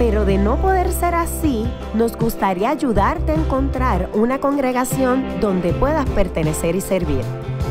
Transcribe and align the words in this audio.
pero 0.00 0.24
de 0.24 0.38
no 0.38 0.56
poder 0.56 0.90
ser 0.92 1.14
así, 1.14 1.70
nos 1.92 2.16
gustaría 2.16 2.70
ayudarte 2.70 3.32
a 3.32 3.34
encontrar 3.34 4.08
una 4.14 4.40
congregación 4.40 5.40
donde 5.40 5.74
puedas 5.74 6.08
pertenecer 6.08 6.74
y 6.74 6.80
servir. 6.80 7.20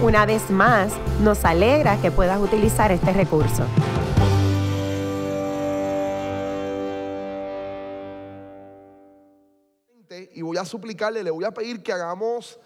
Una 0.03 0.27
vez 0.27 0.51
más, 0.51 0.93
nos 1.23 1.43
alegra 1.43 1.99
que 1.99 2.11
puedas 2.11 2.39
utilizar 2.39 2.91
este 2.91 3.13
recurso. 3.13 3.63
Y 10.35 10.43
voy 10.43 10.57
a 10.57 10.65
suplicarle, 10.65 11.23
le 11.23 11.31
voy 11.31 11.45
a 11.45 11.51
pedir 11.51 11.81
que 11.81 11.91
hagamos 11.91 12.59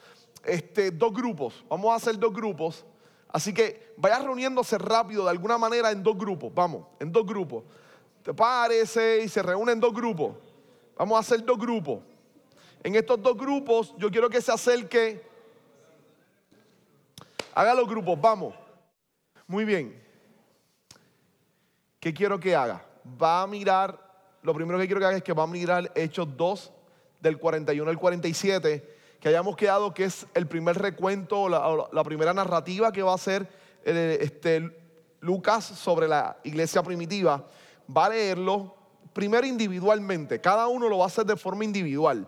este, 0.44 0.92
dos 0.92 1.14
grupos. 1.14 1.64
Vamos 1.70 1.94
a 1.94 1.95
hacer 1.95 2.20
dos 2.20 2.34
grupos. 2.34 2.86
Así 3.30 3.54
que 3.54 3.94
vaya 3.95 4.20
reuniéndose 4.20 4.78
rápido 4.78 5.23
de 5.23 5.30
alguna 5.30 5.58
manera 5.58 5.90
en 5.90 6.04
dos 6.04 6.18
grupos. 6.18 6.54
Vamos, 6.54 6.86
en 7.00 7.14
dos 7.14 7.26
grupos. 7.26 7.64
Te 8.23 8.34
parece 8.34 9.22
y 9.23 9.30
se 9.30 9.44
reúnen 9.44 9.80
dos 9.80 9.94
grupos. 9.94 10.36
Vamos 10.95 11.18
a 11.18 11.20
hacer 11.20 11.44
dos 11.44 11.58
grupos. 11.58 12.02
En 12.81 12.95
estos 12.95 13.22
dos 13.22 13.38
grupos 13.38 13.94
yo 13.98 14.09
quiero 14.09 14.30
que 14.30 14.41
se 14.41 14.52
acerque. 14.52 15.22
Haga 17.54 17.73
los 17.73 17.88
grupos, 17.88 18.20
vamos. 18.20 18.56
Muy 19.48 19.66
bien. 19.66 20.02
¿Qué 22.00 22.14
quiero 22.14 22.39
que 22.39 22.56
haga? 22.56 22.83
Va 23.22 23.44
a 23.44 23.48
mirar, 23.48 24.00
lo 24.42 24.53
primero 24.53 24.80
que 24.80 24.86
quiero 24.86 25.00
que 25.00 25.05
haga 25.05 25.17
es 25.17 25.23
que 25.23 25.33
va 25.33 25.44
a 25.44 25.48
mirar 25.48 25.92
Hechos 25.95 26.28
2 26.36 26.72
del 27.22 27.38
41 27.38 27.89
al 27.89 27.98
47 27.98 28.94
que 29.23 29.30
hayamos 29.30 29.55
quedado 29.55 29.94
que 29.94 30.03
es 30.03 30.28
el 30.33 30.48
primer 30.48 30.78
recuento, 30.78 31.48
la, 31.48 31.88
la 31.94 32.03
primera 32.03 32.33
narrativa 32.33 32.92
que 32.92 33.02
va 33.02 33.14
a 33.14 33.16
hacer 33.16 33.48
eh, 33.86 34.17
este, 34.20 34.70
Lucas 35.22 35.64
sobre 35.64 36.09
la 36.09 36.36
iglesia 36.44 36.83
primitiva, 36.83 37.48
va 37.95 38.05
a 38.05 38.09
leerlo 38.09 38.75
primero 39.13 39.45
individualmente, 39.45 40.41
cada 40.41 40.67
uno 40.67 40.89
lo 40.89 40.97
va 40.99 41.05
a 41.05 41.08
hacer 41.08 41.25
de 41.25 41.36
forma 41.36 41.63
individual. 41.63 42.27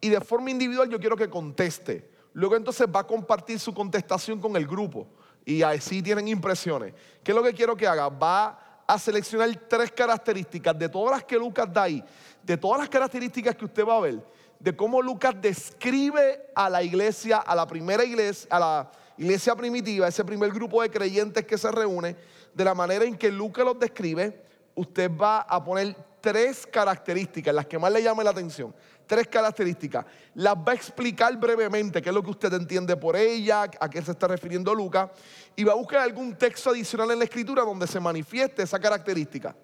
Y 0.00 0.10
de 0.10 0.20
forma 0.20 0.50
individual 0.50 0.88
yo 0.88 1.00
quiero 1.00 1.16
que 1.16 1.28
conteste. 1.28 2.10
Luego 2.34 2.54
entonces 2.54 2.86
va 2.94 3.00
a 3.00 3.06
compartir 3.06 3.58
su 3.58 3.74
contestación 3.74 4.40
con 4.40 4.54
el 4.56 4.66
grupo. 4.66 5.08
Y 5.44 5.62
así 5.62 6.02
tienen 6.02 6.28
impresiones. 6.28 6.94
¿Qué 7.24 7.32
es 7.32 7.36
lo 7.36 7.42
que 7.42 7.54
quiero 7.54 7.76
que 7.76 7.86
haga? 7.86 8.08
Va 8.08 8.82
a 8.86 8.98
seleccionar 8.98 9.48
tres 9.68 9.90
características 9.90 10.78
de 10.78 10.88
todas 10.88 11.16
las 11.16 11.24
que 11.24 11.36
Lucas 11.36 11.72
da 11.72 11.84
ahí, 11.84 12.04
de 12.42 12.56
todas 12.56 12.78
las 12.78 12.88
características 12.88 13.56
que 13.56 13.64
usted 13.64 13.84
va 13.84 13.96
a 13.96 14.00
ver 14.00 14.22
de 14.58 14.74
cómo 14.74 15.00
Lucas 15.00 15.34
describe 15.40 16.50
a 16.54 16.68
la 16.68 16.82
iglesia, 16.82 17.38
a 17.38 17.54
la 17.54 17.66
primera 17.66 18.04
iglesia, 18.04 18.48
a 18.50 18.58
la 18.58 18.90
iglesia 19.16 19.54
primitiva, 19.54 20.08
ese 20.08 20.24
primer 20.24 20.50
grupo 20.50 20.82
de 20.82 20.90
creyentes 20.90 21.46
que 21.46 21.56
se 21.56 21.70
reúne, 21.70 22.16
de 22.54 22.64
la 22.64 22.74
manera 22.74 23.04
en 23.04 23.16
que 23.16 23.30
Lucas 23.30 23.64
los 23.64 23.78
describe, 23.78 24.44
usted 24.78 25.10
va 25.10 25.40
a 25.40 25.62
poner 25.62 25.96
tres 26.20 26.64
características, 26.66 27.52
las 27.52 27.66
que 27.66 27.78
más 27.78 27.90
le 27.92 28.00
llamen 28.00 28.24
la 28.24 28.30
atención. 28.30 28.72
Tres 29.06 29.26
características. 29.26 30.04
Las 30.34 30.54
va 30.54 30.70
a 30.72 30.74
explicar 30.74 31.36
brevemente 31.36 32.00
qué 32.00 32.10
es 32.10 32.14
lo 32.14 32.22
que 32.22 32.30
usted 32.30 32.52
entiende 32.52 32.96
por 32.96 33.16
ella, 33.16 33.62
a 33.62 33.90
qué 33.90 34.00
se 34.00 34.12
está 34.12 34.28
refiriendo 34.28 34.72
Lucas, 34.72 35.10
y 35.56 35.64
va 35.64 35.72
a 35.72 35.76
buscar 35.76 36.00
algún 36.02 36.36
texto 36.36 36.70
adicional 36.70 37.10
en 37.10 37.18
la 37.18 37.24
escritura 37.24 37.62
donde 37.62 37.88
se 37.88 37.98
manifieste 37.98 38.62
esa 38.62 38.78
característica. 38.78 39.56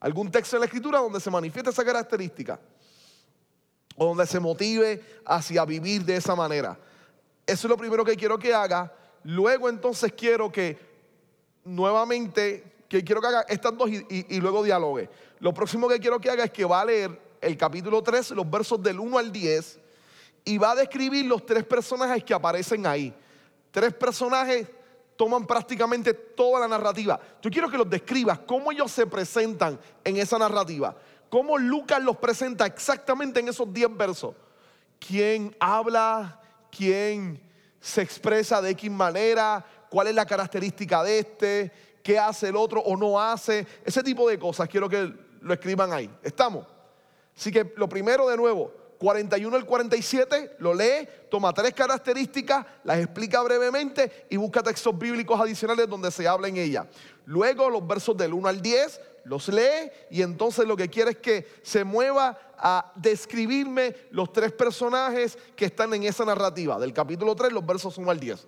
Algún 0.00 0.30
texto 0.30 0.56
en 0.56 0.60
la 0.60 0.66
escritura 0.66 0.98
donde 0.98 1.20
se 1.20 1.30
manifieste 1.30 1.70
esa 1.70 1.84
característica 1.84 2.60
o 3.96 4.06
donde 4.06 4.26
se 4.26 4.38
motive 4.38 5.20
hacia 5.24 5.64
vivir 5.64 6.04
de 6.04 6.16
esa 6.16 6.34
manera. 6.34 6.78
Eso 7.46 7.66
es 7.66 7.70
lo 7.70 7.76
primero 7.78 8.04
que 8.04 8.16
quiero 8.16 8.38
que 8.38 8.52
haga. 8.52 8.92
Luego 9.24 9.68
entonces 9.70 10.12
quiero 10.12 10.52
que 10.52 10.78
nuevamente, 11.64 12.71
que 12.98 13.04
quiero 13.04 13.20
que 13.20 13.28
haga 13.28 13.44
estas 13.48 13.76
dos 13.76 13.90
y, 13.90 14.40
luego 14.40 14.62
dialogue. 14.62 15.08
Lo 15.40 15.54
próximo 15.54 15.88
que 15.88 15.98
quiero 15.98 16.20
que 16.20 16.30
haga 16.30 16.44
es 16.44 16.50
que 16.50 16.64
va 16.64 16.82
a 16.82 16.84
leer 16.84 17.20
el 17.40 17.56
capítulo 17.56 18.02
3, 18.02 18.32
los 18.32 18.48
versos 18.48 18.82
del 18.82 19.00
1 19.00 19.18
al 19.18 19.32
10, 19.32 19.80
y 20.44 20.58
va 20.58 20.72
a 20.72 20.74
describir 20.74 21.24
los 21.26 21.44
tres 21.46 21.64
personajes 21.64 22.22
que 22.22 22.34
aparecen 22.34 22.86
ahí. 22.86 23.14
Tres 23.70 23.94
personajes 23.94 24.68
toman 25.16 25.46
prácticamente 25.46 26.14
toda 26.14 26.60
la 26.60 26.68
narrativa. 26.68 27.18
Yo 27.40 27.50
quiero 27.50 27.70
que 27.70 27.78
los 27.78 27.88
describas, 27.88 28.40
cómo 28.40 28.70
ellos 28.70 28.90
se 28.92 29.06
presentan 29.06 29.78
en 30.04 30.16
esa 30.16 30.38
narrativa 30.38 30.96
cómo 31.32 31.56
Lucas 31.56 32.02
los 32.02 32.18
presenta 32.18 32.66
exactamente 32.66 33.40
en 33.40 33.48
esos 33.48 33.72
10 33.72 33.96
versos. 33.96 34.34
¿Quién 34.98 35.56
habla? 35.58 36.38
¿Quién 36.70 37.40
se 37.80 38.02
expresa 38.02 38.60
de 38.60 38.72
X 38.72 38.90
manera? 38.90 39.64
¿Cuál 39.88 40.08
es 40.08 40.14
la 40.14 40.26
característica 40.26 41.02
de 41.02 41.20
este? 41.20 41.72
¿Qué 42.02 42.18
hace 42.18 42.48
el 42.48 42.56
otro 42.56 42.80
o 42.80 42.96
no 42.96 43.20
hace? 43.20 43.66
Ese 43.84 44.02
tipo 44.02 44.28
de 44.28 44.38
cosas 44.38 44.68
quiero 44.68 44.88
que 44.88 45.12
lo 45.40 45.54
escriban 45.54 45.92
ahí. 45.92 46.10
¿Estamos? 46.22 46.66
Así 47.36 47.50
que 47.50 47.72
lo 47.76 47.88
primero 47.88 48.28
de 48.28 48.36
nuevo, 48.36 48.72
41 48.98 49.56
al 49.56 49.66
47, 49.66 50.56
lo 50.60 50.74
lee, 50.74 51.08
toma 51.28 51.52
tres 51.52 51.74
características, 51.74 52.64
las 52.84 52.98
explica 52.98 53.42
brevemente 53.42 54.26
y 54.30 54.36
busca 54.36 54.62
textos 54.62 54.96
bíblicos 54.96 55.40
adicionales 55.40 55.88
donde 55.88 56.12
se 56.12 56.28
habla 56.28 56.46
en 56.46 56.56
ella. 56.56 56.86
Luego 57.24 57.68
los 57.68 57.84
versos 57.84 58.16
del 58.16 58.32
1 58.32 58.48
al 58.48 58.62
10, 58.62 59.00
los 59.24 59.48
lee 59.48 59.90
y 60.10 60.22
entonces 60.22 60.66
lo 60.66 60.76
que 60.76 60.88
quiere 60.88 61.12
es 61.12 61.16
que 61.16 61.46
se 61.62 61.82
mueva 61.82 62.38
a 62.56 62.92
describirme 62.94 63.94
los 64.12 64.32
tres 64.32 64.52
personajes 64.52 65.36
que 65.56 65.64
están 65.64 65.92
en 65.94 66.04
esa 66.04 66.24
narrativa, 66.24 66.78
del 66.78 66.92
capítulo 66.92 67.34
3, 67.34 67.52
los 67.52 67.66
versos 67.66 67.98
1 67.98 68.08
al 68.08 68.20
10. 68.20 68.46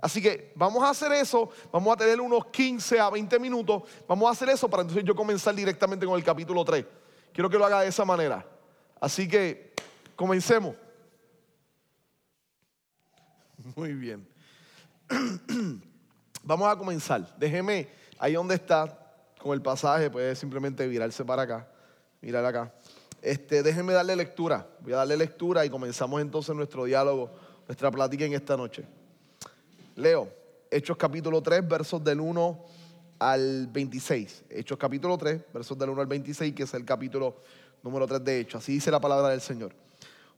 Así 0.00 0.20
que 0.20 0.52
vamos 0.54 0.82
a 0.82 0.90
hacer 0.90 1.12
eso, 1.12 1.50
vamos 1.72 1.94
a 1.94 1.96
tener 1.96 2.20
unos 2.20 2.46
15 2.46 3.00
a 3.00 3.10
20 3.10 3.38
minutos, 3.38 3.82
vamos 4.06 4.28
a 4.28 4.32
hacer 4.32 4.48
eso 4.50 4.68
para 4.68 4.82
entonces 4.82 5.04
yo 5.04 5.14
comenzar 5.14 5.54
directamente 5.54 6.04
con 6.04 6.16
el 6.16 6.24
capítulo 6.24 6.64
3. 6.64 6.84
Quiero 7.32 7.48
que 7.48 7.58
lo 7.58 7.64
haga 7.64 7.80
de 7.80 7.88
esa 7.88 8.04
manera. 8.04 8.46
Así 9.00 9.28
que 9.28 9.72
comencemos. 10.14 10.74
Muy 13.76 13.94
bien. 13.94 14.26
Vamos 16.42 16.68
a 16.68 16.76
comenzar. 16.76 17.36
Déjeme 17.36 17.88
ahí 18.18 18.34
donde 18.34 18.54
está 18.54 18.98
con 19.38 19.52
el 19.52 19.62
pasaje, 19.62 20.10
puede 20.10 20.34
simplemente 20.34 20.86
virarse 20.86 21.24
para 21.24 21.42
acá, 21.42 21.68
mirar 22.20 22.44
acá. 22.44 22.72
Este, 23.22 23.62
déjenme 23.62 23.92
darle 23.92 24.14
lectura. 24.14 24.66
Voy 24.80 24.92
a 24.92 24.96
darle 24.96 25.16
lectura 25.16 25.64
y 25.64 25.70
comenzamos 25.70 26.20
entonces 26.20 26.54
nuestro 26.54 26.84
diálogo, 26.84 27.32
nuestra 27.66 27.90
plática 27.90 28.24
en 28.24 28.34
esta 28.34 28.56
noche. 28.56 28.86
Leo, 29.96 30.28
Hechos 30.70 30.98
capítulo 30.98 31.42
3, 31.42 31.66
versos 31.66 32.04
del 32.04 32.20
1 32.20 32.64
al 33.18 33.66
26. 33.68 34.44
Hechos 34.50 34.76
capítulo 34.76 35.16
3, 35.16 35.40
versos 35.54 35.78
del 35.78 35.88
1 35.88 36.02
al 36.02 36.06
26, 36.06 36.54
que 36.54 36.64
es 36.64 36.74
el 36.74 36.84
capítulo 36.84 37.36
número 37.82 38.06
3 38.06 38.22
de 38.22 38.40
Hechos. 38.40 38.62
Así 38.62 38.72
dice 38.72 38.90
la 38.90 39.00
palabra 39.00 39.30
del 39.30 39.40
Señor. 39.40 39.72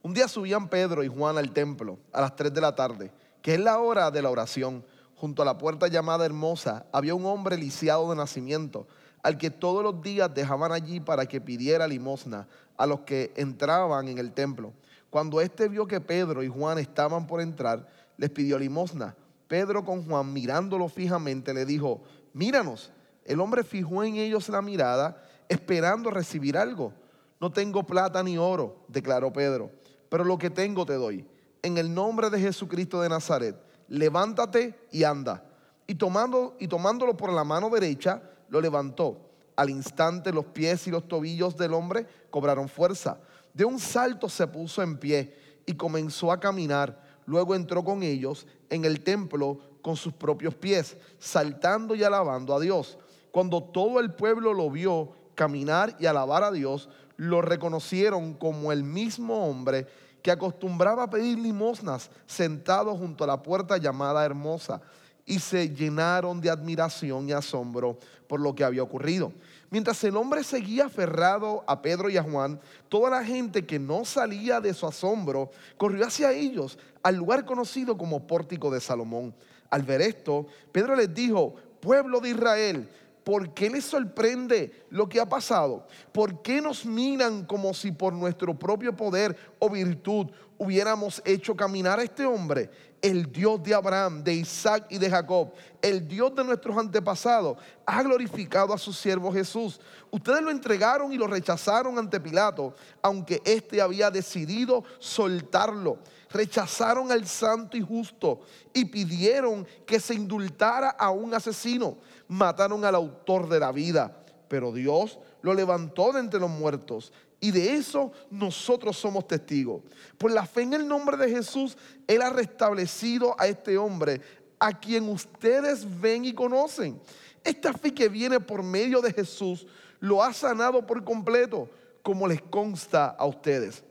Un 0.01 0.15
día 0.15 0.29
subían 0.29 0.69
Pedro 0.69 1.03
y 1.03 1.09
Juan 1.09 1.39
al 1.39 1.51
templo 1.51 1.99
a 2.13 2.21
las 2.21 2.37
3 2.37 2.55
de 2.55 2.61
la 2.61 2.77
tarde, 2.77 3.11
que 3.43 3.55
es 3.55 3.61
la 3.61 3.81
hora 3.81 4.13
de 4.13 4.23
la 4.23 4.31
oración 4.31 4.85
junto 5.17 5.43
a 5.43 5.45
la 5.45 5.59
puerta 5.59 5.89
llamada 5.89 6.25
Hermosa, 6.25 6.87
había 6.93 7.17
un 7.17 7.27
hombre 7.27 7.57
lisiado 7.57 8.09
de 8.11 8.15
nacimiento, 8.15 8.87
al 9.25 9.39
que 9.39 9.51
todos 9.51 9.83
los 9.83 10.01
días 10.01 10.33
dejaban 10.33 10.71
allí 10.71 11.01
para 11.01 11.27
que 11.27 11.41
pidiera 11.41 11.89
limosna 11.89 12.47
a 12.77 12.87
los 12.87 13.01
que 13.01 13.33
entraban 13.35 14.07
en 14.07 14.19
el 14.19 14.31
templo. 14.31 14.73
Cuando 15.11 15.41
éste 15.41 15.67
vio 15.67 15.89
que 15.89 16.01
Pedro 16.01 16.45
y 16.45 16.49
Juan 16.49 16.79
estaban 16.79 17.27
por 17.27 17.41
entrar, 17.41 17.89
les 18.17 18.31
pidió 18.31 18.57
limosna. 18.57 19.17
Pedro 19.49 19.85
con 19.85 20.05
Juan, 20.05 20.33
mirándolo 20.33 20.89
fijamente, 20.89 21.53
le 21.53 21.65
dijo, 21.65 22.03
míranos. 22.33 22.93
El 23.25 23.41
hombre 23.41 23.65
fijó 23.65 24.05
en 24.05 24.17
ellos 24.17 24.49
la 24.49 24.63
mirada, 24.63 25.23
esperando 25.49 26.11
recibir 26.11 26.57
algo. 26.57 26.93
No 27.41 27.51
tengo 27.51 27.85
plata 27.85 28.23
ni 28.23 28.39
oro, 28.39 28.85
declaró 28.89 29.33
Pedro, 29.33 29.71
pero 30.09 30.25
lo 30.25 30.39
que 30.39 30.51
tengo 30.51 30.87
te 30.87 30.95
doy. 30.95 31.27
En 31.63 31.79
el 31.79 31.93
nombre 31.93 32.31
de 32.31 32.41
Jesucristo 32.41 33.01
de 33.01 33.09
Nazaret 33.09 33.57
levántate 33.89 34.79
y 34.91 35.05
anda. 35.05 35.45
Y, 35.87 35.95
tomando, 35.95 36.57
y 36.59 36.69
tomándolo 36.69 37.17
por 37.17 37.33
la 37.33 37.45
mano 37.45 37.71
derecha, 37.71 38.23
lo 38.49 38.61
levantó. 38.61 39.31
Al 39.57 39.71
instante 39.71 40.33
los 40.33 40.47
pies 40.47 40.87
y 40.87 40.91
los 40.91 41.09
tobillos 41.09 41.57
del 41.57 41.75
hombre 41.75 42.07
cobraron 42.31 42.69
fuerza. 42.69 43.19
De 43.53 43.65
un 43.65 43.79
salto 43.79 44.29
se 44.29 44.47
puso 44.47 44.83
en 44.83 44.99
pie 44.99 45.35
y 45.67 45.75
comenzó 45.75 46.31
a 46.31 46.39
caminar. 46.39 47.03
Luego 47.27 47.55
entró 47.55 47.83
con 47.83 48.03
ellos 48.03 48.47
en 48.71 48.85
el 48.85 49.01
templo 49.01 49.59
con 49.83 49.97
sus 49.97 50.13
propios 50.13 50.55
pies, 50.55 50.97
saltando 51.19 51.95
y 51.95 52.03
alabando 52.03 52.55
a 52.55 52.61
Dios. 52.61 52.99
Cuando 53.31 53.63
todo 53.63 54.01
el 54.01 54.13
pueblo 54.13 54.53
lo 54.53 54.71
vio 54.71 55.13
caminar 55.35 55.97
y 55.99 56.07
alabar 56.07 56.45
a 56.45 56.51
Dios, 56.51 56.89
lo 57.17 57.43
reconocieron 57.43 58.35
como 58.35 58.73
el 58.73 58.85
mismo 58.85 59.49
hombre 59.49 59.87
que 60.23 60.31
acostumbraba 60.31 61.05
a 61.05 61.11
pedir 61.11 61.39
limosnas 61.39 62.11
sentado 62.27 62.97
junto 62.97 63.25
a 63.25 63.27
la 63.29 63.43
puerta 63.43 63.77
llamada 63.77 64.25
Hermosa, 64.25 64.81
y 65.25 65.39
se 65.41 65.69
llenaron 65.69 66.41
de 66.41 66.49
admiración 66.49 67.29
y 67.29 67.33
asombro 67.33 67.99
por 68.27 68.41
lo 68.41 68.55
que 68.55 68.65
había 68.65 68.83
ocurrido. 68.83 69.33
Mientras 69.71 70.03
el 70.05 70.17
hombre 70.17 70.43
seguía 70.45 70.87
aferrado 70.87 71.63
a 71.67 71.83
Pedro 71.83 72.09
y 72.09 72.17
a 72.17 72.23
Juan, 72.23 72.59
toda 72.89 73.11
la 73.11 73.23
gente 73.23 73.67
que 73.67 73.79
no 73.79 74.05
salía 74.05 74.61
de 74.61 74.73
su 74.73 74.87
asombro 74.87 75.51
corrió 75.77 76.07
hacia 76.07 76.33
ellos 76.33 76.79
al 77.03 77.17
lugar 77.17 77.45
conocido 77.45 77.99
como 77.99 78.27
Pórtico 78.27 78.71
de 78.71 78.81
Salomón. 78.81 79.35
Al 79.71 79.83
ver 79.83 80.01
esto, 80.01 80.47
Pedro 80.73 80.97
les 80.97 81.13
dijo, 81.13 81.55
pueblo 81.81 82.21
de 82.21 82.31
Israel, 82.31 82.89
¿por 83.25 83.53
qué 83.53 83.69
les 83.69 83.85
sorprende 83.85 84.87
lo 84.89 85.07
que 85.07 85.21
ha 85.21 85.29
pasado? 85.29 85.87
¿Por 86.13 86.41
qué 86.41 86.63
nos 86.63 86.87
miran 86.87 87.45
como 87.45 87.75
si 87.75 87.93
por 87.93 88.15
nuestro 88.15 88.59
propio 88.59 88.97
poder 88.97 89.37
o 89.59 89.69
virtud 89.69 90.29
hubiéramos 90.57 91.21
hecho 91.27 91.55
caminar 91.55 92.01
a 92.01 92.05
este 92.05 92.25
hombre? 92.25 92.71
El 93.01 93.31
Dios 93.31 93.63
de 93.63 93.75
Abraham, 93.75 94.25
de 94.25 94.35
Isaac 94.35 94.87
y 94.91 94.99
de 94.99 95.09
Jacob, 95.09 95.53
el 95.81 96.07
Dios 96.09 96.35
de 96.35 96.45
nuestros 96.45 96.77
antepasados, 96.77 97.59
ha 97.87 98.03
glorificado 98.03 98.75
a 98.75 98.79
su 98.79 98.93
siervo 98.93 99.33
Jesús. 99.33 99.81
Ustedes 100.11 100.43
lo 100.43 100.51
entregaron 100.51 101.13
y 101.13 101.17
lo 101.17 101.27
rechazaron 101.27 101.99
ante 101.99 102.21
Pilato, 102.21 102.75
aunque 103.03 103.41
éste 103.45 103.81
había 103.81 104.11
decidido 104.11 104.85
soltarlo 104.99 105.99
rechazaron 106.31 107.11
al 107.11 107.27
santo 107.27 107.77
y 107.77 107.81
justo 107.81 108.41
y 108.73 108.85
pidieron 108.87 109.67
que 109.87 110.01
se 110.01 110.15
indultara 110.15 110.91
a 110.91 111.11
un 111.11 111.35
asesino. 111.35 111.99
Mataron 112.29 112.85
al 112.85 112.95
autor 112.95 113.49
de 113.49 113.61
la 113.61 113.73
vida, 113.73 114.25
pero 114.49 114.73
Dios 114.73 115.19
lo 115.43 115.55
levantó 115.55 116.13
de 116.13 116.21
entre 116.21 116.41
los 116.41 116.51
muertos. 116.51 117.13
Y 117.41 117.51
de 117.51 117.75
eso 117.75 118.13
nosotros 118.31 118.97
somos 118.97 119.27
testigos. 119.29 119.83
Por 120.17 120.31
la 120.31 120.45
fe 120.45 120.63
en 120.63 120.75
el 120.75 120.89
nombre 120.89 121.17
de 121.17 121.31
Jesús, 121.31 121.77
Él 122.07 122.23
ha 122.23 122.31
restablecido 122.31 123.37
a 123.39 123.47
este 123.47 123.79
hombre, 123.79 124.21
a 124.59 124.79
quien 124.79 125.09
ustedes 125.09 125.87
ven 126.01 126.25
y 126.25 126.33
conocen. 126.33 127.01
Esta 127.45 127.73
fe 127.73 127.95
que 127.95 128.09
viene 128.09 128.41
por 128.41 128.63
medio 128.63 129.01
de 129.01 129.13
Jesús 129.13 129.67
lo 130.01 130.23
ha 130.23 130.33
sanado 130.33 130.85
por 130.87 131.05
completo, 131.05 131.71
como 132.03 132.27
les 132.27 132.43
consta 132.43 133.07
a 133.07 133.27
ustedes. 133.27 133.85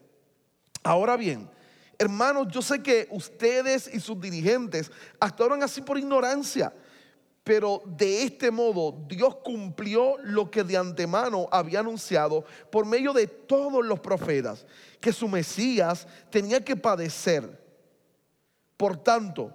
Ahora 0.83 1.15
bien, 1.15 1.49
Hermanos, 1.99 2.47
yo 2.51 2.61
sé 2.61 2.83
que 2.83 3.07
ustedes 3.09 3.89
y 3.91 3.99
sus 3.99 4.19
dirigentes 4.21 4.91
actuaron 5.19 5.63
así 5.63 5.81
por 5.81 5.97
ignorancia, 5.97 6.71
pero 7.47 7.81
de 7.85 8.23
este 8.23 8.51
modo 8.51 9.05
Dios 9.07 9.37
cumplió 9.37 10.17
lo 10.21 10.51
que 10.51 10.65
de 10.65 10.75
antemano 10.75 11.47
había 11.49 11.79
anunciado 11.79 12.43
por 12.69 12.85
medio 12.85 13.13
de 13.13 13.25
todos 13.25 13.85
los 13.85 14.01
profetas, 14.01 14.65
que 14.99 15.13
su 15.13 15.29
Mesías 15.29 16.05
tenía 16.29 16.59
que 16.59 16.75
padecer. 16.75 17.57
Por 18.75 18.97
tanto, 18.97 19.53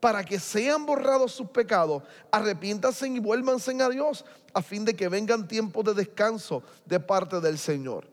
para 0.00 0.24
que 0.24 0.38
sean 0.38 0.86
borrados 0.86 1.32
sus 1.32 1.50
pecados, 1.50 2.02
arrepiéntanse 2.32 3.08
y 3.08 3.18
vuélvanse 3.18 3.72
a 3.82 3.90
Dios, 3.90 4.24
a 4.54 4.62
fin 4.62 4.86
de 4.86 4.96
que 4.96 5.10
vengan 5.10 5.46
tiempos 5.46 5.84
de 5.84 5.92
descanso 5.92 6.62
de 6.86 6.98
parte 6.98 7.42
del 7.42 7.58
Señor 7.58 8.08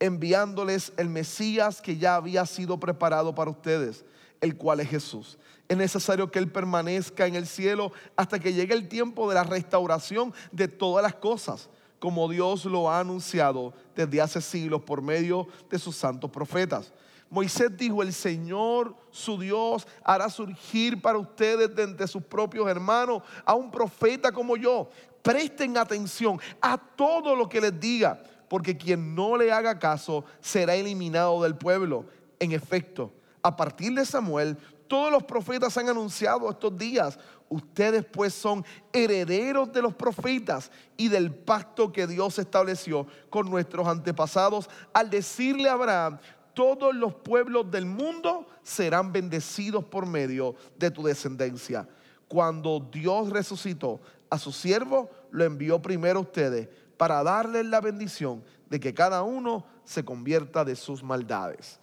enviándoles 0.00 0.92
el 0.96 1.08
Mesías 1.08 1.80
que 1.80 1.96
ya 1.96 2.16
había 2.16 2.44
sido 2.44 2.78
preparado 2.80 3.34
para 3.34 3.50
ustedes, 3.50 4.04
el 4.40 4.56
cual 4.56 4.80
es 4.80 4.88
Jesús. 4.88 5.38
Es 5.68 5.76
necesario 5.76 6.30
que 6.30 6.38
Él 6.38 6.50
permanezca 6.50 7.26
en 7.26 7.34
el 7.34 7.46
cielo 7.46 7.92
hasta 8.16 8.38
que 8.38 8.52
llegue 8.52 8.74
el 8.74 8.88
tiempo 8.88 9.28
de 9.28 9.34
la 9.34 9.44
restauración 9.44 10.34
de 10.52 10.68
todas 10.68 11.02
las 11.02 11.14
cosas, 11.14 11.70
como 11.98 12.28
Dios 12.28 12.64
lo 12.66 12.90
ha 12.90 13.00
anunciado 13.00 13.72
desde 13.96 14.20
hace 14.20 14.40
siglos 14.40 14.82
por 14.82 15.00
medio 15.00 15.48
de 15.70 15.78
sus 15.78 15.96
santos 15.96 16.30
profetas. 16.30 16.92
Moisés 17.30 17.76
dijo, 17.76 18.02
el 18.02 18.12
Señor, 18.12 18.94
su 19.10 19.38
Dios, 19.38 19.86
hará 20.04 20.28
surgir 20.28 21.00
para 21.00 21.18
ustedes 21.18 21.74
de 21.74 21.82
entre 21.82 22.06
sus 22.06 22.22
propios 22.22 22.68
hermanos 22.68 23.22
a 23.44 23.54
un 23.54 23.70
profeta 23.70 24.30
como 24.30 24.56
yo. 24.56 24.88
Presten 25.22 25.78
atención 25.78 26.38
a 26.60 26.76
todo 26.76 27.34
lo 27.34 27.48
que 27.48 27.60
les 27.60 27.80
diga 27.80 28.22
porque 28.48 28.76
quien 28.76 29.14
no 29.14 29.36
le 29.36 29.50
haga 29.50 29.78
caso 29.78 30.24
será 30.40 30.74
eliminado 30.74 31.42
del 31.42 31.56
pueblo. 31.56 32.04
En 32.38 32.52
efecto, 32.52 33.12
a 33.44 33.54
partir 33.54 33.94
de 33.94 34.06
Samuel, 34.06 34.56
todos 34.88 35.12
los 35.12 35.22
profetas 35.22 35.76
han 35.76 35.90
anunciado 35.90 36.50
estos 36.50 36.76
días. 36.78 37.18
Ustedes 37.50 38.02
pues 38.06 38.32
son 38.32 38.64
herederos 38.90 39.70
de 39.70 39.82
los 39.82 39.94
profetas 39.94 40.70
y 40.96 41.08
del 41.08 41.32
pacto 41.32 41.92
que 41.92 42.06
Dios 42.06 42.38
estableció 42.38 43.06
con 43.28 43.50
nuestros 43.50 43.86
antepasados 43.86 44.70
al 44.94 45.10
decirle 45.10 45.68
a 45.68 45.74
Abraham, 45.74 46.18
todos 46.54 46.94
los 46.94 47.14
pueblos 47.16 47.70
del 47.70 47.84
mundo 47.84 48.46
serán 48.62 49.12
bendecidos 49.12 49.84
por 49.84 50.06
medio 50.06 50.54
de 50.78 50.90
tu 50.90 51.02
descendencia. 51.02 51.86
Cuando 52.28 52.88
Dios 52.90 53.28
resucitó 53.28 54.00
a 54.30 54.38
su 54.38 54.52
siervo, 54.52 55.10
lo 55.30 55.44
envió 55.44 55.82
primero 55.82 56.20
a 56.20 56.22
ustedes 56.22 56.68
para 56.96 57.22
darles 57.22 57.66
la 57.66 57.82
bendición 57.82 58.42
de 58.70 58.80
que 58.80 58.94
cada 58.94 59.22
uno 59.22 59.66
se 59.84 60.02
convierta 60.02 60.64
de 60.64 60.76
sus 60.76 61.02
maldades. 61.02 61.78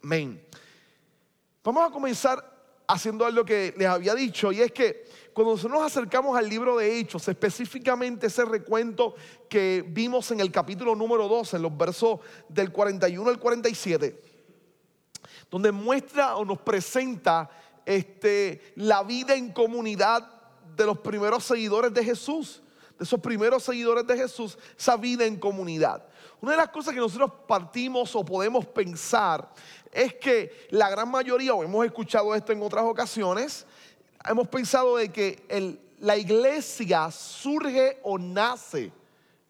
Amén. 0.00 0.40
Vamos 1.64 1.88
a 1.88 1.90
comenzar 1.90 2.44
haciendo 2.86 3.24
algo 3.24 3.42
que 3.42 3.72
les 3.78 3.88
había 3.88 4.14
dicho 4.14 4.52
y 4.52 4.60
es 4.60 4.70
que 4.70 5.06
cuando 5.32 5.56
nos 5.66 5.82
acercamos 5.82 6.36
al 6.36 6.46
libro 6.46 6.76
de 6.76 6.98
Hechos, 6.98 7.26
específicamente 7.26 8.26
ese 8.26 8.44
recuento 8.44 9.14
que 9.48 9.82
vimos 9.88 10.30
en 10.30 10.40
el 10.40 10.52
capítulo 10.52 10.94
número 10.94 11.26
12, 11.26 11.56
en 11.56 11.62
los 11.62 11.74
versos 11.74 12.20
del 12.50 12.70
41 12.70 13.30
al 13.30 13.38
47, 13.38 14.20
donde 15.50 15.72
muestra 15.72 16.36
o 16.36 16.44
nos 16.44 16.58
presenta 16.58 17.48
este, 17.86 18.74
la 18.76 19.02
vida 19.02 19.34
en 19.34 19.50
comunidad 19.50 20.30
de 20.76 20.84
los 20.84 20.98
primeros 20.98 21.44
seguidores 21.44 21.94
de 21.94 22.04
Jesús 22.04 22.60
de 22.98 23.04
esos 23.04 23.20
primeros 23.20 23.62
seguidores 23.64 24.06
de 24.06 24.16
Jesús, 24.16 24.56
esa 24.78 24.96
vida 24.96 25.24
en 25.24 25.36
comunidad. 25.36 26.04
Una 26.40 26.52
de 26.52 26.58
las 26.58 26.68
cosas 26.68 26.94
que 26.94 27.00
nosotros 27.00 27.32
partimos 27.48 28.14
o 28.14 28.24
podemos 28.24 28.66
pensar 28.66 29.50
es 29.94 30.14
que 30.14 30.66
la 30.70 30.90
gran 30.90 31.08
mayoría, 31.08 31.54
o 31.54 31.62
hemos 31.62 31.86
escuchado 31.86 32.34
esto 32.34 32.52
en 32.52 32.60
otras 32.62 32.84
ocasiones, 32.84 33.64
hemos 34.28 34.48
pensado 34.48 34.96
de 34.96 35.08
que 35.10 35.78
la 36.00 36.16
iglesia 36.16 37.10
surge 37.10 38.00
o 38.02 38.18
nace 38.18 38.90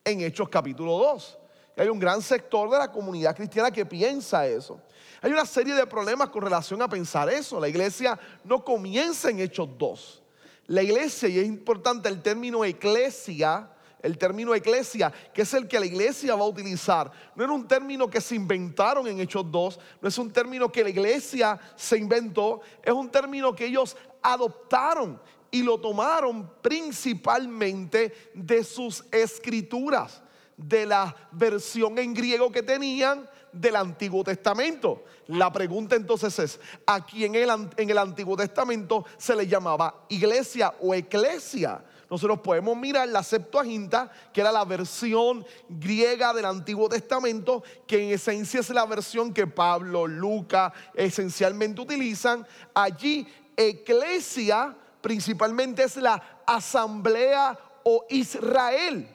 en 0.04 0.20
Hechos 0.20 0.48
capítulo 0.50 0.98
2. 0.98 1.38
hay 1.78 1.88
un 1.88 1.98
gran 1.98 2.20
sector 2.20 2.70
de 2.70 2.78
la 2.78 2.92
comunidad 2.92 3.34
cristiana 3.34 3.70
que 3.70 3.86
piensa 3.86 4.46
eso. 4.46 4.78
Hay 5.22 5.32
una 5.32 5.46
serie 5.46 5.74
de 5.74 5.86
problemas 5.86 6.28
con 6.28 6.42
relación 6.42 6.82
a 6.82 6.88
pensar 6.88 7.30
eso. 7.30 7.58
La 7.58 7.68
iglesia 7.68 8.18
no 8.44 8.62
comienza 8.62 9.30
en 9.30 9.40
Hechos 9.40 9.68
2. 9.78 10.22
La 10.66 10.82
iglesia, 10.82 11.28
y 11.30 11.38
es 11.38 11.46
importante 11.46 12.10
el 12.10 12.20
término 12.20 12.64
eclesia, 12.64 13.70
el 14.04 14.18
término 14.18 14.54
eclesia, 14.54 15.10
que 15.32 15.42
es 15.42 15.54
el 15.54 15.66
que 15.66 15.80
la 15.80 15.86
iglesia 15.86 16.34
va 16.34 16.42
a 16.42 16.48
utilizar, 16.48 17.10
no 17.34 17.42
era 17.42 17.52
un 17.54 17.66
término 17.66 18.08
que 18.08 18.20
se 18.20 18.34
inventaron 18.34 19.06
en 19.06 19.18
Hechos 19.18 19.50
2, 19.50 19.80
no 20.02 20.08
es 20.08 20.18
un 20.18 20.30
término 20.30 20.70
que 20.70 20.84
la 20.84 20.90
iglesia 20.90 21.58
se 21.74 21.96
inventó, 21.96 22.60
es 22.82 22.92
un 22.92 23.10
término 23.10 23.54
que 23.54 23.64
ellos 23.64 23.96
adoptaron 24.22 25.18
y 25.50 25.62
lo 25.62 25.80
tomaron 25.80 26.50
principalmente 26.60 28.30
de 28.34 28.62
sus 28.62 29.02
escrituras, 29.10 30.22
de 30.54 30.84
la 30.84 31.16
versión 31.32 31.98
en 31.98 32.12
griego 32.12 32.52
que 32.52 32.62
tenían 32.62 33.26
del 33.54 33.76
Antiguo 33.76 34.22
Testamento. 34.22 35.04
La 35.28 35.50
pregunta 35.50 35.96
entonces 35.96 36.38
es, 36.38 36.60
¿a 36.86 37.06
quién 37.06 37.34
en 37.36 37.88
el, 37.90 37.98
Antiguo 37.98 38.36
Testamento 38.36 39.06
se 39.16 39.34
le 39.34 39.46
llamaba 39.46 40.04
iglesia 40.10 40.74
o 40.80 40.94
eclesia? 40.94 41.82
Nosotros 42.14 42.38
podemos 42.44 42.76
mirar 42.76 43.08
la 43.08 43.24
Septuaginta, 43.24 44.08
que 44.32 44.40
era 44.40 44.52
la 44.52 44.64
versión 44.64 45.44
griega 45.68 46.32
del 46.32 46.44
Antiguo 46.44 46.88
Testamento, 46.88 47.64
que 47.88 48.04
en 48.04 48.10
esencia 48.10 48.60
es 48.60 48.70
la 48.70 48.86
versión 48.86 49.34
que 49.34 49.48
Pablo, 49.48 50.06
Lucas 50.06 50.72
esencialmente 50.94 51.80
utilizan. 51.80 52.46
Allí, 52.72 53.26
eclesia 53.56 54.76
principalmente 55.00 55.82
es 55.82 55.96
la 55.96 56.42
asamblea 56.46 57.58
o 57.82 58.04
Israel. 58.08 59.08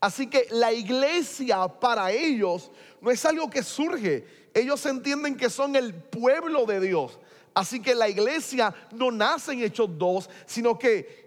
Así 0.00 0.26
que 0.26 0.48
la 0.50 0.72
iglesia 0.72 1.68
para 1.68 2.10
ellos 2.10 2.72
no 3.00 3.12
es 3.12 3.24
algo 3.24 3.48
que 3.48 3.62
surge. 3.62 4.26
Ellos 4.52 4.84
entienden 4.86 5.36
que 5.36 5.48
son 5.48 5.76
el 5.76 5.94
pueblo 5.94 6.66
de 6.66 6.80
Dios. 6.80 7.16
Así 7.54 7.80
que 7.80 7.94
la 7.94 8.08
iglesia 8.08 8.74
no 8.90 9.12
nace 9.12 9.52
en 9.52 9.62
Hechos 9.62 9.88
2, 9.96 10.28
sino 10.46 10.76
que 10.76 11.23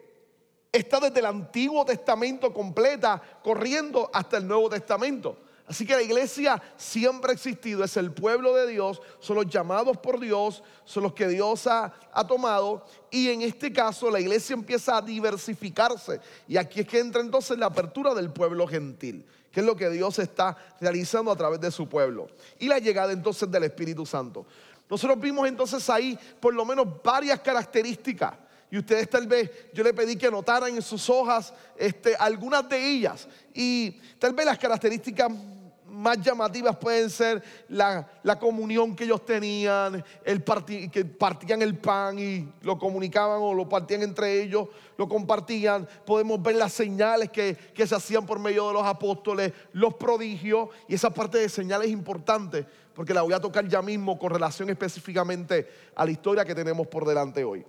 está 0.78 1.00
desde 1.00 1.20
el 1.20 1.26
Antiguo 1.26 1.86
Testamento 1.86 2.54
completa, 2.54 3.22
corriendo 3.44 4.10
hasta 4.14 4.38
el 4.38 4.48
Nuevo 4.48 4.70
Testamento. 4.70 5.38
Así 5.68 5.86
que 5.86 5.96
la 5.96 6.02
iglesia 6.02 6.62
siempre 6.78 7.32
ha 7.32 7.34
existido, 7.34 7.84
es 7.84 7.98
el 7.98 8.14
pueblo 8.14 8.56
de 8.56 8.68
Dios, 8.68 9.02
son 9.20 9.36
los 9.36 9.48
llamados 9.48 9.98
por 9.98 10.18
Dios, 10.18 10.64
son 10.86 11.04
los 11.04 11.14
que 11.14 11.28
Dios 11.28 11.68
ha, 11.68 11.92
tomado. 12.26 12.86
Y 13.12 13.30
en 13.30 13.42
este 13.42 13.74
caso 13.74 14.10
la 14.10 14.22
iglesia 14.22 14.54
empieza 14.54 14.96
a 14.96 15.02
diversificarse. 15.02 16.22
Y 16.48 16.56
aquí 16.56 16.80
es 16.80 16.88
que 16.88 17.00
entra 17.00 17.20
entonces 17.20 17.58
la 17.58 17.66
apertura 17.66 18.14
del 18.14 18.32
pueblo 18.32 18.66
gentil 18.68 19.26
que 19.52 19.62
es 19.62 19.66
lo 19.66 19.76
que 19.76 19.90
Dios 19.90 20.20
está 20.20 20.56
realizando 20.80 21.32
a 21.32 21.36
través 21.36 21.60
de 21.60 21.72
su 21.72 21.90
pueblo. 21.90 22.28
Y 22.60 22.68
la 22.68 22.78
llegada 22.78 23.12
entonces 23.12 23.50
del 23.50 23.64
Espíritu 23.64 24.06
Santo. 24.06 24.46
Nosotros 24.88 25.20
vimos 25.20 25.48
entonces 25.48 25.90
ahí 25.90 26.18
por 26.40 26.54
lo 26.54 26.64
menos 26.64 26.86
varias 27.04 27.40
características. 27.40 28.36
Y 28.70 28.78
ustedes 28.78 29.10
tal 29.10 29.28
vez, 29.28 29.50
yo 29.74 29.84
le 29.84 29.94
pedí 29.94 30.18
que 30.18 30.28
anotaran 30.28 30.76
en 30.76 30.82
sus 30.82 31.10
hojas 31.10 31.54
este, 31.78 32.16
algunas 32.16 32.68
de 32.68 32.78
ellas. 32.78 33.28
Y 33.54 33.92
tal 34.20 34.34
vez 34.34 34.46
las 34.46 34.58
características 34.58 35.32
más 35.90 36.22
llamativas 36.22 36.76
pueden 36.78 37.10
ser 37.10 37.42
la, 37.70 38.08
comunión 38.40 38.96
que 38.96 39.06
ellos 39.06 39.26
tenían, 39.26 40.04
el 40.24 40.44
que 40.92 41.06
partían 41.06 41.62
el 41.62 41.78
pan 41.78 42.20
y 42.20 42.48
lo 42.62 42.78
comunicaban 42.78 43.40
o 43.42 43.54
lo 43.54 43.68
partían 43.68 44.04
entre 44.04 44.42
ellos, 44.44 44.68
lo 44.98 45.08
compartían. 45.08 45.88
Podemos 46.06 46.42
ver 46.42 46.56
las 46.56 46.74
señales 46.74 47.30
que, 47.30 47.56
que 47.74 47.88
se 47.88 47.96
hacían 47.96 48.26
por 48.26 48.38
medio 48.38 48.68
de 48.68 48.74
los 48.74 48.86
apóstoles, 48.86 49.54
los 49.74 49.96
prodigios, 49.96 50.70
y 50.88 50.96
esa 50.96 51.10
parte 51.10 51.40
de 51.40 51.50
señales 51.50 51.88
es 51.88 51.94
importante 51.94 52.66
porque 52.98 53.14
la 53.14 53.22
voy 53.22 53.34
a 53.34 53.40
tocar 53.40 53.68
ya 53.68 53.80
mismo 53.84 54.18
con 54.18 54.32
relación 54.32 54.72
específicamente 54.72 55.68
a 55.96 56.04
la 56.04 56.10
historia 56.10 56.44
que 56.44 56.56
tenemos 56.56 56.88
por 56.88 57.06
delante 57.06 57.44
hoy. 57.44 57.64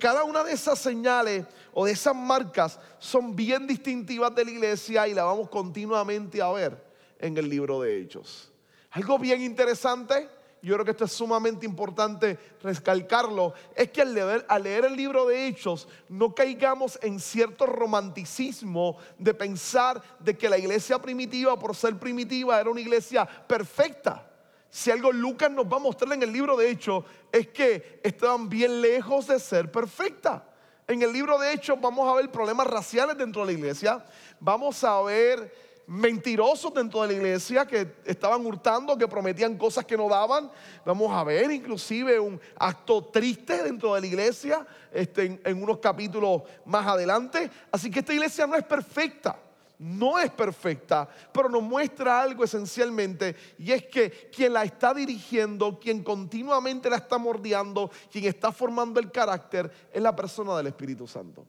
Cada 0.00 0.24
una 0.24 0.42
de 0.42 0.52
esas 0.52 0.78
señales 0.78 1.44
o 1.72 1.84
de 1.84 1.92
esas 1.92 2.14
marcas 2.14 2.78
son 2.98 3.36
bien 3.36 3.66
distintivas 3.66 4.34
de 4.34 4.44
la 4.44 4.50
iglesia 4.50 5.06
y 5.06 5.14
la 5.14 5.24
vamos 5.24 5.48
continuamente 5.48 6.40
a 6.40 6.50
ver 6.50 6.82
en 7.18 7.36
el 7.36 7.48
libro 7.48 7.80
de 7.80 8.00
Hechos. 8.00 8.50
Algo 8.90 9.18
bien 9.18 9.42
interesante, 9.42 10.28
yo 10.62 10.74
creo 10.74 10.84
que 10.84 10.90
esto 10.92 11.04
es 11.04 11.12
sumamente 11.12 11.66
importante 11.66 12.38
recalcarlo, 12.62 13.54
es 13.74 13.90
que 13.90 14.02
al 14.02 14.14
leer, 14.14 14.44
al 14.48 14.62
leer 14.62 14.86
el 14.86 14.96
libro 14.96 15.26
de 15.26 15.46
Hechos 15.46 15.88
no 16.08 16.34
caigamos 16.34 16.98
en 17.02 17.20
cierto 17.20 17.66
romanticismo 17.66 18.96
de 19.18 19.34
pensar 19.34 20.02
de 20.18 20.36
que 20.36 20.48
la 20.48 20.58
iglesia 20.58 20.98
primitiva, 20.98 21.58
por 21.58 21.76
ser 21.76 21.98
primitiva, 21.98 22.60
era 22.60 22.70
una 22.70 22.80
iglesia 22.80 23.26
perfecta. 23.26 24.29
Si 24.70 24.90
algo 24.90 25.10
Lucas 25.10 25.50
nos 25.50 25.66
va 25.66 25.76
a 25.76 25.80
mostrar 25.80 26.12
en 26.12 26.22
el 26.22 26.32
libro 26.32 26.56
de 26.56 26.70
Hechos 26.70 27.04
es 27.32 27.48
que 27.48 28.00
estaban 28.04 28.48
bien 28.48 28.80
lejos 28.80 29.26
de 29.26 29.40
ser 29.40 29.70
perfecta. 29.70 30.44
En 30.86 31.02
el 31.02 31.12
libro 31.12 31.38
de 31.38 31.52
Hechos 31.52 31.80
vamos 31.80 32.08
a 32.08 32.14
ver 32.14 32.30
problemas 32.30 32.66
raciales 32.68 33.18
dentro 33.18 33.42
de 33.42 33.52
la 33.52 33.58
iglesia, 33.58 34.04
vamos 34.38 34.82
a 34.84 35.00
ver 35.02 35.52
mentirosos 35.86 36.72
dentro 36.72 37.02
de 37.02 37.08
la 37.08 37.14
iglesia 37.14 37.66
que 37.66 37.94
estaban 38.04 38.46
hurtando, 38.46 38.96
que 38.96 39.08
prometían 39.08 39.58
cosas 39.58 39.84
que 39.84 39.96
no 39.96 40.08
daban. 40.08 40.48
Vamos 40.84 41.10
a 41.12 41.24
ver 41.24 41.50
inclusive 41.50 42.20
un 42.20 42.40
acto 42.56 43.04
triste 43.06 43.64
dentro 43.64 43.94
de 43.94 44.00
la 44.00 44.06
iglesia 44.06 44.64
este, 44.92 45.40
en, 45.44 45.62
unos 45.62 45.78
capítulos 45.78 46.42
más 46.64 46.86
adelante. 46.86 47.50
Así 47.72 47.90
que 47.90 47.98
esta 47.98 48.12
iglesia 48.12 48.46
no 48.46 48.54
es 48.54 48.62
perfecta 48.62 49.36
no 49.80 50.18
es 50.18 50.30
perfecta, 50.30 51.08
pero 51.32 51.48
nos 51.48 51.62
muestra 51.62 52.20
algo 52.20 52.44
esencialmente 52.44 53.34
y 53.58 53.72
es 53.72 53.86
que 53.86 54.30
quien 54.30 54.52
la 54.52 54.62
está 54.62 54.92
dirigiendo, 54.92 55.80
quien 55.80 56.04
continuamente 56.04 56.90
la 56.90 56.96
está 56.96 57.16
mordiendo, 57.16 57.90
quien 58.12 58.26
está 58.26 58.52
formando 58.52 59.00
el 59.00 59.10
carácter, 59.10 59.88
es 59.90 60.02
la 60.02 60.14
persona 60.14 60.54
del 60.58 60.66
Espíritu 60.66 61.06
Santo. 61.06 61.46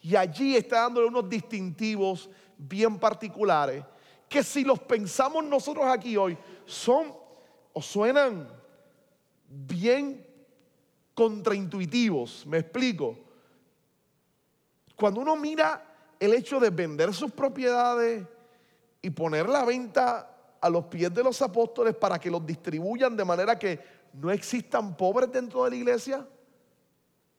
Y 0.00 0.16
allí 0.16 0.56
está 0.56 0.80
dándole 0.80 1.08
unos 1.08 1.28
distintivos 1.28 2.30
bien 2.56 2.98
particulares 2.98 3.84
que 4.30 4.42
si 4.42 4.64
los 4.64 4.78
pensamos 4.78 5.44
nosotros 5.44 5.84
aquí 5.86 6.16
hoy 6.16 6.38
son 6.64 7.12
o 7.74 7.82
suenan 7.82 8.48
bien 9.46 10.26
contraintuitivos. 11.12 12.46
Me 12.46 12.58
explico. 12.58 13.18
Cuando 14.96 15.20
uno 15.20 15.36
mira 15.36 15.87
el 16.18 16.34
hecho 16.34 16.58
de 16.58 16.70
vender 16.70 17.14
sus 17.14 17.30
propiedades 17.30 18.26
y 19.00 19.10
poner 19.10 19.48
la 19.48 19.64
venta 19.64 20.34
a 20.60 20.68
los 20.68 20.86
pies 20.86 21.12
de 21.14 21.22
los 21.22 21.40
apóstoles 21.40 21.94
para 21.94 22.18
que 22.18 22.30
los 22.30 22.44
distribuyan 22.44 23.16
de 23.16 23.24
manera 23.24 23.58
que 23.58 23.78
no 24.12 24.30
existan 24.30 24.96
pobres 24.96 25.30
dentro 25.30 25.64
de 25.64 25.70
la 25.70 25.76
iglesia, 25.76 26.26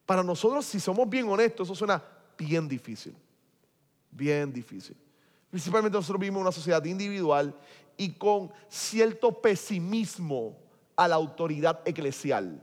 para 0.06 0.24
nosotros, 0.24 0.66
si 0.66 0.80
somos 0.80 1.08
bien 1.08 1.28
honestos, 1.28 1.68
eso 1.68 1.76
suena 1.76 2.04
bien 2.38 2.68
difícil. 2.68 3.16
Bien 4.10 4.52
difícil. 4.52 4.98
Principalmente 5.50 5.98
nosotros 5.98 6.20
vivimos 6.20 6.40
en 6.40 6.42
una 6.44 6.52
sociedad 6.52 6.84
individual 6.86 7.54
y 7.98 8.14
con 8.14 8.52
cierto 8.70 9.42
pesimismo 9.42 10.58
a 10.96 11.08
la 11.08 11.16
autoridad 11.16 11.82
eclesial. 11.86 12.60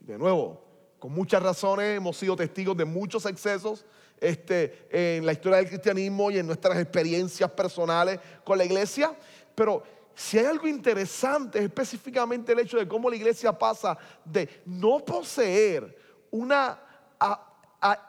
De 0.00 0.18
nuevo, 0.18 0.62
con 0.98 1.12
muchas 1.12 1.42
razones 1.42 1.96
hemos 1.96 2.16
sido 2.16 2.36
testigos 2.36 2.76
de 2.76 2.84
muchos 2.84 3.26
excesos 3.26 3.84
este, 4.20 4.86
en 4.90 5.24
la 5.24 5.32
historia 5.32 5.58
del 5.58 5.68
cristianismo 5.68 6.30
y 6.30 6.38
en 6.38 6.46
nuestras 6.46 6.78
experiencias 6.78 7.50
personales 7.50 8.20
con 8.44 8.58
la 8.58 8.64
iglesia, 8.64 9.14
pero 9.54 9.82
si 10.14 10.38
hay 10.38 10.46
algo 10.46 10.68
interesante 10.68 11.58
es 11.58 11.64
específicamente 11.64 12.52
el 12.52 12.58
hecho 12.58 12.76
de 12.76 12.86
cómo 12.86 13.08
la 13.08 13.16
iglesia 13.16 13.56
pasa 13.56 13.96
de 14.24 14.62
no 14.66 15.02
poseer 15.04 15.96
una, 16.30 16.78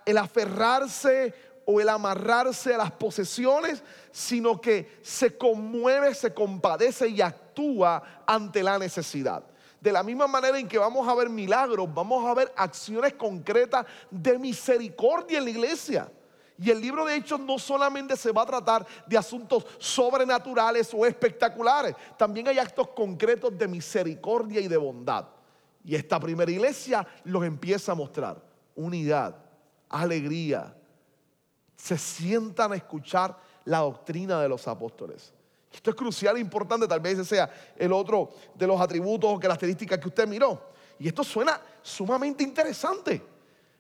el 0.06 0.18
aferrarse 0.18 1.34
o 1.66 1.80
el 1.80 1.88
amarrarse 1.88 2.74
a 2.74 2.80
las 2.80 2.92
posesiones, 2.92 3.82
sino 4.12 4.60
que 4.60 5.00
se 5.02 5.38
conmueve, 5.38 6.14
se 6.14 6.34
compadece 6.34 7.08
y 7.08 7.22
actúa 7.22 8.24
ante 8.28 8.62
la 8.62 8.78
necesidad. 8.78 9.44
De 9.82 9.92
la 9.92 10.04
misma 10.04 10.28
manera 10.28 10.60
en 10.60 10.68
que 10.68 10.78
vamos 10.78 11.08
a 11.08 11.16
ver 11.16 11.28
milagros, 11.28 11.92
vamos 11.92 12.24
a 12.24 12.36
ver 12.36 12.54
acciones 12.56 13.14
concretas 13.16 13.86
de 14.12 14.38
misericordia 14.38 15.40
en 15.40 15.44
la 15.44 15.50
iglesia. 15.50 16.12
Y 16.60 16.70
el 16.70 16.80
libro 16.80 17.04
de 17.04 17.16
Hechos 17.16 17.40
no 17.40 17.58
solamente 17.58 18.16
se 18.16 18.32
va 18.32 18.44
a 18.44 18.46
tratar 18.46 18.86
de 19.08 19.18
asuntos 19.18 19.66
sobrenaturales 19.80 20.94
o 20.94 21.04
espectaculares, 21.08 21.96
también 22.16 22.48
hay 22.48 22.60
actos 22.60 22.90
concretos 22.90 23.58
de 23.58 23.68
misericordia 23.68 24.62
y 24.62 24.68
de 24.68 24.78
bondad. 24.78 25.26
Y 25.84 25.96
esta 25.96 26.20
primera 26.20 26.52
iglesia 26.52 27.08
los 27.24 27.44
empieza 27.44 27.94
a 27.94 27.96
mostrar. 27.96 28.40
Unidad, 28.76 29.36
alegría, 29.90 30.76
se 31.76 31.98
sientan 31.98 32.74
a 32.74 32.76
escuchar 32.76 33.36
la 33.66 33.80
doctrina 33.80 34.40
de 34.40 34.48
los 34.48 34.68
apóstoles. 34.68 35.34
Esto 35.74 35.90
es 35.92 35.96
crucial 35.96 36.38
e 36.38 36.40
importante, 36.40 36.88
tal 36.88 37.00
vez 37.00 37.14
ese 37.14 37.36
sea 37.36 37.50
el 37.78 37.94
otro 37.94 38.32
de 38.56 38.68
los 38.68 38.80
atributos 38.80 39.32
o 39.34 39.40
características 39.40 40.00
que 40.00 40.08
usted 40.10 40.28
miró. 40.28 40.72
Y 41.00 41.08
esto 41.08 41.24
suena 41.24 41.60
sumamente 41.82 42.44
interesante, 42.44 43.22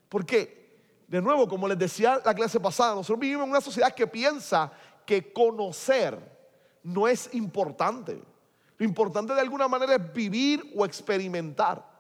porque, 0.10 0.80
de 1.08 1.22
nuevo, 1.22 1.48
como 1.48 1.68
les 1.68 1.78
decía 1.78 2.22
la 2.24 2.34
clase 2.34 2.60
pasada, 2.60 2.96
nosotros 2.96 3.20
vivimos 3.20 3.44
en 3.44 3.52
una 3.52 3.62
sociedad 3.62 3.94
que 3.94 4.08
piensa 4.08 4.72
que 5.06 5.32
conocer 5.32 6.18
no 6.84 7.08
es 7.08 7.34
importante. 7.34 8.22
Lo 8.78 8.86
importante 8.86 9.34
de 9.34 9.42
alguna 9.42 9.68
manera 9.68 9.96
es 9.96 10.14
vivir 10.14 10.74
o 10.76 10.86
experimentar. 10.86 11.92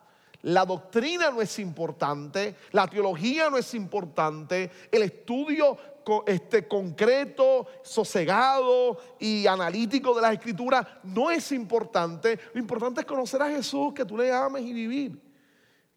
La 0.43 0.65
doctrina 0.65 1.29
no 1.29 1.39
es 1.41 1.59
importante, 1.59 2.55
la 2.71 2.87
teología 2.87 3.49
no 3.51 3.57
es 3.57 3.75
importante, 3.75 4.71
el 4.91 5.03
estudio 5.03 5.77
este, 6.25 6.67
concreto, 6.67 7.67
sosegado 7.83 8.97
y 9.19 9.47
analítico 9.47 10.15
de 10.15 10.21
las 10.21 10.33
escrituras 10.33 10.85
no 11.03 11.31
es 11.31 11.51
importante. 11.51 12.39
Lo 12.53 12.59
importante 12.59 13.01
es 13.01 13.07
conocer 13.07 13.41
a 13.41 13.49
Jesús, 13.49 13.93
que 13.93 14.05
tú 14.05 14.17
le 14.17 14.31
ames 14.31 14.63
y 14.63 14.73
vivir. 14.73 15.21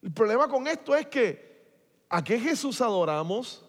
El 0.02 0.12
problema 0.12 0.48
con 0.48 0.66
esto 0.66 0.94
es 0.94 1.06
que 1.06 1.54
a 2.08 2.22
qué 2.22 2.38
Jesús 2.38 2.80
adoramos, 2.80 3.64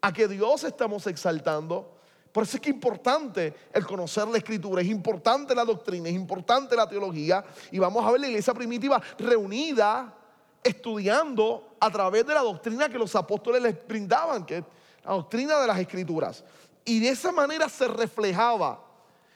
a 0.00 0.12
qué 0.12 0.26
Dios 0.26 0.64
estamos 0.64 1.06
exaltando. 1.06 1.96
Por 2.32 2.44
eso 2.44 2.56
es 2.56 2.62
que 2.62 2.70
es 2.70 2.74
importante 2.74 3.54
el 3.72 3.84
conocer 3.84 4.28
la 4.28 4.38
escritura, 4.38 4.82
es 4.82 4.88
importante 4.88 5.54
la 5.54 5.64
doctrina, 5.64 6.08
es 6.08 6.14
importante 6.14 6.76
la 6.76 6.88
teología. 6.88 7.44
Y 7.70 7.78
vamos 7.78 8.04
a 8.04 8.10
ver 8.10 8.20
la 8.20 8.28
iglesia 8.28 8.54
primitiva 8.54 9.00
reunida, 9.18 10.14
estudiando 10.62 11.76
a 11.80 11.90
través 11.90 12.26
de 12.26 12.34
la 12.34 12.40
doctrina 12.40 12.88
que 12.88 12.98
los 12.98 13.14
apóstoles 13.14 13.62
les 13.62 13.86
brindaban, 13.86 14.44
que 14.44 14.64
la 15.04 15.12
doctrina 15.12 15.60
de 15.60 15.66
las 15.66 15.78
escrituras. 15.78 16.44
Y 16.84 17.00
de 17.00 17.10
esa 17.10 17.32
manera 17.32 17.68
se 17.68 17.86
reflejaba, 17.88 18.82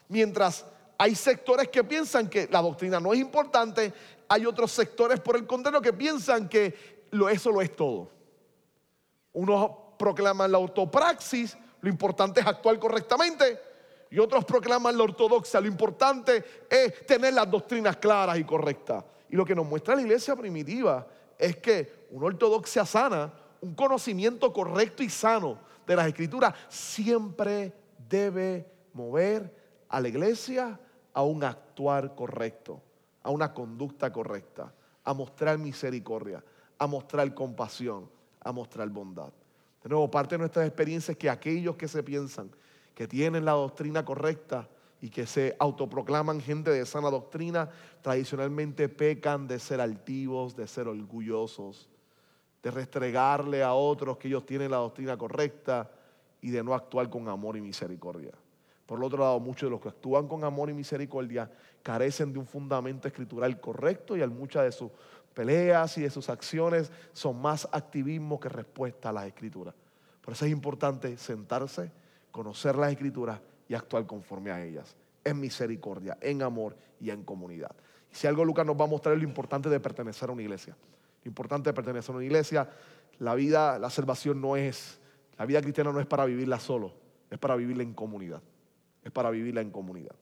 mientras 0.09 0.65
hay 0.99 1.15
sectores 1.15 1.69
que 1.69 1.85
piensan 1.85 2.29
que 2.29 2.49
la 2.51 2.63
doctrina 2.63 3.01
no 3.01 3.13
es 3.13 3.21
importante, 3.21 3.93
hay 4.29 4.47
otros 4.47 4.73
sectores 4.73 5.21
por 5.21 5.37
el 5.37 5.47
contrario 5.47 5.81
que 5.81 5.93
piensan 5.93 6.49
que 6.49 7.03
eso 7.31 7.51
lo 7.51 7.61
es 7.61 7.77
todo. 7.77 8.09
Unos 9.33 9.71
proclaman 9.99 10.51
la 10.51 10.59
autopraxis, 10.59 11.57
lo 11.81 11.89
importante 11.89 12.41
es 12.41 12.47
actuar 12.47 12.79
correctamente, 12.79 13.61
y 14.11 14.19
otros 14.19 14.45
proclaman 14.45 14.97
la 14.97 15.05
ortodoxia, 15.05 15.61
lo 15.61 15.69
importante 15.69 16.45
es 16.69 17.07
tener 17.07 17.35
las 17.35 17.51
doctrinas 17.51 17.97
claras 17.97 18.39
y 18.39 18.45
correctas. 18.45 19.05
Y 19.31 19.37
lo 19.37 19.45
que 19.45 19.55
nos 19.55 19.67
muestra 19.67 19.95
la 19.95 20.03
iglesia 20.03 20.37
primitiva 20.37 21.07
es 21.39 21.57
que 21.57 22.07
una 22.11 22.27
ortodoxia 22.27 22.85
sana 22.85 23.33
un 23.63 23.75
conocimiento 23.75 24.53
correcto 24.53 25.03
y 25.03 25.09
sano 25.09 25.59
de 25.87 25.97
las 25.97 26.09
escrituras 26.09 26.55
siempre 26.69 27.73
debe 28.09 28.67
mover 28.93 29.55
a 29.89 30.01
la 30.01 30.09
iglesia 30.09 30.79
a 31.15 31.23
un 31.23 31.45
actuar 31.45 32.15
correcto, 32.15 32.83
a 33.23 33.31
una 33.31 33.55
conducta 33.55 34.13
correcta, 34.13 34.75
a 35.05 35.15
mostrar 35.15 35.59
misericordia, 35.59 36.45
a 36.77 36.87
mostrar 36.87 37.33
compasión, 37.35 38.11
a 38.41 38.51
mostrar 38.51 38.89
bondad. 38.89 39.33
De 39.83 39.89
nuevo, 39.89 40.11
parte 40.11 40.35
de 40.35 40.41
nuestras 40.41 40.67
experiencias 40.67 41.11
es 41.11 41.19
que 41.19 41.31
aquellos 41.31 41.77
que 41.77 41.89
se 41.89 42.03
piensan 42.03 42.51
que 42.95 43.07
tienen 43.07 43.45
la 43.45 43.53
doctrina 43.53 44.05
correcta 44.05 44.69
y 45.01 45.09
que 45.09 45.27
se 45.27 45.57
autoproclaman 45.59 46.41
gente 46.41 46.71
de 46.71 46.85
sana 46.85 47.11
doctrina, 47.11 47.71
tradicionalmente 48.03 48.89
pecan 48.89 49.47
de 49.47 49.59
ser 49.59 49.81
altivos, 49.81 50.57
de 50.57 50.67
ser 50.67 50.89
orgullosos, 50.89 51.89
de 52.63 52.71
restregarle 52.71 53.63
a 53.63 53.75
otros 53.75 54.17
que 54.19 54.29
ellos 54.29 54.47
tienen 54.47 54.71
la 54.71 54.77
doctrina 54.79 55.17
correcta 55.17 55.91
y 56.41 56.51
de 56.51 56.63
no 56.63 56.75
actuar 56.75 57.11
con 57.11 57.29
amor 57.29 57.57
y 57.57 57.61
misericordia. 57.61 58.33
Por 58.87 58.99
el 58.99 59.05
otro 59.05 59.19
lado, 59.19 59.41
muchos 59.41 59.69
de 59.69 59.71
los 59.71 59.81
que 59.81 59.89
actúan 59.89 60.29
con 60.29 60.45
amor 60.45 60.71
y 60.71 60.75
misericordia 60.75 61.51
carecen 61.83 62.33
de 62.33 62.39
un 62.39 62.47
fundamento 62.47 63.09
escritural 63.09 63.59
correcto 63.61 64.17
y 64.17 64.27
muchas 64.27 64.65
de 64.65 64.73
sus 64.73 64.91
peleas 65.35 65.97
y 65.99 66.03
de 66.03 66.11
sus 66.11 66.29
acciones 66.29 66.93
son 67.13 67.41
más 67.41 67.69
activismo 67.73 68.39
que 68.39 68.49
respuesta 68.49 69.09
a 69.09 69.13
las 69.13 69.27
escrituras. 69.27 69.75
Por 70.21 70.35
eso 70.35 70.45
es 70.45 70.53
importante 70.53 71.17
sentarse, 71.17 71.91
conocer 72.31 72.77
las 72.77 72.93
escrituras 72.93 73.41
y 73.69 73.75
actuar 73.75 74.07
conforme 74.07 74.51
a 74.51 74.63
ellas, 74.63 74.95
en 75.25 75.41
misericordia, 75.41 76.19
en 76.21 76.43
amor 76.43 76.77
y 77.01 77.11
en 77.11 77.25
comunidad. 77.25 77.75
Y 78.11 78.15
si 78.15 78.27
algo 78.27 78.45
Lucas 78.45 78.67
nos 78.67 78.79
va 78.79 78.85
a 78.85 78.89
mostrar 78.89 79.15
es 79.15 79.23
lo 79.23 79.29
importante 79.29 79.69
de 79.69 79.81
pertenecer 79.81 80.29
a 80.29 80.33
una 80.33 80.43
iglesia. 80.43 80.77
Lo 81.25 81.29
importante 81.29 81.71
de 81.71 81.75
pertenecer 81.75 82.13
a 82.13 82.17
una 82.17 82.25
iglesia, 82.25 82.69
la 83.19 83.35
vida, 83.35 83.79
la 83.79 83.91
salvación 83.91 84.41
no 84.41 84.57
es, 84.57 84.99
la 85.39 85.47
vida 85.47 85.61
cristiana 85.61 85.93
no 85.93 86.01
es 86.01 86.07
para 86.07 86.25
vivirla 86.25 86.59
solo, 86.59 86.93
es 87.31 87.39
para 87.39 87.57
vivirla 87.57 87.83
en 87.83 87.95
comunidad. 87.95 88.43
Es 89.03 89.11
para 89.11 89.31
vivirla 89.31 89.61
en 89.61 89.71
comunidad. 89.71 90.15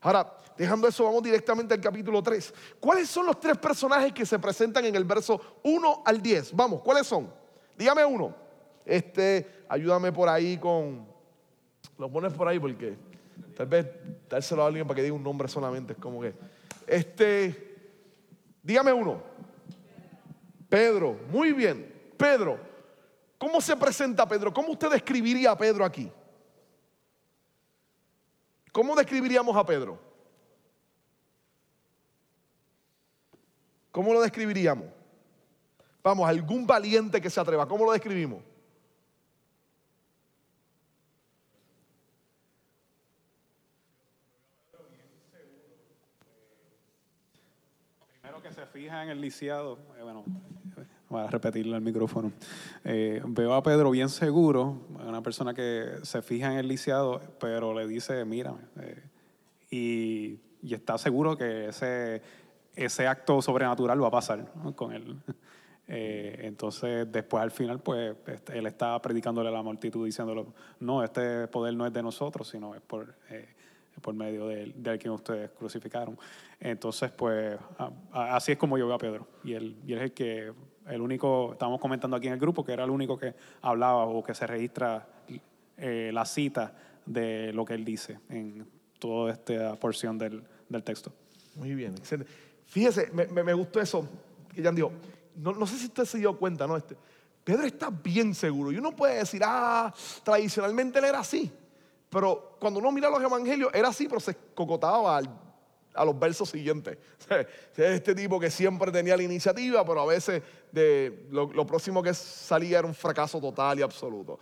Ahora, 0.00 0.36
dejando 0.58 0.86
eso, 0.86 1.04
vamos 1.04 1.22
directamente 1.22 1.72
al 1.72 1.80
capítulo 1.80 2.22
3. 2.22 2.52
¿Cuáles 2.78 3.08
son 3.08 3.26
los 3.26 3.40
tres 3.40 3.56
personajes 3.56 4.12
que 4.12 4.26
se 4.26 4.38
presentan 4.38 4.84
en 4.84 4.94
el 4.94 5.04
verso 5.04 5.40
1 5.62 6.02
al 6.04 6.20
10? 6.20 6.54
Vamos, 6.54 6.82
¿cuáles 6.82 7.06
son? 7.06 7.32
Dígame 7.78 8.04
uno. 8.04 8.34
Este, 8.84 9.64
ayúdame 9.68 10.12
por 10.12 10.28
ahí 10.28 10.58
con. 10.58 11.06
Lo 11.96 12.10
pones 12.10 12.32
por 12.32 12.48
ahí 12.48 12.58
porque 12.58 12.96
tal 13.56 13.66
vez 13.66 13.86
dárselo 14.28 14.62
a 14.62 14.66
alguien 14.66 14.86
para 14.86 14.96
que 14.96 15.02
diga 15.02 15.14
un 15.14 15.22
nombre 15.22 15.48
solamente 15.48 15.94
es 15.94 15.98
como 15.98 16.20
que. 16.20 16.34
Este, 16.86 17.76
dígame 18.62 18.92
uno. 18.92 19.22
Pedro, 20.74 21.16
muy 21.30 21.52
bien. 21.52 21.88
Pedro, 22.16 22.58
¿cómo 23.38 23.60
se 23.60 23.76
presenta 23.76 24.26
Pedro? 24.26 24.52
¿Cómo 24.52 24.72
usted 24.72 24.90
describiría 24.90 25.52
a 25.52 25.56
Pedro 25.56 25.84
aquí? 25.84 26.10
¿Cómo 28.72 28.96
describiríamos 28.96 29.56
a 29.56 29.64
Pedro? 29.64 30.00
¿Cómo 33.92 34.12
lo 34.12 34.20
describiríamos? 34.20 34.86
Vamos, 36.02 36.28
algún 36.28 36.66
valiente 36.66 37.20
que 37.20 37.30
se 37.30 37.38
atreva, 37.40 37.68
¿cómo 37.68 37.84
lo 37.84 37.92
describimos? 37.92 38.42
Primero 48.20 48.42
que 48.42 48.50
se 48.50 48.66
fija 48.66 49.04
en 49.04 49.10
el 49.10 49.20
lisiado, 49.20 49.78
eh, 49.96 50.02
bueno, 50.02 50.24
voy 51.14 51.22
a 51.22 51.30
repetirlo 51.30 51.76
el 51.76 51.82
micrófono. 51.82 52.32
Eh, 52.84 53.22
veo 53.26 53.54
a 53.54 53.62
Pedro 53.62 53.90
bien 53.90 54.08
seguro, 54.08 54.80
una 55.06 55.22
persona 55.22 55.54
que 55.54 55.98
se 56.02 56.22
fija 56.22 56.52
en 56.52 56.58
el 56.58 56.68
lisiado, 56.68 57.20
pero 57.38 57.72
le 57.72 57.86
dice, 57.86 58.24
mírame. 58.24 58.60
Eh, 58.80 59.02
y, 59.70 60.72
está 60.74 60.98
seguro 60.98 61.36
que 61.36 61.68
ese, 61.68 62.22
ese 62.74 63.06
acto 63.06 63.40
sobrenatural 63.42 64.02
va 64.02 64.08
a 64.08 64.10
pasar 64.10 64.50
con 64.74 64.92
él. 64.92 65.16
Eh, 65.86 66.40
entonces, 66.44 67.12
después 67.12 67.42
al 67.42 67.50
final, 67.50 67.78
pues 67.78 68.16
este, 68.26 68.56
él 68.58 68.64
está 68.64 68.98
predicándole 69.02 69.50
a 69.50 69.52
la 69.52 69.62
multitud 69.62 70.06
diciéndole, 70.06 70.46
no, 70.80 71.04
este 71.04 71.46
poder 71.48 71.74
no 71.74 71.86
es 71.86 71.92
de 71.92 72.02
nosotros, 72.02 72.48
sino 72.48 72.74
es 72.74 72.80
por, 72.80 73.14
por 74.00 74.14
medio 74.14 74.46
del, 74.46 74.82
del 74.82 74.98
que 74.98 75.10
ustedes 75.10 75.50
crucificaron. 75.50 76.16
Entonces, 76.58 77.10
pues 77.10 77.58
así 78.10 78.52
es 78.52 78.56
como 78.58 78.78
yo 78.78 78.86
veo 78.86 78.96
a 78.96 78.98
Pedro. 78.98 79.28
Y 79.44 79.52
él, 79.52 79.76
y 79.86 79.92
él 79.92 79.98
es 79.98 80.04
el 80.04 80.12
que 80.12 80.54
el 80.86 81.00
único, 81.00 81.52
estábamos 81.52 81.80
comentando 81.80 82.16
aquí 82.16 82.26
en 82.26 82.34
el 82.34 82.40
grupo, 82.40 82.64
que 82.64 82.72
era 82.72 82.84
el 82.84 82.90
único 82.90 83.16
que 83.16 83.34
hablaba 83.62 84.04
o 84.04 84.22
que 84.22 84.34
se 84.34 84.46
registra 84.46 85.06
eh, 85.76 86.10
la 86.12 86.24
cita 86.24 86.72
de 87.06 87.52
lo 87.52 87.64
que 87.64 87.74
él 87.74 87.84
dice 87.84 88.20
en 88.28 88.66
toda 88.98 89.32
esta 89.32 89.74
porción 89.76 90.18
del, 90.18 90.44
texto. 90.82 91.12
Muy 91.56 91.74
bien, 91.74 91.94
excelente. 91.96 92.32
Fíjese, 92.66 93.10
me, 93.12 93.52
gustó 93.52 93.80
eso 93.80 94.08
que 94.52 94.60
ya 94.60 94.72
dijo. 94.72 94.92
No, 95.36 95.52
no, 95.52 95.66
sé 95.66 95.78
si 95.78 95.86
usted 95.86 96.04
se 96.04 96.18
dio 96.18 96.36
cuenta, 96.36 96.66
¿no? 96.66 96.76
Este, 96.76 96.96
Pedro 97.44 97.64
está 97.64 97.90
bien 97.90 98.34
seguro. 98.34 98.72
Y 98.72 98.78
uno 98.78 98.94
puede 98.96 99.18
decir, 99.18 99.42
ah, 99.44 99.92
tradicionalmente 100.24 100.98
él 100.98 101.04
era 101.04 101.20
así. 101.20 101.52
Pero 102.10 102.56
cuando 102.58 102.80
uno 102.80 102.90
mira 102.90 103.10
los 103.10 103.22
evangelios, 103.22 103.70
era 103.74 103.88
así, 103.88 104.08
pero 104.08 104.20
se 104.20 104.34
cocotaba 104.54 105.16
al 105.16 105.28
a 105.94 106.04
los 106.04 106.18
versos 106.18 106.50
siguientes. 106.50 106.98
Este 107.76 108.14
tipo 108.14 108.38
que 108.38 108.50
siempre 108.50 108.90
tenía 108.92 109.16
la 109.16 109.22
iniciativa, 109.22 109.84
pero 109.84 110.00
a 110.00 110.06
veces 110.06 110.42
de, 110.70 111.26
lo, 111.30 111.66
próximo 111.66 112.02
que 112.02 112.12
salía 112.12 112.78
era 112.80 112.86
un 112.86 112.94
fracaso 112.94 113.40
total 113.40 113.78
y 113.78 113.82
absoluto. 113.82 114.38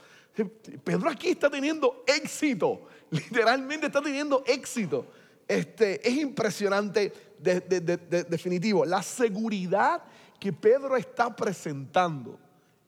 Pedro 0.82 1.10
aquí 1.10 1.28
está 1.28 1.50
teniendo 1.50 2.04
éxito, 2.06 2.86
literalmente 3.10 3.86
está 3.86 4.00
teniendo 4.00 4.42
éxito. 4.46 5.06
Este, 5.46 6.06
es 6.08 6.16
impresionante, 6.16 7.12
definitivo. 7.38 8.84
La 8.84 9.02
seguridad 9.02 10.02
que 10.40 10.52
Pedro 10.52 10.96
está 10.96 11.34
presentando 11.34 12.38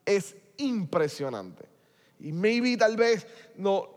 es 0.04 0.34
impresionante. 0.56 1.66
Y 2.20 2.32
maybe 2.32 2.76
tal 2.76 2.96
vez 2.96 3.26
no, 3.56 3.90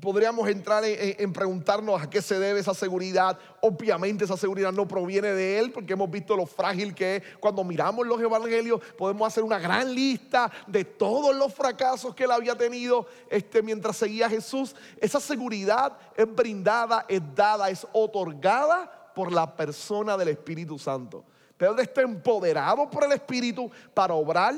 podríamos 0.00 0.48
entrar 0.48 0.82
en, 0.84 1.32
preguntarnos 1.32 2.00
a 2.00 2.08
qué 2.08 2.22
se 2.22 2.38
debe 2.38 2.60
esa 2.60 2.74
seguridad. 2.74 3.38
Obviamente 3.60 4.24
esa 4.24 4.36
seguridad 4.36 4.72
no 4.72 4.88
proviene 4.88 5.28
de 5.28 5.58
Él, 5.58 5.72
porque 5.72 5.92
hemos 5.92 6.10
visto 6.10 6.36
lo 6.36 6.46
frágil 6.46 6.94
que 6.94 7.16
es. 7.16 7.22
Cuando 7.38 7.62
miramos 7.62 8.06
los 8.06 8.20
evangelios 8.20 8.80
podemos 8.96 9.26
hacer 9.26 9.44
una 9.44 9.58
gran 9.58 9.94
lista 9.94 10.50
de 10.66 10.84
todos 10.84 11.34
los 11.36 11.52
fracasos 11.52 12.14
que 12.14 12.24
Él 12.24 12.30
había 12.30 12.56
tenido 12.56 13.06
este, 13.28 13.62
mientras 13.62 13.96
seguía 13.96 14.26
a 14.26 14.30
Jesús. 14.30 14.74
Esa 15.00 15.20
seguridad 15.20 15.96
es 16.16 16.34
brindada, 16.34 17.04
es 17.08 17.20
dada, 17.34 17.68
es 17.68 17.86
otorgada 17.92 19.12
por 19.14 19.32
la 19.32 19.54
persona 19.54 20.16
del 20.16 20.28
Espíritu 20.28 20.78
Santo. 20.78 21.24
Pedro 21.56 21.78
está 21.80 22.00
empoderado 22.00 22.88
por 22.88 23.04
el 23.04 23.12
Espíritu 23.12 23.70
para 23.92 24.14
obrar 24.14 24.54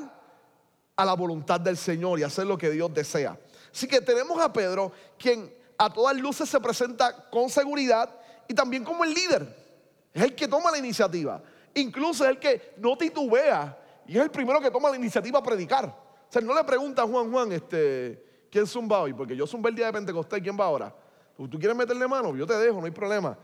a 0.95 1.05
la 1.05 1.15
voluntad 1.15 1.59
del 1.59 1.77
Señor 1.77 2.21
y 2.21 2.23
hacer 2.23 2.47
lo 2.47 2.57
que 2.57 2.71
Dios 2.71 2.93
desea. 2.95 3.37
Así 3.73 3.87
que 3.87 4.01
tenemos 4.01 4.41
a 4.41 4.53
Pedro, 4.53 4.93
quien 5.19 5.53
a 5.79 5.93
todas 5.93 6.17
luces 6.17 6.49
se 6.49 6.61
presenta 6.61 7.29
con 7.31 7.49
seguridad 7.49 8.09
y 8.47 8.55
también 8.55 8.85
como 8.85 9.05
el 9.05 9.15
líder. 9.15 9.63
Es 10.13 10.23
el 10.23 10.35
que 10.35 10.47
toma 10.47 10.71
la 10.71 10.79
iniciativa. 10.79 11.43
Incluso 11.75 12.25
es 12.25 12.31
el 12.31 12.39
que 12.39 12.75
no 12.77 12.97
titubea 12.97 13.79
y 14.07 14.19
es 14.19 14.23
el 14.23 14.31
primero 14.31 14.61
que 14.61 14.71
toma 14.71 14.91
la 14.91 14.97
iniciativa 14.97 15.39
a 15.39 15.43
predicar. 15.43 15.87
O 15.87 16.33
sea, 16.33 16.43
no 16.43 16.55
le 16.55 16.65
pregunta 16.65 17.03
a 17.03 17.07
Juan, 17.07 17.31
Juan, 17.31 17.53
este, 17.53 18.47
¿quién 18.51 18.67
zumba 18.67 19.01
hoy? 19.01 19.15
Porque 19.15 19.35
yo 19.35 19.47
zumbé 19.47 19.71
el 19.71 19.77
día 19.77 19.87
de 19.87 19.93
Pentecostés, 19.93 20.43
¿quién 20.43 20.59
va 20.59 20.67
ahora? 20.67 20.95
¿Tú 21.37 21.59
quieres 21.59 21.77
meterle 21.77 22.07
mano? 22.07 22.37
Yo 22.37 22.47
te 22.47 22.55
dejo, 22.55 22.79
no 22.79 22.87
hay 22.87 22.93
problema. 22.93 23.37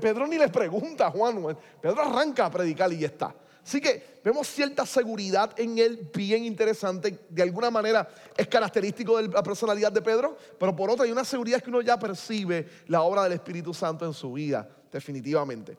Pedro 0.00 0.26
ni 0.26 0.38
le 0.38 0.48
pregunta 0.48 1.08
a 1.08 1.10
Juan. 1.10 1.56
Pedro 1.80 2.02
arranca 2.02 2.46
a 2.46 2.50
predicar 2.50 2.92
y 2.92 2.98
ya 2.98 3.08
está. 3.08 3.34
Así 3.64 3.80
que 3.80 4.18
vemos 4.24 4.48
cierta 4.48 4.84
seguridad 4.84 5.58
en 5.58 5.78
él, 5.78 6.10
bien 6.12 6.44
interesante. 6.44 7.26
De 7.28 7.42
alguna 7.42 7.70
manera 7.70 8.08
es 8.36 8.48
característico 8.48 9.18
de 9.18 9.28
la 9.28 9.42
personalidad 9.42 9.92
de 9.92 10.02
Pedro, 10.02 10.36
pero 10.58 10.74
por 10.74 10.90
otra 10.90 11.04
hay 11.04 11.12
una 11.12 11.24
seguridad 11.24 11.60
que 11.60 11.70
uno 11.70 11.80
ya 11.80 11.98
percibe 11.98 12.68
la 12.88 13.02
obra 13.02 13.22
del 13.24 13.34
Espíritu 13.34 13.72
Santo 13.72 14.04
en 14.04 14.12
su 14.12 14.32
vida, 14.32 14.68
definitivamente. 14.90 15.76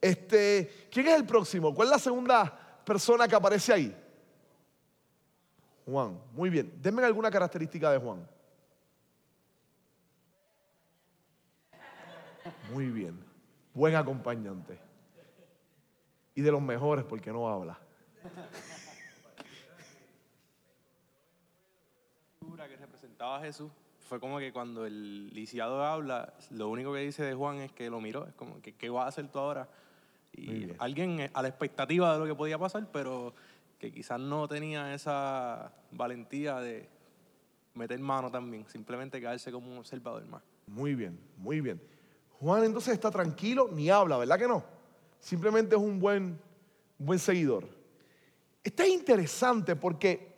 Este, 0.00 0.88
¿Quién 0.90 1.08
es 1.08 1.14
el 1.14 1.26
próximo? 1.26 1.74
¿Cuál 1.74 1.88
es 1.88 1.92
la 1.92 1.98
segunda 1.98 2.80
persona 2.84 3.28
que 3.28 3.34
aparece 3.34 3.72
ahí? 3.72 3.96
Juan, 5.84 6.18
muy 6.32 6.48
bien. 6.48 6.72
Denme 6.80 7.04
alguna 7.04 7.30
característica 7.30 7.92
de 7.92 7.98
Juan. 7.98 8.26
Muy 12.72 12.86
bien. 12.86 13.22
Buen 13.74 13.94
acompañante 13.94 14.85
y 16.36 16.42
de 16.42 16.52
los 16.52 16.62
mejores 16.62 17.04
porque 17.04 17.32
no 17.32 17.48
habla. 17.48 17.80
que 22.68 22.76
representaba 22.76 23.36
a 23.36 23.40
Jesús 23.40 23.70
fue 24.08 24.18
como 24.20 24.38
que 24.38 24.52
cuando 24.52 24.86
el 24.86 25.28
lisiado 25.34 25.84
habla, 25.84 26.34
lo 26.50 26.68
único 26.68 26.92
que 26.92 27.00
dice 27.00 27.22
de 27.22 27.34
Juan 27.34 27.58
es 27.58 27.72
que 27.72 27.90
lo 27.90 28.00
miró, 28.00 28.26
es 28.26 28.34
como 28.34 28.60
que 28.60 28.72
¿qué 28.74 28.88
vas 28.88 29.04
a 29.04 29.08
hacer 29.08 29.28
tú 29.28 29.38
ahora? 29.38 29.68
Y 30.32 30.70
alguien 30.78 31.30
a 31.32 31.42
la 31.42 31.48
expectativa 31.48 32.12
de 32.12 32.18
lo 32.18 32.26
que 32.26 32.34
podía 32.34 32.58
pasar, 32.58 32.86
pero 32.92 33.34
que 33.78 33.92
quizás 33.92 34.20
no 34.20 34.46
tenía 34.48 34.94
esa 34.94 35.72
valentía 35.92 36.60
de 36.60 36.88
meter 37.74 37.98
mano 38.00 38.30
también, 38.30 38.66
simplemente 38.68 39.20
quedarse 39.20 39.50
como 39.50 39.70
un 39.70 39.78
observador 39.78 40.24
más. 40.26 40.42
Muy 40.66 40.94
bien, 40.94 41.18
muy 41.36 41.60
bien. 41.60 41.80
Juan 42.40 42.64
entonces 42.64 42.94
está 42.94 43.10
tranquilo, 43.10 43.68
ni 43.72 43.90
habla, 43.90 44.18
¿verdad 44.18 44.38
que 44.38 44.48
no? 44.48 44.75
Simplemente 45.20 45.74
es 45.76 45.80
un 45.80 45.98
buen, 45.98 46.38
buen 46.98 47.18
seguidor. 47.18 47.68
Esto 48.62 48.82
es 48.82 48.88
interesante 48.88 49.76
porque 49.76 50.34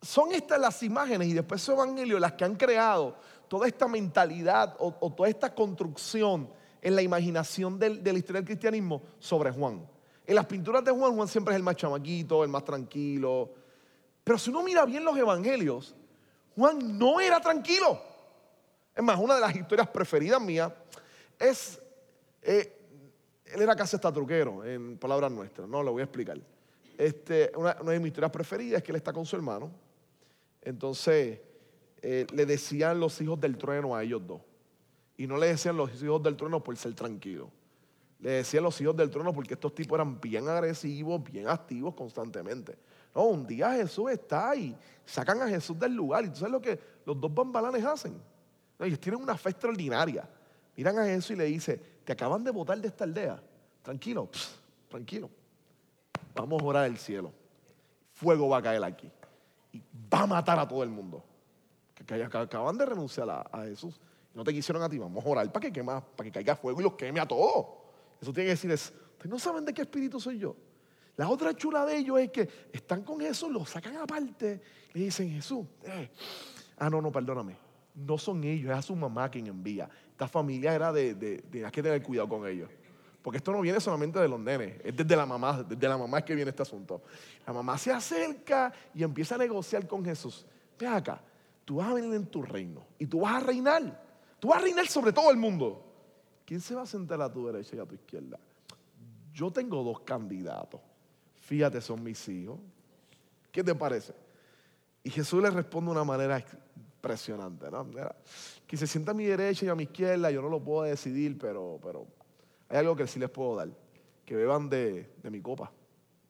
son 0.00 0.32
estas 0.32 0.60
las 0.60 0.82
imágenes 0.82 1.28
y 1.28 1.34
después 1.34 1.62
su 1.62 1.72
evangelio 1.72 2.18
las 2.18 2.32
que 2.32 2.44
han 2.44 2.56
creado 2.56 3.16
toda 3.48 3.66
esta 3.66 3.88
mentalidad 3.88 4.76
o, 4.78 5.12
toda 5.12 5.28
esta 5.28 5.54
construcción 5.54 6.48
en 6.82 6.94
la 6.94 7.02
imaginación 7.02 7.78
de 7.78 7.90
la 7.90 8.18
historia 8.18 8.40
del 8.40 8.46
cristianismo 8.46 9.02
sobre 9.18 9.50
Juan. 9.50 9.86
En 10.26 10.34
las 10.34 10.46
pinturas 10.46 10.82
de 10.82 10.90
Juan, 10.90 11.14
Juan 11.14 11.28
siempre 11.28 11.52
es 11.52 11.56
el 11.56 11.62
más 11.62 11.76
chamaquito, 11.76 12.42
el 12.42 12.48
más 12.48 12.64
tranquilo. 12.64 13.50
Pero 14.22 14.38
si 14.38 14.50
uno 14.50 14.62
mira 14.62 14.84
bien 14.86 15.04
los 15.04 15.16
evangelios, 15.16 15.94
Juan 16.56 16.98
no 16.98 17.20
era 17.20 17.40
tranquilo. 17.40 18.00
Es 18.94 19.02
más, 19.02 19.18
una 19.18 19.34
de 19.34 19.40
las 19.42 19.54
historias 19.54 19.88
preferidas 19.88 20.40
mías 20.40 20.72
es, 21.38 21.78
eh, 22.42 22.73
él 23.44 23.62
era 23.62 23.76
casi 23.76 23.96
hasta 23.96 24.12
truquero, 24.12 24.64
en 24.64 24.96
palabras 24.98 25.30
nuestras, 25.30 25.68
no 25.68 25.82
lo 25.82 25.92
voy 25.92 26.00
a 26.00 26.04
explicar. 26.04 26.38
Este, 26.96 27.52
una, 27.56 27.74
de 27.74 27.98
mis 27.98 28.08
historias 28.08 28.30
preferidas 28.30 28.78
es 28.78 28.84
que 28.84 28.92
él 28.92 28.96
está 28.96 29.12
con 29.12 29.26
su 29.26 29.36
hermano. 29.36 29.70
Entonces, 30.62 31.40
eh, 32.00 32.26
le 32.32 32.46
decían 32.46 33.00
los 33.00 33.20
hijos 33.20 33.40
del 33.40 33.56
trueno 33.58 33.94
a 33.94 34.02
ellos 34.02 34.22
dos. 34.26 34.40
Y 35.16 35.26
no 35.26 35.36
le 35.36 35.48
decían 35.48 35.76
los 35.76 36.02
hijos 36.02 36.22
del 36.22 36.36
trueno 36.36 36.62
por 36.62 36.76
ser 36.76 36.94
tranquilo. 36.94 37.50
Le 38.20 38.30
decían 38.30 38.64
los 38.64 38.80
hijos 38.80 38.96
del 38.96 39.10
trono 39.10 39.34
porque 39.34 39.54
estos 39.54 39.74
tipos 39.74 39.96
eran 39.96 40.18
bien 40.20 40.48
agresivos, 40.48 41.22
bien 41.22 41.46
activos 41.46 41.94
constantemente. 41.94 42.76
No, 43.14 43.24
un 43.24 43.46
día 43.46 43.72
Jesús 43.72 44.10
está 44.10 44.50
ahí, 44.50 44.74
sacan 45.04 45.42
a 45.42 45.48
Jesús 45.48 45.78
del 45.78 45.94
lugar. 45.94 46.24
Y 46.24 46.30
tú 46.30 46.36
sabes 46.36 46.52
lo 46.52 46.60
que 46.60 46.78
los 47.04 47.20
dos 47.20 47.34
bambalanes 47.34 47.84
hacen. 47.84 48.20
ellos 48.80 48.98
tienen 48.98 49.20
una 49.20 49.36
fe 49.36 49.50
extraordinaria. 49.50 50.28
Miran 50.76 50.98
a 50.98 51.04
Jesús 51.04 51.32
y 51.32 51.36
le 51.36 51.44
dice, 51.44 51.80
te 52.04 52.12
acaban 52.12 52.44
de 52.44 52.50
botar 52.50 52.78
de 52.80 52.88
esta 52.88 53.04
aldea. 53.04 53.42
Tranquilo, 53.82 54.28
tranquilo. 54.88 55.30
Vamos 56.34 56.62
a 56.62 56.64
orar 56.64 56.86
el 56.86 56.98
cielo. 56.98 57.32
Fuego 58.12 58.48
va 58.48 58.58
a 58.58 58.62
caer 58.62 58.82
aquí. 58.84 59.10
Y 59.72 59.82
va 60.12 60.22
a 60.22 60.26
matar 60.26 60.58
a 60.58 60.68
todo 60.68 60.82
el 60.82 60.90
mundo. 60.90 61.24
Que, 61.94 62.22
acaban 62.22 62.76
de 62.76 62.86
renunciar 62.86 63.28
a, 63.30 63.62
Jesús. 63.64 64.00
No 64.34 64.44
te 64.44 64.52
quisieron 64.52 64.82
a 64.82 64.88
ti. 64.88 64.98
Vamos 64.98 65.24
a 65.24 65.28
orar 65.28 65.50
para 65.52 65.66
que, 65.66 65.72
quema, 65.72 66.00
para 66.00 66.24
que 66.24 66.32
caiga 66.32 66.56
fuego 66.56 66.80
y 66.80 66.84
los 66.84 66.94
queme 66.94 67.20
a 67.20 67.26
todos. 67.26 67.66
Eso 68.20 68.32
tiene 68.32 68.48
que 68.48 68.50
decir 68.50 68.70
es, 68.70 68.92
ustedes 69.12 69.30
no 69.30 69.38
saben 69.38 69.64
de 69.64 69.72
qué 69.72 69.82
espíritu 69.82 70.20
soy 70.20 70.38
yo. 70.38 70.56
La 71.16 71.28
otra 71.28 71.54
chula 71.54 71.86
de 71.86 71.98
ellos 71.98 72.18
es 72.18 72.30
que 72.30 72.48
están 72.72 73.02
con 73.02 73.20
Jesús, 73.20 73.50
lo 73.50 73.64
sacan 73.64 73.96
aparte, 73.96 74.60
le 74.92 75.00
dicen, 75.00 75.30
Jesús, 75.30 75.64
eh". 75.84 76.10
ah, 76.78 76.90
no, 76.90 77.00
no, 77.00 77.12
perdóname. 77.12 77.56
No 77.94 78.18
son 78.18 78.42
ellos, 78.42 78.72
es 78.72 78.78
a 78.78 78.82
su 78.82 78.96
mamá 78.96 79.30
quien 79.30 79.46
envía. 79.46 79.88
Esta 80.14 80.28
familia 80.28 80.72
era 80.72 80.92
de, 80.92 81.16
de, 81.16 81.42
que 81.72 81.82
tener 81.82 82.00
cuidado 82.00 82.28
con 82.28 82.46
ellos. 82.46 82.70
Porque 83.20 83.38
esto 83.38 83.50
no 83.50 83.60
viene 83.60 83.80
solamente 83.80 84.20
de 84.20 84.28
los 84.28 84.38
nenes, 84.38 84.80
es 84.84 84.96
desde 84.96 85.16
la 85.16 85.26
mamá, 85.26 85.64
desde 85.64 85.88
la 85.88 85.98
mamá 85.98 86.18
es 86.18 86.24
que 86.24 86.36
viene 86.36 86.50
este 86.50 86.62
asunto. 86.62 87.02
La 87.44 87.52
mamá 87.52 87.76
se 87.76 87.90
acerca 87.90 88.72
y 88.94 89.02
empieza 89.02 89.34
a 89.34 89.38
negociar 89.38 89.88
con 89.88 90.04
Jesús. 90.04 90.46
Ve 90.78 90.86
acá, 90.86 91.20
tú 91.64 91.76
vas 91.76 91.88
a 91.88 91.94
venir 91.94 92.14
en 92.14 92.26
tu 92.26 92.42
reino 92.42 92.86
y 92.96 93.06
tú 93.06 93.22
vas 93.22 93.42
a 93.42 93.46
reinar. 93.46 94.04
Tú 94.38 94.48
vas 94.48 94.58
a 94.58 94.60
reinar 94.60 94.86
sobre 94.86 95.12
todo 95.12 95.32
el 95.32 95.36
mundo. 95.36 95.84
¿Quién 96.44 96.60
se 96.60 96.76
va 96.76 96.82
a 96.82 96.86
sentar 96.86 97.20
a 97.20 97.32
tu 97.32 97.44
derecha 97.44 97.74
y 97.74 97.80
a 97.80 97.86
tu 97.86 97.96
izquierda? 97.96 98.38
Yo 99.32 99.50
tengo 99.50 99.82
dos 99.82 100.00
candidatos. 100.00 100.80
Fíjate, 101.34 101.80
son 101.80 102.04
mis 102.04 102.28
hijos. 102.28 102.60
¿Qué 103.50 103.64
te 103.64 103.74
parece? 103.74 104.14
Y 105.02 105.10
Jesús 105.10 105.42
le 105.42 105.50
responde 105.50 105.88
de 105.88 105.92
una 105.92 106.04
manera 106.04 106.44
impresionante. 107.04 107.70
¿no? 107.70 107.86
que 108.66 108.76
se 108.76 108.86
sienta 108.86 109.10
a 109.10 109.14
mi 109.14 109.26
derecha 109.26 109.66
y 109.66 109.68
a 109.68 109.74
mi 109.74 109.84
izquierda, 109.84 110.30
yo 110.30 110.40
no 110.40 110.48
lo 110.48 110.62
puedo 110.62 110.84
decidir, 110.84 111.36
pero, 111.38 111.78
pero 111.82 112.06
hay 112.68 112.78
algo 112.78 112.96
que 112.96 113.06
sí 113.06 113.18
les 113.18 113.30
puedo 113.30 113.56
dar. 113.56 113.68
Que 114.24 114.34
beban 114.34 114.70
de, 114.70 115.10
mi 115.24 115.40
copa, 115.42 115.70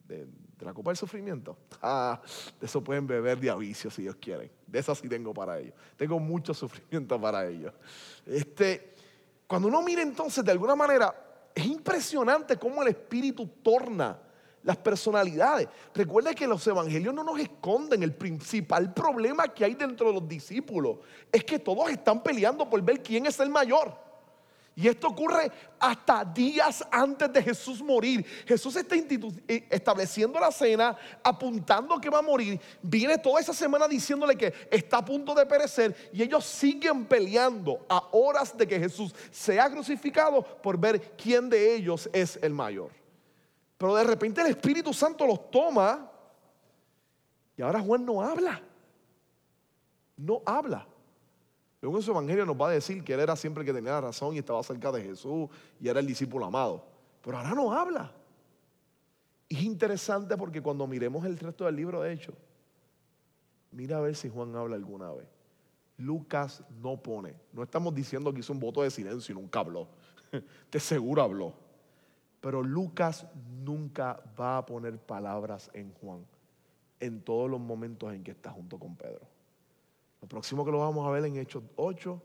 de, 0.07 0.27
la 0.61 0.75
copa 0.75 0.91
del 0.91 0.97
sufrimiento. 0.97 1.57
Ah, 1.87 2.19
de 2.59 2.65
eso 2.65 2.83
pueden 2.83 3.07
beber 3.07 3.39
de 3.39 3.51
avicio 3.51 3.91
si 3.91 4.03
Dios 4.03 4.17
quiere. 4.17 4.51
De 4.67 4.79
eso 4.79 4.95
sí 4.95 5.07
tengo 5.07 5.35
para 5.35 5.59
ellos. 5.59 5.75
Tengo 5.97 6.19
mucho 6.19 6.55
sufrimiento 6.55 7.21
para 7.21 7.47
ellos. 7.47 7.75
Este, 8.25 8.95
cuando 9.47 9.69
uno 9.69 9.83
mira 9.83 10.01
entonces, 10.01 10.43
de 10.43 10.51
alguna 10.51 10.75
manera, 10.75 11.15
es 11.55 11.67
impresionante 11.67 12.57
cómo 12.57 12.83
el 12.83 12.89
Espíritu 12.89 13.47
torna 13.63 14.19
las 14.65 14.77
personalidades. 14.79 15.69
Recuerda 15.95 16.35
que 16.35 16.47
los 16.47 16.67
evangelios 16.67 17.15
no 17.15 17.23
nos 17.23 17.39
esconden. 17.39 18.03
El 18.03 18.15
principal 18.15 18.93
problema 18.93 19.47
que 19.49 19.65
hay 19.65 19.75
dentro 19.75 20.09
de 20.09 20.15
los 20.15 20.29
discípulos 20.29 20.99
es 21.31 21.45
que 21.45 21.59
todos 21.59 21.91
están 21.91 22.23
peleando 22.23 22.69
por 22.69 22.83
ver 22.83 23.03
quién 23.03 23.27
es 23.27 23.39
el 23.39 23.51
mayor. 23.51 24.05
Y 24.77 24.89
esto 24.89 25.07
ocurre 25.07 25.53
hasta 25.79 26.25
días 26.25 26.85
antes 26.91 27.33
de 27.33 27.43
Jesús 27.43 27.81
morir. 27.81 28.27
Jesús 28.45 28.75
está 28.75 28.97
eh, 28.97 29.69
estableciendo 29.71 30.41
la 30.41 30.51
cena, 30.51 30.97
apuntando 31.23 32.01
que 32.01 32.11
va 32.11 32.19
a 32.19 32.23
morir. 32.23 32.61
Viene 32.83 33.19
toda 33.19 33.41
esa 33.41 33.55
semana 33.55 33.87
diciéndole 33.87 34.35
que 34.35 34.53
está 34.71 34.97
a 34.97 35.05
punto 35.05 35.33
de 35.33 35.47
perecer. 35.47 36.11
Y 36.13 36.23
ellos 36.23 36.45
siguen 36.45 37.05
peleando 37.05 37.87
a 37.89 38.09
horas 38.11 38.57
de 38.57 38.67
que 38.67 38.81
Jesús 38.81 39.15
sea 39.31 39.71
crucificado 39.71 40.43
por 40.43 40.77
ver 40.77 41.13
quién 41.17 41.49
de 41.49 41.77
ellos 41.77 42.11
es 42.13 42.37
el 42.43 42.53
mayor. 42.53 43.04
Pero 43.85 43.97
de 43.97 44.05
repente 44.05 44.41
el 44.41 44.47
Espíritu 44.47 44.95
Santo 44.95 45.27
los 45.27 45.51
toma 45.51 46.11
y 47.55 47.61
ahora 47.61 47.81
Juan 47.81 48.03
no 48.03 48.23
habla. 48.23 48.63
No 50.17 50.41
habla. 50.47 50.87
Según 51.83 52.01
su 52.01 52.13
evangelio 52.13 52.47
nos 52.47 52.59
va 52.59 52.69
a 52.69 52.73
decir 52.73 53.05
que 53.05 53.13
él 53.13 53.21
era 53.21 53.37
siempre 53.37 53.63
que 53.63 53.75
tenía 53.75 54.01
razón 54.01 54.35
y 54.35 54.39
estaba 54.39 54.63
cerca 54.63 54.91
de 54.91 55.03
Jesús 55.03 55.51
y 55.79 55.87
era 55.87 56.01
el 56.01 56.07
discípulo 56.07 56.47
amado. 56.47 56.83
Pero 57.21 57.37
ahora 57.37 57.51
no 57.51 57.75
habla. 57.75 58.11
Es 59.51 59.63
interesante 59.63 60.35
porque 60.39 60.63
cuando 60.63 60.87
miremos 60.87 61.23
el 61.27 61.39
resto 61.39 61.67
del 61.67 61.77
libro, 61.77 62.01
de 62.01 62.15
hecho, 62.15 62.33
mira 63.71 63.99
a 63.99 64.01
ver 64.01 64.17
si 64.17 64.31
Juan 64.31 64.57
habla 64.57 64.77
alguna 64.77 65.13
vez. 65.13 65.29
Lucas 65.99 66.65
no 66.81 66.97
pone. 66.97 67.35
No 67.53 67.63
estamos 67.63 67.95
diciendo 67.95 68.33
que 68.33 68.41
hizo 68.41 68.55
un 68.55 68.61
voto 68.61 68.81
de 68.81 68.91
silencio 68.91 69.35
y 69.35 69.39
nunca 69.39 69.61
habló. 69.61 69.89
De 70.73 70.81
seguro 70.81 71.21
habló. 71.21 71.64
Pero 72.45 72.63
Lucas 72.63 73.27
nunca 73.63 74.23
va 74.39 74.59
a 74.59 74.67
poner 74.67 74.99
palabras 74.99 75.71
en 75.73 75.95
Juan 75.95 76.27
en 77.01 77.23
todos 77.23 77.51
los 77.51 77.59
momentos 77.59 78.13
en 78.13 78.23
que 78.23 78.33
está 78.33 78.51
junto 78.51 78.79
con 78.79 78.95
Pedro. 78.97 79.27
Lo 80.21 80.29
próximo 80.29 80.63
que 80.63 80.71
lo 80.71 80.81
vamos 80.81 81.09
a 81.09 81.11
ver 81.11 81.25
en 81.25 81.39
Hechos 81.39 81.63
8, 81.77 82.23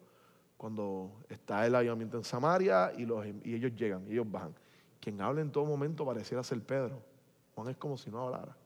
cuando 0.57 1.23
está 1.29 1.65
el 1.65 1.73
avivamiento 1.73 2.17
en 2.17 2.25
Samaria 2.25 2.91
y, 2.97 3.05
los, 3.05 3.25
y 3.45 3.55
ellos 3.55 3.73
llegan, 3.77 4.05
y 4.09 4.11
ellos 4.11 4.29
bajan. 4.29 4.53
Quien 4.99 5.21
habla 5.21 5.39
en 5.39 5.53
todo 5.53 5.63
momento 5.63 6.05
pareciera 6.05 6.43
ser 6.43 6.61
Pedro. 6.65 7.01
Juan 7.55 7.69
es 7.69 7.77
como 7.77 7.97
si 7.97 8.11
no 8.11 8.19
hablara. 8.21 8.57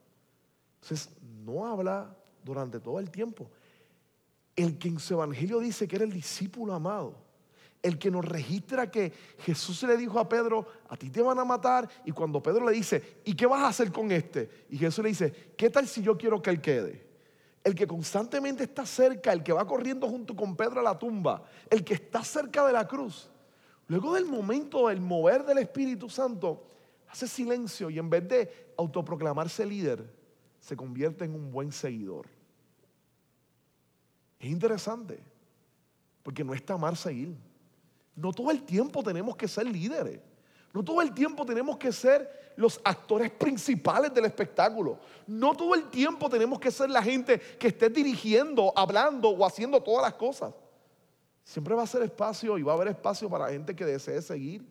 Entonces, 0.81 1.15
no 1.45 1.67
habla 1.67 2.17
durante 2.43 2.79
todo 2.79 2.97
el 2.97 3.11
tiempo. 3.11 3.47
El 4.55 4.79
que 4.79 4.87
en 4.87 4.97
su 4.97 5.13
evangelio 5.13 5.59
dice 5.59 5.87
que 5.87 5.97
era 5.97 6.05
el 6.05 6.13
discípulo 6.13 6.73
amado, 6.73 7.13
el 7.83 7.99
que 7.99 8.09
nos 8.09 8.25
registra 8.25 8.89
que 8.89 9.13
Jesús 9.39 9.83
le 9.83 9.97
dijo 9.97 10.19
a 10.19 10.27
Pedro, 10.27 10.65
a 10.89 10.97
ti 10.97 11.11
te 11.11 11.21
van 11.21 11.37
a 11.37 11.45
matar, 11.45 11.87
y 12.05 12.11
cuando 12.11 12.41
Pedro 12.41 12.65
le 12.65 12.71
dice, 12.71 13.19
¿y 13.23 13.35
qué 13.35 13.45
vas 13.45 13.61
a 13.61 13.67
hacer 13.67 13.91
con 13.91 14.11
este? 14.11 14.65
Y 14.69 14.77
Jesús 14.77 15.03
le 15.03 15.09
dice, 15.09 15.53
¿qué 15.55 15.69
tal 15.69 15.87
si 15.87 16.01
yo 16.01 16.17
quiero 16.17 16.41
que 16.41 16.49
él 16.49 16.61
quede? 16.61 17.13
el 17.63 17.75
que 17.75 17.87
constantemente 17.87 18.63
está 18.63 18.85
cerca, 18.85 19.31
el 19.31 19.41
que 19.41 19.53
va 19.53 19.65
corriendo 19.65 20.07
junto 20.09 20.35
con 20.35 20.55
Pedro 20.55 20.81
a 20.81 20.83
la 20.83 20.99
tumba, 20.99 21.43
el 21.69 21.83
que 21.83 21.93
está 21.93 22.23
cerca 22.23 22.65
de 22.65 22.73
la 22.73 22.87
cruz. 22.87 23.29
Luego 23.87 24.13
del 24.13 24.25
momento 24.25 24.89
del 24.89 24.99
mover 24.99 25.45
del 25.45 25.59
Espíritu 25.59 26.09
Santo, 26.09 26.67
hace 27.09 27.27
silencio 27.27 27.89
y 27.89 27.99
en 27.99 28.09
vez 28.09 28.27
de 28.27 28.73
autoproclamarse 28.77 29.65
líder, 29.65 30.13
se 30.59 30.75
convierte 30.75 31.25
en 31.25 31.35
un 31.35 31.51
buen 31.51 31.71
seguidor. 31.71 32.27
Es 34.39 34.49
interesante, 34.49 35.19
porque 36.21 36.43
no 36.43 36.53
está 36.53 36.75
mal 36.75 36.97
seguir. 36.97 37.33
No 38.15 38.31
todo 38.31 38.51
el 38.51 38.63
tiempo 38.63 39.03
tenemos 39.03 39.35
que 39.35 39.47
ser 39.47 39.65
líderes. 39.65 40.19
No 40.73 40.83
todo 40.83 41.01
el 41.01 41.13
tiempo 41.13 41.45
tenemos 41.45 41.77
que 41.77 41.91
ser 41.91 42.53
los 42.55 42.81
actores 42.83 43.31
principales 43.31 44.13
del 44.13 44.25
espectáculo. 44.25 44.99
No 45.27 45.53
todo 45.53 45.75
el 45.75 45.89
tiempo 45.89 46.29
tenemos 46.29 46.59
que 46.59 46.71
ser 46.71 46.89
la 46.89 47.01
gente 47.01 47.39
que 47.39 47.67
esté 47.67 47.89
dirigiendo, 47.89 48.73
hablando 48.75 49.29
o 49.29 49.45
haciendo 49.45 49.81
todas 49.81 50.03
las 50.03 50.15
cosas. 50.15 50.53
Siempre 51.43 51.75
va 51.75 51.83
a 51.83 51.87
ser 51.87 52.01
espacio 52.01 52.57
y 52.57 52.63
va 52.63 52.71
a 52.71 52.75
haber 52.75 52.87
espacio 52.87 53.29
para 53.29 53.49
gente 53.49 53.75
que 53.75 53.85
desee 53.85 54.21
seguir 54.21 54.65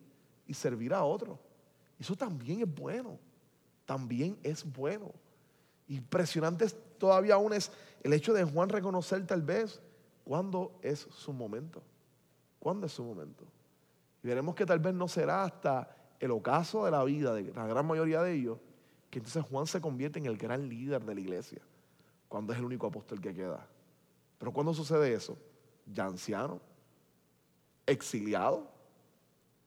y 0.46 0.55
servir 0.55 0.92
a 0.92 1.05
otros. 1.05 1.38
Eso 1.98 2.16
también 2.16 2.62
es 2.62 2.74
bueno. 2.74 3.18
También 3.85 4.38
es 4.42 4.64
bueno. 4.64 5.12
Impresionante 5.87 6.68
todavía 6.98 7.35
aún 7.35 7.52
es 7.52 7.70
el 8.02 8.12
hecho 8.12 8.33
de 8.33 8.44
Juan 8.44 8.68
reconocer 8.68 9.24
tal 9.26 9.42
vez 9.42 9.81
cuándo 10.24 10.72
es 10.83 11.07
su 11.11 11.33
momento. 11.33 11.83
¿Cuándo 12.62 12.87
es 12.87 12.92
su 12.92 13.03
momento? 13.03 13.44
Y 14.22 14.29
veremos 14.29 14.55
que 14.55 14.64
tal 14.64 14.79
vez 14.79 14.94
no 14.94 15.09
será 15.09 15.42
hasta 15.42 15.96
el 16.20 16.31
ocaso 16.31 16.85
de 16.85 16.92
la 16.92 17.03
vida 17.03 17.35
de 17.35 17.53
la 17.53 17.66
gran 17.66 17.85
mayoría 17.85 18.22
de 18.22 18.35
ellos 18.35 18.59
que 19.11 19.18
entonces 19.18 19.42
Juan 19.42 19.66
se 19.66 19.81
convierte 19.81 20.20
en 20.20 20.27
el 20.27 20.37
gran 20.37 20.68
líder 20.68 21.05
de 21.05 21.12
la 21.12 21.20
iglesia, 21.20 21.61
cuando 22.29 22.53
es 22.53 22.61
el 22.61 22.64
único 22.64 22.87
apóstol 22.87 23.20
que 23.20 23.35
queda. 23.35 23.66
Pero 24.38 24.53
cuando 24.53 24.72
sucede 24.72 25.12
eso, 25.12 25.37
ya 25.92 26.07
anciano, 26.07 26.61
exiliado, 27.85 28.70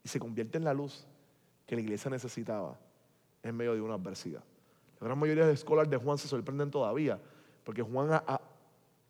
y 0.02 0.08
se 0.08 0.18
convierte 0.18 0.58
en 0.58 0.64
la 0.64 0.74
luz 0.74 1.06
que 1.66 1.76
la 1.76 1.82
iglesia 1.82 2.10
necesitaba 2.10 2.80
en 3.44 3.58
medio 3.58 3.74
de 3.74 3.82
una 3.82 3.96
adversidad. 3.96 4.44
La 5.02 5.08
gran 5.08 5.20
mayoría 5.20 5.46
de 5.46 5.52
escolares 5.52 5.92
de 5.92 5.98
Juan 5.98 6.18
se 6.18 6.30
sorprenden 6.30 6.72
todavía, 6.72 7.20
porque 7.66 7.82
Juan 7.82 8.22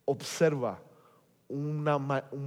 observa 0.06 0.80
un 1.48 1.84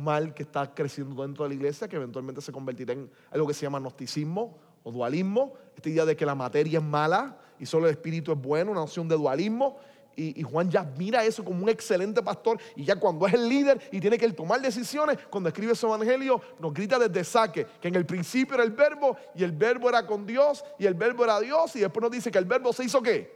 mal 0.03 0.35
que 0.35 0.43
está 0.43 0.75
creciendo 0.75 1.23
dentro 1.23 1.45
de 1.45 1.51
la 1.51 1.55
iglesia, 1.55 1.89
que 1.89 1.97
eventualmente 1.97 2.41
se 2.41 2.53
convertirá 2.53 2.93
en 2.93 3.11
algo 3.31 3.47
que 3.47 3.55
se 3.55 3.63
llama 3.63 3.79
gnosticismo 3.79 4.59
o 4.83 4.91
dualismo, 4.91 5.55
esta 5.77 5.89
idea 5.89 6.05
de 6.05 6.17
que 6.17 6.27
la 6.27 6.35
materia 6.35 6.79
es 6.79 6.85
mala 6.85 7.39
y 7.59 7.67
solo 7.67 7.87
el 7.87 7.93
espíritu 7.93 8.33
es 8.33 8.41
bueno, 8.41 8.73
una 8.73 8.81
noción 8.81 9.09
de 9.09 9.17
dualismo. 9.17 9.79
Y, 10.21 10.43
Juan 10.43 10.69
ya 10.69 10.83
mira 10.83 11.25
eso 11.25 11.45
como 11.45 11.63
un 11.63 11.69
excelente 11.69 12.21
pastor 12.25 12.59
y 12.75 12.85
ya 12.85 12.97
cuando 12.97 13.25
es 13.29 13.35
el 13.35 13.49
líder 13.49 13.81
y 13.93 14.01
tiene 14.01 14.19
que 14.19 14.29
tomar 14.33 14.61
decisiones, 14.61 15.17
cuando 15.31 15.49
escribe 15.49 15.77
su 15.77 15.87
evangelio, 15.87 16.41
nos 16.59 16.75
grita 16.75 16.99
desde 16.99 17.23
saque 17.23 17.65
que 17.81 17.87
en 17.87 17.95
el 17.95 18.05
principio 18.05 18.57
era 18.57 18.65
el 18.65 18.73
verbo 18.73 19.17
y 19.37 19.45
el 19.45 19.53
verbo 19.53 19.89
era 19.89 20.05
con 20.05 20.27
Dios 20.27 20.65
y 20.77 20.87
el 20.87 20.95
verbo 20.95 21.23
era 21.23 21.39
Dios 21.39 21.77
y 21.77 21.81
después 21.81 22.03
nos 22.03 22.11
dice 22.11 22.33
que 22.33 22.39
el 22.39 22.47
verbo 22.47 22.73
se 22.73 22.83
hizo 22.83 23.01
qué? 23.01 23.31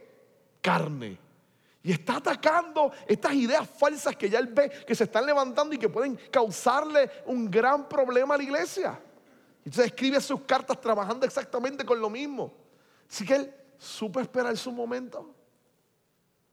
Carne. 0.61 1.17
Y 1.83 1.91
está 1.91 2.17
atacando 2.17 2.91
estas 3.05 3.33
ideas 3.33 3.69
falsas 3.69 4.15
que 4.15 4.29
ya 4.29 4.39
él 4.39 4.47
ve 4.47 4.71
que 4.87 4.95
se 4.95 5.03
están 5.03 5.25
levantando 5.25 5.75
y 5.75 5.77
que 5.77 5.89
pueden 5.89 6.17
causarle 6.31 7.11
un 7.25 7.51
gran 7.51 7.87
problema 7.87 8.35
a 8.35 8.37
la 8.37 8.43
iglesia. 8.43 8.99
Entonces 9.59 9.87
escribe 9.87 10.19
sus 10.21 10.41
cartas 10.41 10.79
trabajando 10.79 11.25
exactamente 11.25 11.85
con 11.85 11.99
lo 11.99 12.09
mismo. 12.09 12.53
Así 13.09 13.25
que 13.25 13.35
él 13.35 13.53
supo 13.77 14.19
esperar 14.19 14.55
su 14.57 14.71
momento 14.71 15.35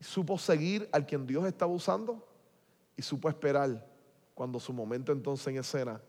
supo 0.00 0.38
seguir 0.38 0.88
al 0.92 1.06
quien 1.06 1.26
Dios 1.26 1.44
estaba 1.44 1.72
usando 1.72 2.26
y 2.96 3.02
supo 3.02 3.28
esperar 3.28 3.86
cuando 4.34 4.58
su 4.58 4.72
momento 4.72 5.12
entonces 5.12 5.46
en 5.48 5.58
escena 5.58 6.00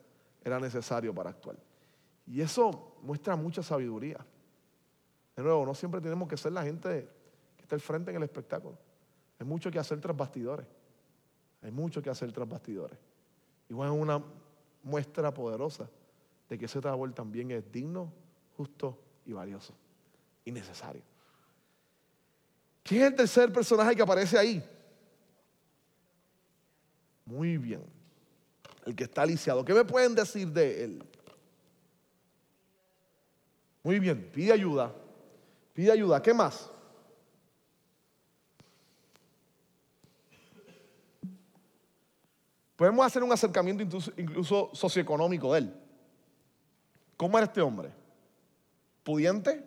era 0.44 0.60
necesario 0.60 1.14
para 1.14 1.30
actuar. 1.30 1.58
Y 2.26 2.42
eso 2.42 2.96
muestra 3.02 3.36
mucha 3.36 3.62
sabiduría. 3.62 4.26
De 5.36 5.44
nuevo, 5.44 5.66
no 5.66 5.74
siempre 5.74 6.00
tenemos 6.00 6.28
que 6.28 6.38
ser 6.38 6.54
la 6.54 6.64
gente 6.64 7.10
que 7.58 7.64
está 7.64 7.76
al 7.76 7.82
frente 7.82 8.12
en 8.12 8.18
el 8.18 8.24
espectáculo. 8.24 8.78
Hay 9.42 9.48
mucho 9.48 9.72
que 9.72 9.80
hacer 9.80 10.00
tras 10.00 10.16
bastidores. 10.16 10.68
Hay 11.64 11.72
mucho 11.72 12.00
que 12.00 12.12
hacer 12.12 12.32
tras 12.32 12.48
bastidores. 12.48 12.96
Igual 13.70 13.92
es 13.92 14.00
una 14.00 14.24
muestra 14.84 15.34
poderosa 15.34 15.90
de 16.48 16.60
que 16.60 16.66
ese 16.66 16.80
trabajo 16.80 17.10
también 17.10 17.50
es 17.50 17.72
digno, 17.72 18.14
justo 18.56 19.00
y 19.26 19.34
valioso. 19.34 19.74
Y 20.46 20.52
necesario. 20.52 21.02
¿Quién 22.84 23.02
es 23.02 23.08
el 23.08 23.16
tercer 23.16 23.52
personaje 23.52 23.96
que 23.96 24.04
aparece 24.04 24.38
ahí? 24.38 24.64
Muy 27.26 27.58
bien. 27.58 27.82
El 28.86 28.96
que 28.96 29.06
está 29.06 29.26
lisiado. 29.26 29.66
¿Qué 29.66 29.74
me 29.74 29.86
pueden 29.86 30.14
decir 30.14 30.50
de 30.50 30.84
él? 30.84 31.04
Muy 33.82 33.98
bien, 33.98 34.30
pide 34.32 34.54
ayuda. 34.54 34.94
Pide 35.74 35.92
ayuda. 35.94 36.22
¿Qué 36.22 36.32
más? 36.32 36.71
Podemos 42.82 43.06
hacer 43.06 43.22
un 43.22 43.32
acercamiento 43.32 43.84
incluso, 44.18 44.72
socioeconómico 44.74 45.54
de 45.54 45.60
él. 45.60 45.74
¿Cómo 47.16 47.38
era 47.38 47.46
este 47.46 47.62
hombre? 47.62 47.92
¿Pudiente 49.04 49.64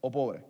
o 0.00 0.08
pobre? 0.08 0.44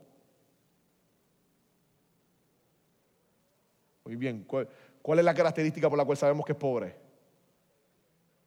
Muy 4.05 4.17
bien. 4.17 4.45
¿Cuál, 4.45 5.19
es 5.21 5.25
la 5.25 5.33
característica 5.33 5.89
por 5.89 5.97
la 5.97 6.05
cual 6.05 6.19
sabemos 6.19 6.45
que 6.45 6.53
es 6.53 6.59
pobre? 6.59 6.95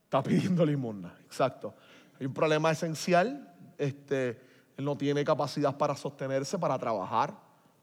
Está 0.03 0.21
pidiendo 0.21 0.63
limosna. 0.63 1.17
Exacto. 1.25 1.73
Hay 2.19 2.27
un 2.27 2.35
problema 2.35 2.69
esencial. 2.69 3.51
Este, 3.79 4.39
él 4.77 4.85
no 4.85 4.95
tiene 4.95 5.25
capacidad 5.25 5.75
para 5.75 5.95
sostenerse, 5.95 6.59
para 6.59 6.77
trabajar, 6.77 7.33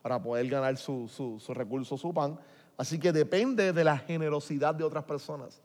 para 0.00 0.22
poder 0.22 0.46
ganar 0.48 0.76
su, 0.76 1.08
su, 1.08 1.40
su 1.40 1.96
su 1.98 2.14
pan. 2.14 2.38
Así 2.76 3.00
que 3.00 3.10
depende 3.10 3.72
de 3.72 3.82
la 3.82 3.98
generosidad 3.98 4.76
de 4.76 4.84
otras 4.84 5.02
personas. 5.02 5.60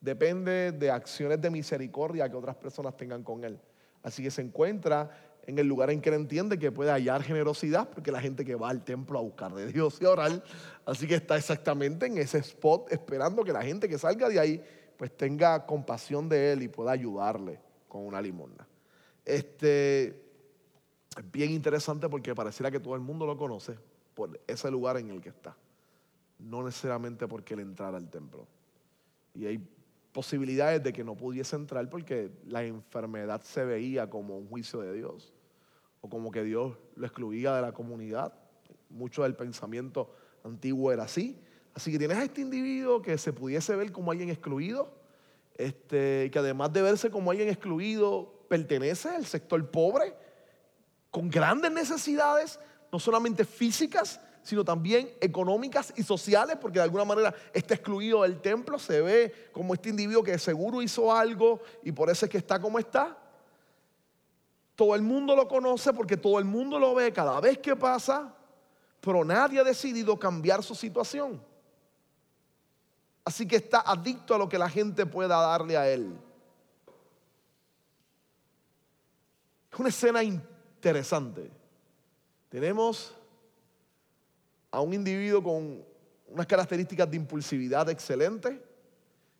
Depende 0.00 0.72
de 0.72 0.90
acciones 0.90 1.40
de 1.40 1.50
misericordia 1.50 2.28
que 2.28 2.36
otras 2.36 2.56
personas 2.56 2.96
tengan 2.96 3.22
con 3.22 3.44
él. 3.44 3.60
Así 4.02 4.22
que 4.22 4.30
se 4.30 4.40
encuentra 4.40 5.10
en 5.46 5.58
el 5.58 5.66
lugar 5.66 5.90
en 5.90 6.00
que 6.00 6.08
él 6.10 6.14
entiende 6.16 6.58
que 6.58 6.72
puede 6.72 6.90
hallar 6.90 7.22
generosidad, 7.22 7.88
porque 7.88 8.12
la 8.12 8.20
gente 8.20 8.44
que 8.44 8.54
va 8.54 8.70
al 8.70 8.84
templo 8.84 9.18
a 9.18 9.22
buscar 9.22 9.52
de 9.54 9.66
Dios 9.66 9.98
y 10.00 10.04
a 10.04 10.10
orar, 10.10 10.42
así 10.86 11.06
que 11.06 11.14
está 11.14 11.36
exactamente 11.36 12.06
en 12.06 12.18
ese 12.18 12.38
spot 12.38 12.92
esperando 12.92 13.44
que 13.44 13.52
la 13.52 13.62
gente 13.62 13.88
que 13.88 13.98
salga 13.98 14.28
de 14.28 14.38
ahí 14.38 14.62
pues 14.96 15.16
tenga 15.16 15.64
compasión 15.66 16.28
de 16.28 16.52
él 16.52 16.62
y 16.62 16.68
pueda 16.68 16.92
ayudarle 16.92 17.58
con 17.88 18.06
una 18.06 18.20
limosna. 18.20 18.66
Este 19.24 20.08
es 21.16 21.30
bien 21.32 21.50
interesante 21.50 22.08
porque 22.08 22.34
pareciera 22.34 22.70
que 22.70 22.80
todo 22.80 22.94
el 22.94 23.00
mundo 23.00 23.26
lo 23.26 23.36
conoce 23.36 23.76
por 24.14 24.38
ese 24.46 24.70
lugar 24.70 24.98
en 24.98 25.10
el 25.10 25.20
que 25.20 25.30
está, 25.30 25.56
no 26.38 26.62
necesariamente 26.62 27.26
porque 27.26 27.54
él 27.54 27.60
entrara 27.60 27.96
al 27.96 28.10
templo. 28.10 28.46
Y 29.34 29.46
hay 29.46 29.66
posibilidades 30.12 30.82
de 30.82 30.92
que 30.92 31.04
no 31.04 31.16
pudiese 31.16 31.56
entrar 31.56 31.88
porque 31.88 32.30
la 32.46 32.64
enfermedad 32.64 33.42
se 33.42 33.64
veía 33.64 34.10
como 34.10 34.36
un 34.36 34.48
juicio 34.48 34.80
de 34.80 34.92
Dios 34.92 35.32
o 36.00 36.08
como 36.08 36.30
que 36.30 36.42
Dios 36.42 36.76
lo 36.96 37.06
excluía 37.06 37.54
de 37.54 37.62
la 37.62 37.72
comunidad. 37.72 38.32
Mucho 38.88 39.22
del 39.22 39.36
pensamiento 39.36 40.14
antiguo 40.44 40.92
era 40.92 41.04
así. 41.04 41.38
Así 41.74 41.92
que 41.92 41.98
tienes 41.98 42.16
a 42.16 42.24
este 42.24 42.40
individuo 42.40 43.02
que 43.02 43.16
se 43.18 43.32
pudiese 43.32 43.76
ver 43.76 43.92
como 43.92 44.10
alguien 44.10 44.30
excluido, 44.30 44.92
este, 45.54 46.30
que 46.30 46.38
además 46.38 46.72
de 46.72 46.82
verse 46.82 47.10
como 47.10 47.30
alguien 47.30 47.48
excluido, 47.48 48.44
pertenece 48.48 49.08
al 49.10 49.26
sector 49.26 49.70
pobre, 49.70 50.14
con 51.10 51.28
grandes 51.28 51.70
necesidades, 51.70 52.58
no 52.90 52.98
solamente 52.98 53.44
físicas, 53.44 54.20
sino 54.42 54.64
también 54.64 55.10
económicas 55.20 55.92
y 55.96 56.02
sociales, 56.02 56.56
porque 56.60 56.78
de 56.78 56.84
alguna 56.84 57.04
manera 57.04 57.34
está 57.52 57.74
excluido 57.74 58.22
del 58.22 58.40
templo, 58.40 58.78
se 58.78 59.00
ve 59.00 59.50
como 59.52 59.74
este 59.74 59.90
individuo 59.90 60.22
que 60.22 60.38
seguro 60.38 60.82
hizo 60.82 61.12
algo 61.14 61.60
y 61.82 61.92
por 61.92 62.10
eso 62.10 62.26
es 62.26 62.30
que 62.30 62.38
está 62.38 62.60
como 62.60 62.78
está. 62.78 63.16
Todo 64.74 64.94
el 64.94 65.02
mundo 65.02 65.36
lo 65.36 65.46
conoce 65.46 65.92
porque 65.92 66.16
todo 66.16 66.38
el 66.38 66.46
mundo 66.46 66.78
lo 66.78 66.94
ve 66.94 67.12
cada 67.12 67.38
vez 67.40 67.58
que 67.58 67.76
pasa, 67.76 68.34
pero 69.00 69.24
nadie 69.24 69.60
ha 69.60 69.64
decidido 69.64 70.18
cambiar 70.18 70.62
su 70.62 70.74
situación. 70.74 71.42
Así 73.24 73.46
que 73.46 73.56
está 73.56 73.80
adicto 73.80 74.34
a 74.34 74.38
lo 74.38 74.48
que 74.48 74.58
la 74.58 74.68
gente 74.68 75.04
pueda 75.04 75.36
darle 75.36 75.76
a 75.76 75.88
él. 75.88 76.18
Es 79.70 79.78
una 79.78 79.90
escena 79.90 80.22
interesante. 80.22 81.50
Tenemos 82.48 83.14
a 84.70 84.80
un 84.80 84.94
individuo 84.94 85.42
con 85.42 85.84
unas 86.28 86.46
características 86.46 87.10
de 87.10 87.16
impulsividad 87.16 87.88
excelentes. 87.88 88.58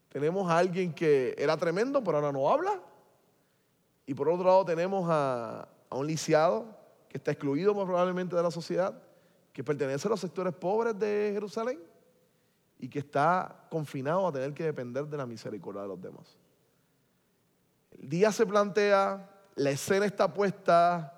Tenemos 0.09 0.51
a 0.51 0.59
alguien 0.59 0.93
que 0.93 1.35
era 1.39 1.57
tremendo, 1.57 2.03
pero 2.03 2.19
ahora 2.19 2.33
no 2.33 2.51
habla. 2.51 2.81
Y 4.07 4.15
por 4.15 4.29
otro 4.29 4.45
lado 4.45 4.65
tenemos 4.65 5.07
a, 5.09 5.69
un 5.91 6.07
lisiado 6.07 6.67
que 7.09 7.19
está 7.19 7.31
excluido 7.31 7.75
probablemente 7.75 8.35
de 8.35 8.43
la 8.43 8.51
sociedad, 8.51 9.01
que 9.53 9.63
pertenece 9.63 10.09
a 10.09 10.11
los 10.11 10.21
sectores 10.21 10.55
pobres 10.55 10.99
de 10.99 11.31
Jerusalén 11.33 11.81
y 12.79 12.89
que 12.89 13.01
está 13.01 13.67
confinado 13.71 14.27
a 14.27 14.33
tener 14.33 14.53
que 14.53 14.65
depender 14.65 15.07
de 15.07 15.17
la 15.17 15.27
misericordia 15.27 15.83
de 15.83 15.89
los 15.89 16.01
demás. 16.01 16.37
El 18.01 18.09
día 18.09 18.33
se 18.33 18.47
plantea, 18.47 19.31
la 19.57 19.71
escena 19.71 20.07
está 20.07 20.33
puesta 20.33 21.13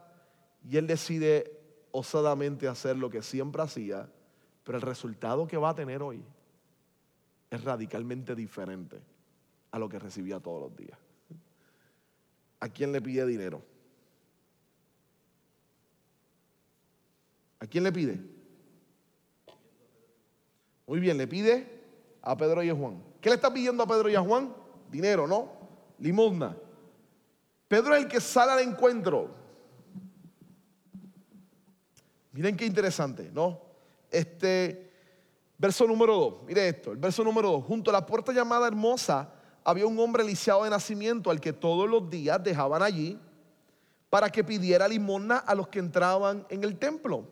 y 0.68 0.77
él 0.77 0.87
decide 0.87 1.62
osadamente 1.92 2.66
hacer 2.66 2.96
lo 2.96 3.09
que 3.09 3.22
siempre 3.22 3.62
hacía, 3.62 4.09
pero 4.64 4.78
el 4.78 4.83
resultado 4.83 5.46
que 5.46 5.57
va 5.57 5.70
a 5.70 5.74
tener 5.74 6.02
hoy 6.02 6.22
es 7.50 7.62
radicalmente 7.62 8.35
diferente 8.35 9.00
a 9.70 9.78
lo 9.78 9.88
que 9.88 9.98
recibía 9.98 10.40
todos 10.40 10.62
los 10.62 10.76
días. 10.76 10.98
¿A 12.61 12.68
quién 12.68 12.92
le 12.92 13.00
pide 13.00 13.26
dinero? 13.26 13.62
¿A 17.61 17.66
quién 17.66 17.85
le 17.85 17.92
pide? 17.92 18.20
Muy 20.87 20.98
bien, 20.98 21.16
le 21.16 21.26
pide 21.26 21.83
a 22.22 22.37
Pedro 22.37 22.62
y 22.62 22.70
a 22.70 22.74
Juan. 22.74 23.02
¿Qué 23.20 23.28
le 23.28 23.37
está 23.37 23.52
pidiendo 23.52 23.83
a 23.83 23.87
Pedro 23.87 24.09
y 24.09 24.14
a 24.14 24.20
Juan? 24.20 24.55
Dinero, 24.90 25.26
¿no? 25.26 25.52
Limosna. 25.98 26.57
Pedro 27.68 27.94
es 27.94 28.02
el 28.02 28.09
que 28.09 28.20
sale 28.20 28.52
al 28.52 28.68
encuentro. 28.68 29.41
Miren 32.33 32.57
qué 32.57 32.64
interesante, 32.64 33.31
¿no? 33.33 33.61
Este, 34.11 34.90
verso 35.59 35.87
número 35.87 36.14
2, 36.14 36.42
mire 36.45 36.68
esto, 36.68 36.92
el 36.92 36.99
verso 36.99 37.23
número 37.23 37.51
2, 37.53 37.64
junto 37.64 37.90
a 37.90 37.92
la 37.92 38.07
puerta 38.07 38.33
llamada 38.33 38.66
hermosa 38.66 39.33
había 39.64 39.87
un 39.87 39.99
hombre 39.99 40.25
lisiado 40.25 40.64
de 40.64 40.71
nacimiento 40.71 41.31
al 41.31 41.40
que 41.40 41.53
todos 41.53 41.88
los 41.88 42.09
días 42.11 42.42
dejaban 42.42 42.83
allí 42.83 43.18
para 44.11 44.31
que 44.31 44.45
pidiera 44.45 44.88
limosna 44.88 45.38
a 45.38 45.55
los 45.55 45.68
que 45.68 45.79
entraban 45.79 46.47
en 46.49 46.64
el 46.64 46.79
templo. 46.79 47.27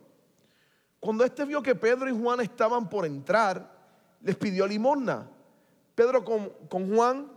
Cuando 1.00 1.24
este 1.24 1.44
vio 1.44 1.62
que 1.62 1.74
Pedro 1.74 2.08
y 2.08 2.18
Juan 2.18 2.40
estaban 2.40 2.88
por 2.88 3.06
entrar, 3.06 3.70
les 4.20 4.36
pidió 4.36 4.66
limosna. 4.66 5.28
Pedro 5.94 6.24
con, 6.24 6.50
con 6.68 6.94
Juan, 6.94 7.30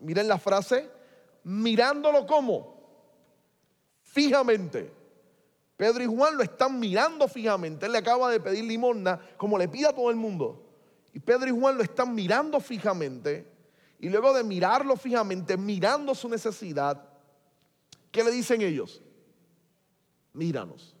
miren 0.00 0.28
la 0.28 0.38
frase, 0.38 0.90
mirándolo 1.42 2.26
como 2.26 2.78
fijamente. 4.02 4.97
Pedro 5.78 6.02
y 6.02 6.06
Juan 6.06 6.36
lo 6.36 6.42
están 6.42 6.80
mirando 6.80 7.28
fijamente. 7.28 7.86
Él 7.86 7.92
le 7.92 7.98
acaba 7.98 8.28
de 8.32 8.40
pedir 8.40 8.64
limosna 8.64 9.18
como 9.36 9.56
le 9.56 9.68
pide 9.68 9.86
a 9.86 9.92
todo 9.94 10.10
el 10.10 10.16
mundo. 10.16 10.66
Y 11.12 11.20
Pedro 11.20 11.46
y 11.46 11.52
Juan 11.52 11.76
lo 11.76 11.84
están 11.84 12.16
mirando 12.16 12.58
fijamente. 12.58 13.46
Y 14.00 14.08
luego 14.08 14.34
de 14.34 14.42
mirarlo 14.42 14.96
fijamente, 14.96 15.56
mirando 15.56 16.16
su 16.16 16.28
necesidad, 16.28 17.00
¿qué 18.10 18.24
le 18.24 18.32
dicen 18.32 18.60
ellos? 18.60 19.00
Míranos. 20.32 20.96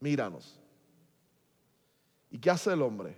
Míranos. 0.00 0.58
¿Y 2.30 2.38
qué 2.38 2.48
hace 2.48 2.72
el 2.72 2.80
hombre? 2.80 3.14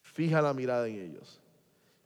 Fija 0.00 0.40
la 0.40 0.54
mirada 0.54 0.88
en 0.88 1.00
ellos. 1.00 1.38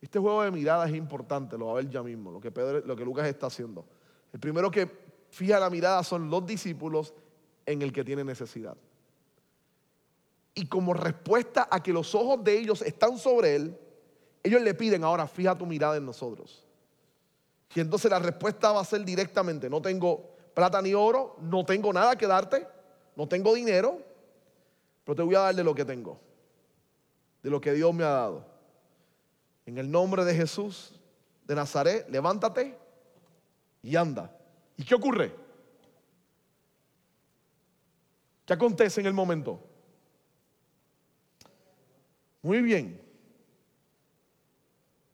Este 0.01 0.19
juego 0.19 0.43
de 0.43 0.51
miradas 0.51 0.91
es 0.91 0.97
importante, 0.97 1.57
lo 1.57 1.67
va 1.67 1.73
a 1.73 1.75
ver 1.77 1.89
ya 1.89 2.03
mismo, 2.03 2.33
lo 2.33 2.41
que, 2.41 2.51
lo 2.85 2.97
que 2.97 3.05
Lucas 3.05 3.29
está 3.29 3.47
haciendo. 3.47 3.87
El 4.33 4.41
primero 4.41 4.73
que 4.73 5.04
fija 5.35 5.59
la 5.59 5.69
mirada 5.69 6.03
son 6.05 6.31
los 6.31 6.47
discípulos 6.47 7.13
en 7.67 7.83
el 7.83 7.93
que 7.93 8.05
tiene 8.05 8.23
necesidad. 8.23 8.77
Y 10.55 10.67
como 10.67 10.95
respuesta 10.95 11.67
a 11.69 11.83
que 11.83 11.93
los 11.93 12.15
ojos 12.15 12.45
de 12.45 12.57
ellos 12.57 12.83
están 12.83 13.19
sobre 13.19 13.57
él, 13.57 13.79
ellos 14.45 14.63
le 14.63 14.75
piden 14.75 15.03
ahora, 15.03 15.27
fija 15.27 15.59
tu 15.59 15.67
mirada 15.67 15.97
en 15.97 16.07
nosotros. 16.07 16.65
Y 17.75 17.81
entonces 17.81 18.09
la 18.11 18.21
respuesta 18.21 18.71
va 18.71 18.81
a 18.81 18.85
ser 18.85 19.05
directamente, 19.05 19.69
no 19.69 19.83
tengo 19.83 20.37
plata 20.55 20.81
ni 20.81 20.95
oro, 20.95 21.37
no 21.41 21.65
tengo 21.65 21.93
nada 21.93 22.17
que 22.17 22.29
darte, 22.29 22.69
no 23.17 23.27
tengo 23.27 23.53
dinero, 23.55 24.01
pero 25.03 25.17
te 25.17 25.23
voy 25.23 25.35
a 25.35 25.41
dar 25.41 25.55
de 25.57 25.65
lo 25.65 25.75
que 25.75 25.85
tengo, 25.85 26.21
de 27.43 27.51
lo 27.51 27.61
que 27.61 27.73
Dios 27.73 27.93
me 27.93 28.05
ha 28.05 28.11
dado. 28.11 28.47
En 29.67 29.79
el 29.79 29.91
nombre 29.91 30.25
de 30.25 30.35
Jesús 30.35 31.01
de 31.45 31.57
Nazaret, 31.57 32.07
levántate 32.09 32.79
y 33.83 33.97
anda. 33.97 34.34
¿Y 34.77 34.85
qué 34.85 34.95
ocurre? 34.95 35.35
¿Qué 38.45 38.53
acontece 38.53 39.01
en 39.01 39.07
el 39.07 39.15
momento? 39.15 39.61
Muy 42.43 42.61
bien. 42.61 43.01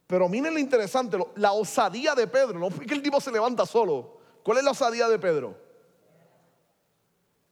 Pero 0.06 0.28
miren 0.28 0.54
lo 0.54 0.58
interesante, 0.58 1.16
la 1.36 1.52
osadía 1.52 2.14
de 2.16 2.26
Pedro. 2.26 2.58
No 2.58 2.70
fue 2.70 2.84
que 2.84 2.94
el 2.94 3.02
tipo 3.02 3.20
se 3.20 3.30
levanta 3.30 3.64
solo. 3.64 4.18
¿Cuál 4.42 4.58
es 4.58 4.64
la 4.64 4.72
osadía 4.72 5.08
de 5.08 5.18
Pedro? 5.18 5.56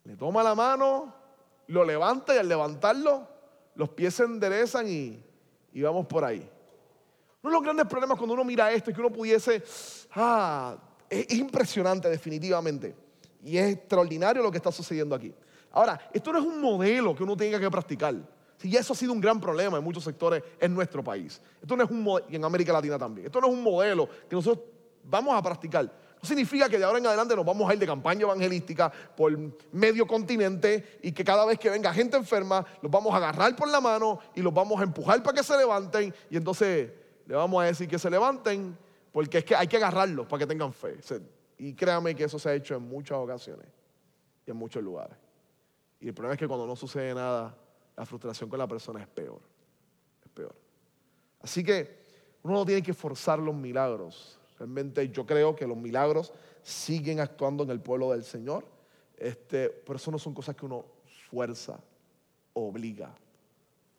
Le 0.02 0.16
toma 0.16 0.42
la 0.42 0.54
mano, 0.54 1.14
lo 1.68 1.84
levanta 1.84 2.34
y 2.34 2.38
al 2.38 2.48
levantarlo, 2.48 3.28
los 3.74 3.90
pies 3.90 4.14
se 4.14 4.24
enderezan 4.24 4.88
y, 4.88 5.22
y 5.72 5.82
vamos 5.82 6.06
por 6.06 6.24
ahí. 6.24 6.50
Uno 7.42 7.50
de 7.50 7.54
los 7.54 7.62
grandes 7.62 7.86
problemas 7.86 8.18
cuando 8.18 8.34
uno 8.34 8.44
mira 8.44 8.72
esto 8.72 8.90
es 8.90 8.96
que 8.96 9.00
uno 9.00 9.12
pudiese, 9.12 9.62
ah, 10.16 10.76
es, 11.08 11.32
impresionante 11.34 12.08
definitivamente. 12.08 12.94
Y 13.42 13.56
es 13.56 13.76
extraordinario 13.76 14.42
lo 14.42 14.50
que 14.50 14.58
está 14.58 14.72
sucediendo 14.72 15.14
aquí. 15.14 15.32
Ahora, 15.72 15.98
esto 16.12 16.32
no 16.32 16.38
es 16.38 16.44
un 16.44 16.60
modelo 16.60 17.14
que 17.14 17.22
uno 17.22 17.36
tenga 17.36 17.60
que 17.60 17.70
practicar. 17.70 18.14
Y 18.62 18.76
eso 18.76 18.92
ha 18.92 18.96
sido 18.96 19.12
un 19.12 19.20
gran 19.20 19.40
problema 19.40 19.78
en 19.78 19.84
muchos 19.84 20.02
sectores 20.02 20.42
en 20.58 20.74
nuestro 20.74 21.04
país. 21.04 21.40
Esto 21.62 21.76
no 21.76 21.84
es 21.84 21.90
un 21.90 22.20
y 22.28 22.36
en 22.36 22.44
América 22.44 22.72
Latina 22.72 22.98
también. 22.98 23.26
Esto 23.26 23.40
no 23.40 23.46
es 23.46 23.52
un 23.52 23.62
modelo 23.62 24.08
que 24.28 24.34
nosotros 24.34 24.66
vamos 25.04 25.34
a 25.36 25.42
practicar. 25.42 25.84
No 26.20 26.28
significa 26.28 26.68
que 26.68 26.78
de 26.78 26.84
ahora 26.84 26.98
en 26.98 27.06
adelante 27.06 27.36
nos 27.36 27.44
vamos 27.44 27.70
a 27.70 27.74
ir 27.74 27.78
de 27.78 27.86
campaña 27.86 28.22
evangelística 28.22 28.90
por 29.16 29.32
medio 29.70 30.04
continente 30.06 30.98
y 31.02 31.12
que 31.12 31.22
cada 31.22 31.44
vez 31.44 31.58
que 31.58 31.70
venga 31.70 31.94
gente 31.94 32.16
enferma, 32.16 32.64
los 32.82 32.90
vamos 32.90 33.14
a 33.14 33.18
agarrar 33.18 33.54
por 33.54 33.68
la 33.68 33.80
mano 33.80 34.18
y 34.34 34.42
los 34.42 34.52
vamos 34.52 34.80
a 34.80 34.82
empujar 34.82 35.22
para 35.22 35.36
que 35.36 35.44
se 35.44 35.56
levanten 35.56 36.12
y 36.28 36.36
entonces 36.36 36.90
le 37.24 37.34
vamos 37.36 37.62
a 37.62 37.66
decir 37.66 37.86
que 37.86 37.98
se 37.98 38.10
levanten 38.10 38.76
porque 39.18 39.38
es 39.38 39.44
que 39.44 39.56
hay 39.56 39.66
que 39.66 39.78
agarrarlos 39.78 40.28
para 40.28 40.38
que 40.38 40.46
tengan 40.46 40.72
fe. 40.72 40.96
Y 41.58 41.74
créame 41.74 42.14
que 42.14 42.22
eso 42.22 42.38
se 42.38 42.50
ha 42.50 42.54
hecho 42.54 42.76
en 42.76 42.82
muchas 42.82 43.18
ocasiones 43.18 43.66
y 44.46 44.50
en 44.52 44.56
muchos 44.56 44.80
lugares. 44.80 45.18
Y 45.98 46.06
el 46.06 46.14
problema 46.14 46.34
es 46.34 46.38
que 46.38 46.46
cuando 46.46 46.64
no 46.68 46.76
sucede 46.76 47.12
nada, 47.12 47.52
la 47.96 48.06
frustración 48.06 48.48
con 48.48 48.60
la 48.60 48.68
persona 48.68 49.00
es 49.00 49.08
peor. 49.08 49.40
Es 50.24 50.30
peor. 50.30 50.54
Así 51.40 51.64
que 51.64 51.98
uno 52.44 52.54
no 52.54 52.64
tiene 52.64 52.80
que 52.80 52.94
forzar 52.94 53.40
los 53.40 53.56
milagros. 53.56 54.38
Realmente 54.56 55.08
yo 55.08 55.26
creo 55.26 55.56
que 55.56 55.66
los 55.66 55.76
milagros 55.76 56.32
siguen 56.62 57.18
actuando 57.18 57.64
en 57.64 57.70
el 57.70 57.80
pueblo 57.80 58.12
del 58.12 58.22
Señor. 58.22 58.64
Este, 59.16 59.68
pero 59.68 59.96
eso 59.96 60.12
no 60.12 60.20
son 60.20 60.32
cosas 60.32 60.54
que 60.54 60.64
uno 60.64 60.84
fuerza, 61.28 61.80
obliga 62.52 63.12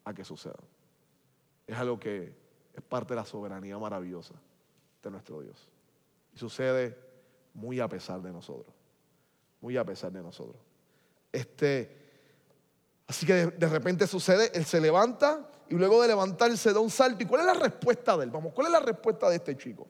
a 0.05 0.13
que 0.13 0.23
sucedan. 0.23 0.63
Es 1.67 1.75
algo 1.75 1.99
que 1.99 2.33
es 2.73 2.81
parte 2.83 3.15
de 3.15 3.19
la 3.19 3.25
soberanía 3.25 3.77
maravillosa 3.77 4.35
de 5.01 5.11
nuestro 5.11 5.41
Dios. 5.41 5.67
Y 6.33 6.37
sucede 6.37 6.97
muy 7.53 7.79
a 7.79 7.87
pesar 7.87 8.21
de 8.21 8.31
nosotros. 8.31 8.73
Muy 9.61 9.77
a 9.77 9.83
pesar 9.83 10.11
de 10.11 10.21
nosotros. 10.21 10.61
Este, 11.31 11.95
así 13.07 13.25
que 13.25 13.47
de, 13.47 13.67
repente 13.67 14.07
sucede, 14.07 14.51
él 14.53 14.65
se 14.65 14.79
levanta 14.79 15.49
y 15.69 15.75
luego 15.75 16.01
de 16.01 16.07
levantarse 16.07 16.73
da 16.73 16.79
un 16.79 16.89
salto. 16.89 17.23
¿Y 17.23 17.25
cuál 17.25 17.41
es 17.41 17.47
la 17.47 17.53
respuesta 17.53 18.17
de 18.17 18.25
él? 18.25 18.31
Vamos, 18.31 18.53
¿cuál 18.53 18.67
es 18.67 18.73
la 18.73 18.79
respuesta 18.79 19.29
de 19.29 19.35
este 19.35 19.57
chico? 19.57 19.87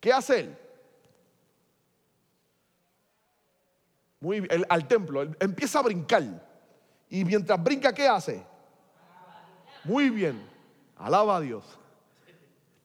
¿Qué 0.00 0.12
hace 0.12 0.40
él? 0.40 0.58
Muy 4.20 4.40
bien, 4.40 4.64
al 4.68 4.88
templo, 4.88 5.22
empieza 5.40 5.78
a 5.78 5.82
brincar. 5.82 6.22
Y 7.08 7.24
mientras 7.24 7.62
brinca, 7.62 7.92
¿qué 7.92 8.08
hace? 8.08 8.44
Muy 9.84 10.10
bien, 10.10 10.44
alaba 10.96 11.36
a 11.36 11.40
Dios. 11.40 11.64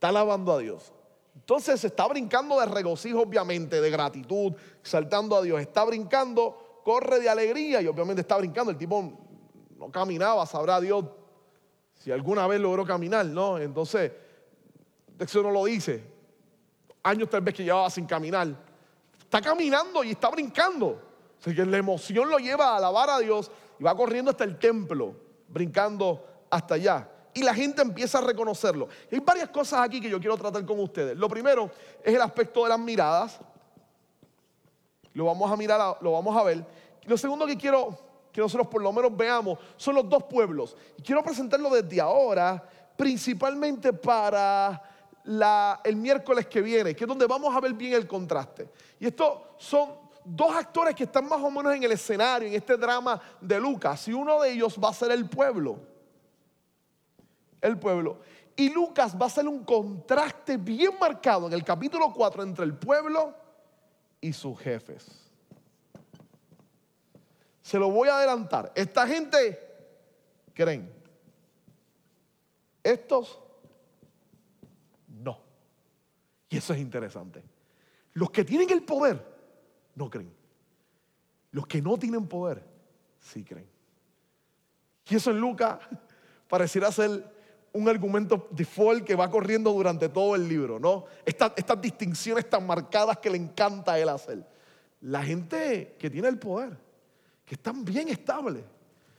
Está 0.02 0.10
alabando 0.10 0.52
a 0.52 0.58
Dios. 0.58 0.92
Entonces 1.36 1.84
está 1.84 2.08
brincando 2.08 2.60
de 2.60 2.66
regocijo, 2.66 3.22
obviamente, 3.22 3.80
de 3.80 3.92
gratitud, 3.92 4.52
saltando 4.82 5.36
a 5.36 5.44
Dios. 5.44 5.62
Está 5.62 5.86
brincando, 5.86 6.82
corre 6.84 7.20
de 7.20 7.30
alegría 7.30 7.84
y 7.84 7.88
obviamente 7.88 8.22
está 8.22 8.36
brincando. 8.38 8.72
El 8.72 8.80
tipo 8.80 9.14
no 9.78 9.92
caminaba, 9.92 10.44
sabrá 10.48 10.82
Dios 10.82 11.06
si 11.94 12.12
alguna 12.12 12.48
vez 12.48 12.60
logró 12.60 12.84
caminar, 12.84 13.28
¿no? 13.28 13.60
Entonces, 13.60 14.12
eso 15.20 15.44
no 15.44 15.52
lo 15.52 15.66
dice. 15.66 16.04
Años 17.04 17.30
tal 17.30 17.42
vez 17.42 17.54
que 17.54 17.64
llevaba 17.64 17.92
sin 17.92 18.08
caminar. 18.08 18.48
Está 19.20 19.40
caminando 19.40 20.04
y 20.04 20.10
está 20.10 20.30
brincando. 20.32 21.00
Así 21.40 21.54
que 21.54 21.64
la 21.64 21.78
emoción 21.78 22.28
lo 22.28 22.40
lleva 22.40 22.70
a 22.70 22.78
alabar 22.78 23.08
a 23.12 23.20
Dios 23.20 23.52
y 23.80 23.84
va 23.84 23.96
corriendo 23.96 24.32
hasta 24.32 24.46
el 24.46 24.58
templo, 24.58 25.16
brincando 25.48 26.26
hasta 26.50 26.74
allá 26.74 27.08
y 27.34 27.44
la 27.44 27.54
gente 27.54 27.82
empieza 27.82 28.18
a 28.18 28.22
reconocerlo. 28.22 28.88
hay 29.12 29.20
varias 29.20 29.50
cosas 29.50 29.82
aquí 29.82 30.02
que 30.02 30.10
yo 30.10 30.20
quiero 30.20 30.38
tratar 30.38 30.66
con 30.66 30.80
ustedes. 30.80 31.18
Lo 31.18 31.30
primero 31.30 31.72
es 32.04 32.14
el 32.14 32.22
aspecto 32.22 32.64
de 32.64 32.70
las 32.70 32.80
miradas. 32.80 33.40
Lo 35.14 35.26
vamos 35.26 35.52
a 35.52 35.56
mirar, 35.56 35.98
lo 36.02 36.12
vamos 36.12 36.36
a 36.36 36.44
ver. 36.44 36.66
lo 37.06 37.18
segundo 37.18 37.46
que 37.46 37.58
quiero 37.58 37.98
que 38.32 38.40
nosotros 38.40 38.68
por 38.68 38.82
lo 38.82 38.94
menos 38.94 39.16
veamos 39.16 39.60
son 39.78 39.96
los 39.96 40.08
dos 40.10 40.24
pueblos. 40.24 40.76
Y 40.98 41.02
quiero 41.02 41.24
presentarlo 41.24 41.70
desde 41.70 42.00
ahora, 42.00 42.64
principalmente 42.96 43.92
para 43.94 44.82
el 45.84 45.96
miércoles 45.96 46.48
que 46.48 46.62
viene, 46.62 46.96
que 46.96 47.04
es 47.04 47.08
donde 47.08 47.28
vamos 47.28 47.56
a 47.56 47.60
ver 47.60 47.74
bien 47.74 47.94
el 47.94 48.08
contraste. 48.08 48.70
Y 49.00 49.08
estos 49.08 49.40
son 49.58 49.90
dos 50.24 50.56
actores 50.56 50.96
que 50.96 51.04
están 51.04 51.28
más 51.28 51.42
o 51.42 51.50
menos 51.52 51.74
en 51.74 51.84
el 51.84 51.92
escenario, 51.92 52.48
en 52.48 52.56
este 52.56 52.78
drama 52.78 53.20
de 53.40 53.60
Lucas, 53.60 54.08
y 54.08 54.14
uno 54.14 54.42
de 54.42 54.52
ellos 54.52 54.78
va 54.82 54.90
a 54.90 54.94
ser 54.94 55.12
el 55.12 55.28
pueblo 55.28 55.91
el 57.62 57.78
pueblo. 57.78 58.20
Y 58.56 58.70
Lucas 58.70 59.16
va 59.16 59.26
a 59.26 59.28
hacer 59.28 59.48
un 59.48 59.64
contraste 59.64 60.58
bien 60.58 60.92
marcado 61.00 61.48
en 61.48 61.54
el 61.54 61.64
capítulo 61.64 62.12
4 62.14 62.44
entre 62.44 62.66
el 62.66 62.76
pueblo 62.76 63.34
y 64.20 64.34
sus 64.34 64.60
jefes. 64.60 65.30
Se 67.62 67.80
lo 67.80 67.90
voy 67.90 68.10
a 68.10 68.18
adelantar. 68.18 68.72
Esta 68.76 69.08
gente 69.08 69.60
creen. 70.54 70.92
Estos 72.84 73.40
no. 75.08 75.40
Y 76.50 76.58
eso 76.58 76.74
es 76.74 76.80
interesante. 76.80 77.44
Los 78.14 78.32
que 78.32 78.44
tienen 78.44 78.70
el 78.72 78.84
poder 78.84 79.26
no 79.96 80.10
creen. 80.10 80.34
Los 81.52 81.68
que 81.68 81.82
no 81.82 81.98
tienen 81.98 82.28
poder 82.28 82.64
sí 83.20 83.44
creen. 83.44 83.70
Y 85.10 85.16
eso 85.16 85.32
en 85.32 85.40
Lucas 85.40 85.80
pareciera 86.48 86.92
ser 86.92 87.41
un 87.74 87.88
argumento 87.88 88.48
default 88.52 89.06
que 89.06 89.16
va 89.16 89.30
corriendo 89.30 89.72
durante 89.72 90.10
todo 90.10 90.36
el 90.36 90.48
libro, 90.48 90.80
¿no? 90.80 91.06
Estas, 91.26 91.54
estas 91.56 91.82
distinciones 91.82 92.50
tan 92.50 92.66
marcadas 92.66 93.18
que 93.18 93.30
le 93.30 93.38
encanta 93.38 93.94
a 93.94 94.00
él 94.00 94.10
hacer. 94.10 94.46
La 95.02 95.24
gente 95.24 95.96
que 95.98 96.10
tiene 96.10 96.28
el 96.28 96.38
poder, 96.38 96.78
que 97.46 97.56
están 97.56 97.84
bien 97.86 98.10
estables, 98.10 98.64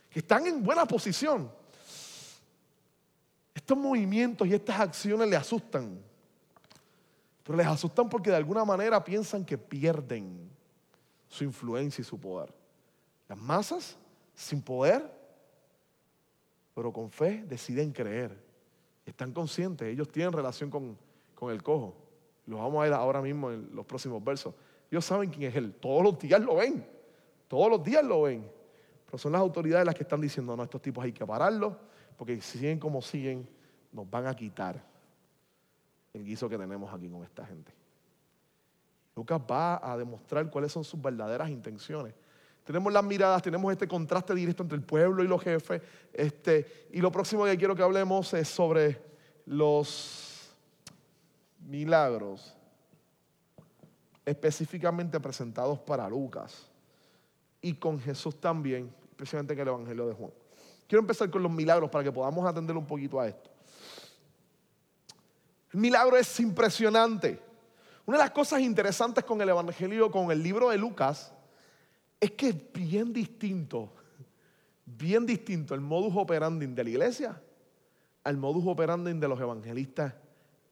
que 0.09 0.19
están 0.19 0.45
en 0.45 0.63
buena 0.63 0.85
posición. 0.85 1.51
Estos 3.53 3.77
movimientos 3.77 4.47
y 4.47 4.53
estas 4.53 4.79
acciones 4.79 5.27
le 5.27 5.35
asustan. 5.35 5.99
Pero 7.43 7.57
les 7.57 7.67
asustan 7.67 8.07
porque 8.07 8.29
de 8.29 8.37
alguna 8.37 8.63
manera 8.63 9.03
piensan 9.03 9.43
que 9.43 9.57
pierden 9.57 10.49
su 11.27 11.43
influencia 11.43 12.01
y 12.01 12.05
su 12.05 12.19
poder. 12.19 12.53
Las 13.27 13.37
masas 13.37 13.97
sin 14.35 14.61
poder 14.61 15.23
pero 16.73 16.91
con 16.91 17.09
fe 17.09 17.43
deciden 17.47 17.91
creer. 17.91 18.35
Están 19.05 19.33
conscientes, 19.33 19.87
ellos 19.87 20.09
tienen 20.09 20.31
relación 20.31 20.69
con, 20.69 20.97
el 21.49 21.61
cojo. 21.61 21.93
Los 22.45 22.59
vamos 22.59 22.79
a 22.79 22.83
ver 22.83 22.93
ahora 22.93 23.21
mismo 23.21 23.51
en 23.51 23.69
los 23.75 23.85
próximos 23.85 24.23
versos. 24.23 24.53
Ellos 24.89 25.03
saben 25.03 25.29
quién 25.29 25.49
es 25.49 25.55
Él. 25.55 25.73
Todos 25.73 26.01
los 26.01 26.17
días 26.17 26.41
lo 26.41 26.55
ven. 26.55 26.85
Todos 27.49 27.69
los 27.69 27.83
días 27.83 28.03
lo 28.03 28.23
ven. 28.23 28.49
Pero 29.05 29.17
son 29.17 29.33
las 29.33 29.41
autoridades 29.41 29.85
las 29.85 29.93
que 29.93 30.03
están 30.03 30.21
diciendo, 30.21 30.55
no, 30.55 30.63
estos 30.63 30.81
tipos 30.81 31.03
hay 31.03 31.11
que 31.11 31.25
pararlos, 31.25 31.73
porque 32.17 32.39
si 32.39 32.59
siguen 32.59 32.79
como 32.79 33.01
siguen, 33.01 33.47
nos 33.91 34.09
van 34.09 34.27
a 34.27 34.35
quitar 34.35 34.81
el 36.13 36.23
guiso 36.23 36.47
que 36.47 36.57
tenemos 36.57 36.93
aquí 36.93 37.09
con 37.09 37.23
esta 37.23 37.45
gente. 37.45 37.73
Lucas 39.15 39.41
va 39.49 39.91
a 39.91 39.97
demostrar 39.97 40.49
cuáles 40.49 40.71
son 40.71 40.83
sus 40.83 41.01
verdaderas 41.01 41.49
intenciones. 41.49 42.13
Tenemos 42.63 42.93
las 42.93 43.03
miradas, 43.03 43.41
tenemos 43.41 43.71
este 43.71 43.87
contraste 43.87 44.33
directo 44.33 44.63
entre 44.63 44.77
el 44.77 44.83
pueblo 44.83 45.23
y 45.23 45.27
los 45.27 45.41
jefes. 45.41 45.81
Este, 46.13 46.87
y 46.91 47.01
lo 47.01 47.11
próximo 47.11 47.43
que 47.45 47.57
quiero 47.57 47.75
que 47.75 47.83
hablemos 47.83 48.33
es 48.33 48.47
sobre 48.47 49.01
los 49.45 50.49
milagros 51.59 52.55
específicamente 54.25 55.19
presentados 55.19 55.79
para 55.79 56.07
Lucas 56.07 56.69
y 57.61 57.73
con 57.73 57.99
Jesús 57.99 58.39
también, 58.39 58.93
especialmente 59.09 59.53
en 59.53 59.59
el 59.59 59.67
Evangelio 59.67 60.07
de 60.07 60.13
Juan. 60.13 60.31
Quiero 60.87 61.01
empezar 61.01 61.29
con 61.29 61.43
los 61.43 61.51
milagros 61.51 61.89
para 61.89 62.03
que 62.03 62.11
podamos 62.11 62.45
atender 62.45 62.77
un 62.77 62.85
poquito 62.85 63.19
a 63.19 63.27
esto. 63.27 63.49
El 65.73 65.79
milagro 65.79 66.15
es 66.15 66.39
impresionante. 66.39 67.39
Una 68.05 68.17
de 68.17 68.23
las 68.23 68.31
cosas 68.31 68.61
interesantes 68.61 69.23
con 69.23 69.41
el 69.41 69.49
Evangelio, 69.49 70.11
con 70.11 70.29
el 70.31 70.43
libro 70.43 70.69
de 70.69 70.77
Lucas, 70.77 71.33
es 72.23 72.31
que 72.31 72.49
es 72.49 72.73
bien 72.73 73.11
distinto, 73.11 73.91
bien 74.85 75.25
distinto 75.25 75.75
el 75.75 75.81
modus 75.81 76.13
operandi 76.15 76.67
de 76.67 76.83
la 76.83 76.89
iglesia 76.89 77.41
al 78.23 78.37
modus 78.37 78.63
operandi 78.65 79.11
de 79.11 79.27
los 79.27 79.39
evangelistas 79.41 80.13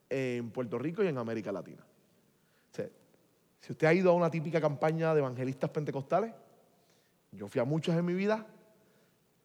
en 0.10 0.50
Puerto 0.52 0.80
Rico 0.80 1.04
y 1.04 1.08
en 1.08 1.18
América 1.18 1.52
Latina. 1.52 1.84
si 3.60 3.74
usted 3.74 3.86
ha 3.86 3.94
ido 3.94 4.12
a 4.12 4.14
una 4.14 4.32
típica 4.32 4.62
campaña 4.62 5.14
de 5.14 5.20
evangelistas 5.20 5.70
pentecostales, 5.70 6.34
yo 7.32 7.50
fui 7.50 7.60
a 7.60 7.66
muchas 7.66 7.98
en 7.98 8.06
mi 8.06 8.14
vida, 8.14 8.48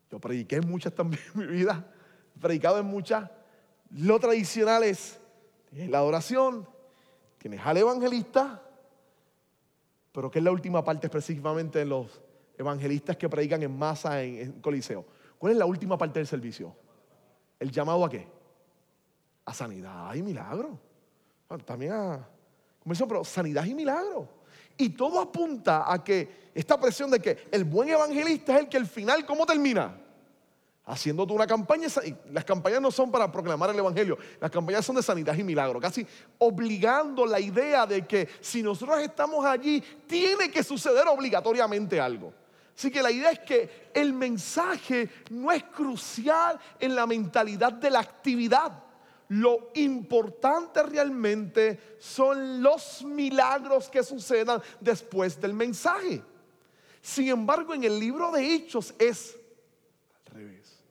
yo 0.08 0.20
prediqué 0.20 0.56
en 0.56 0.68
muchas 0.68 0.94
también 0.94 1.22
en 1.34 1.40
mi 1.40 1.46
vida, 1.46 1.92
he 2.36 2.38
predicado 2.38 2.78
en 2.78 2.86
muchas. 2.86 3.28
Lo 3.90 4.20
tradicional 4.20 4.84
es 4.84 5.18
la 5.72 5.98
adoración, 5.98 6.68
tienes 7.38 7.60
al 7.64 7.76
evangelista, 7.76 8.62
pero 10.16 10.30
¿qué 10.30 10.38
es 10.38 10.44
la 10.46 10.50
última 10.50 10.82
parte 10.82 11.08
específicamente 11.08 11.82
en 11.82 11.90
los 11.90 12.22
evangelistas 12.56 13.18
que 13.18 13.28
predican 13.28 13.62
en 13.62 13.76
masa 13.76 14.22
en, 14.22 14.62
Coliseo? 14.62 15.04
¿Cuál 15.38 15.52
es 15.52 15.58
la 15.58 15.66
última 15.66 15.98
parte 15.98 16.18
del 16.18 16.26
servicio? 16.26 16.74
¿El 17.60 17.70
llamado 17.70 18.02
a 18.02 18.08
qué? 18.08 18.26
A 19.44 19.52
sanidad 19.52 20.14
y 20.14 20.22
milagro. 20.22 20.80
también 21.66 21.92
a, 21.92 22.26
pero 23.06 23.24
sanidad 23.24 23.66
y 23.66 23.74
milagro. 23.74 24.26
Y 24.78 24.88
todo 24.88 25.20
apunta 25.20 25.92
a 25.92 26.02
que 26.02 26.50
esta 26.54 26.80
presión 26.80 27.10
de 27.10 27.20
que 27.20 27.48
el 27.52 27.64
buen 27.64 27.90
evangelista 27.90 28.54
es 28.54 28.60
el 28.60 28.68
que 28.70 28.78
al 28.78 28.86
final, 28.86 29.26
¿cómo 29.26 29.44
termina? 29.44 30.00
Haciendo 30.86 31.24
una 31.24 31.46
campaña. 31.46 31.88
Las 32.30 32.44
campañas 32.44 32.80
no 32.80 32.90
son 32.90 33.10
para 33.10 33.30
proclamar 33.30 33.70
el 33.70 33.78
evangelio, 33.78 34.16
las 34.40 34.50
campañas 34.50 34.86
son 34.86 34.96
de 34.96 35.02
sanidad 35.02 35.36
y 35.36 35.42
milagro, 35.42 35.80
casi 35.80 36.06
obligando 36.38 37.26
la 37.26 37.40
idea 37.40 37.86
de 37.86 38.06
que 38.06 38.28
si 38.40 38.62
nosotros 38.62 39.00
estamos 39.00 39.44
allí, 39.44 39.82
tiene 40.06 40.50
que 40.50 40.62
suceder 40.62 41.08
obligatoriamente 41.08 42.00
algo. 42.00 42.32
Así 42.76 42.90
que 42.90 43.02
la 43.02 43.10
idea 43.10 43.30
es 43.30 43.38
que 43.40 43.90
el 43.94 44.12
mensaje 44.12 45.08
no 45.30 45.50
es 45.50 45.64
crucial 45.64 46.58
en 46.78 46.94
la 46.94 47.06
mentalidad 47.06 47.72
de 47.72 47.90
la 47.90 48.00
actividad. 48.00 48.84
Lo 49.28 49.70
importante 49.74 50.82
realmente 50.82 51.96
son 51.98 52.62
los 52.62 53.02
milagros 53.02 53.88
que 53.88 54.04
sucedan 54.04 54.62
después 54.80 55.40
del 55.40 55.54
mensaje. 55.54 56.22
Sin 57.00 57.28
embargo, 57.28 57.74
en 57.74 57.84
el 57.84 57.98
libro 57.98 58.30
de 58.30 58.54
Hechos 58.54 58.94
es 58.98 59.36
al 60.26 60.34
revés. 60.34 60.84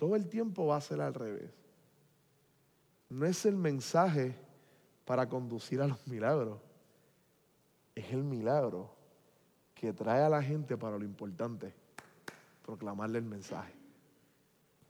Todo 0.00 0.16
el 0.16 0.30
tiempo 0.30 0.66
va 0.66 0.76
a 0.76 0.80
ser 0.80 1.02
al 1.02 1.12
revés. 1.12 1.50
No 3.10 3.26
es 3.26 3.44
el 3.44 3.54
mensaje 3.54 4.34
para 5.04 5.28
conducir 5.28 5.82
a 5.82 5.86
los 5.86 6.06
milagros. 6.06 6.58
Es 7.94 8.10
el 8.10 8.24
milagro 8.24 8.94
que 9.74 9.92
trae 9.92 10.22
a 10.22 10.30
la 10.30 10.42
gente 10.42 10.78
para 10.78 10.96
lo 10.96 11.04
importante, 11.04 11.74
proclamarle 12.64 13.18
el 13.18 13.26
mensaje. 13.26 13.74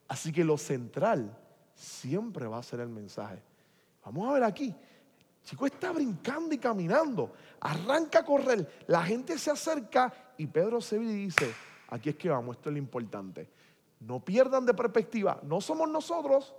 Así 0.06 0.30
que 0.30 0.44
lo 0.44 0.56
central 0.56 1.36
siempre 1.74 2.46
va 2.46 2.58
a 2.58 2.62
ser 2.62 2.78
el 2.78 2.88
mensaje. 2.88 3.42
Vamos 4.04 4.30
a 4.30 4.34
ver 4.34 4.44
aquí. 4.44 4.68
El 4.68 5.42
chico 5.42 5.66
está 5.66 5.90
brincando 5.90 6.54
y 6.54 6.58
caminando. 6.58 7.32
Arranca 7.58 8.20
a 8.20 8.24
correr. 8.24 8.84
La 8.86 9.02
gente 9.02 9.36
se 9.38 9.50
acerca 9.50 10.14
y 10.38 10.46
Pedro 10.46 10.80
se 10.80 10.98
ve 10.98 11.06
y 11.06 11.24
dice, 11.24 11.52
aquí 11.88 12.10
es 12.10 12.14
que 12.14 12.28
vamos, 12.28 12.58
esto 12.58 12.68
es 12.68 12.74
lo 12.74 12.78
importante. 12.78 13.48
No 14.00 14.24
pierdan 14.24 14.66
de 14.66 14.74
perspectiva. 14.74 15.38
No 15.42 15.60
somos 15.60 15.88
nosotros. 15.88 16.54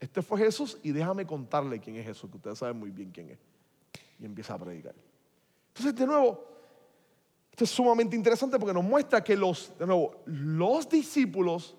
Este 0.00 0.22
fue 0.22 0.38
Jesús 0.38 0.78
y 0.82 0.92
déjame 0.92 1.26
contarle 1.26 1.80
quién 1.80 1.96
es 1.96 2.06
Jesús, 2.06 2.30
que 2.30 2.36
ustedes 2.36 2.58
saben 2.58 2.78
muy 2.78 2.90
bien 2.90 3.10
quién 3.10 3.30
es. 3.30 3.38
Y 4.20 4.24
empieza 4.24 4.54
a 4.54 4.58
predicar. 4.58 4.94
Entonces, 5.68 5.94
de 5.94 6.06
nuevo, 6.06 6.44
esto 7.50 7.64
es 7.64 7.70
sumamente 7.70 8.14
interesante 8.14 8.58
porque 8.58 8.72
nos 8.72 8.84
muestra 8.84 9.22
que 9.22 9.36
los, 9.36 9.76
de 9.78 9.86
nuevo, 9.86 10.22
los 10.26 10.88
discípulos 10.88 11.76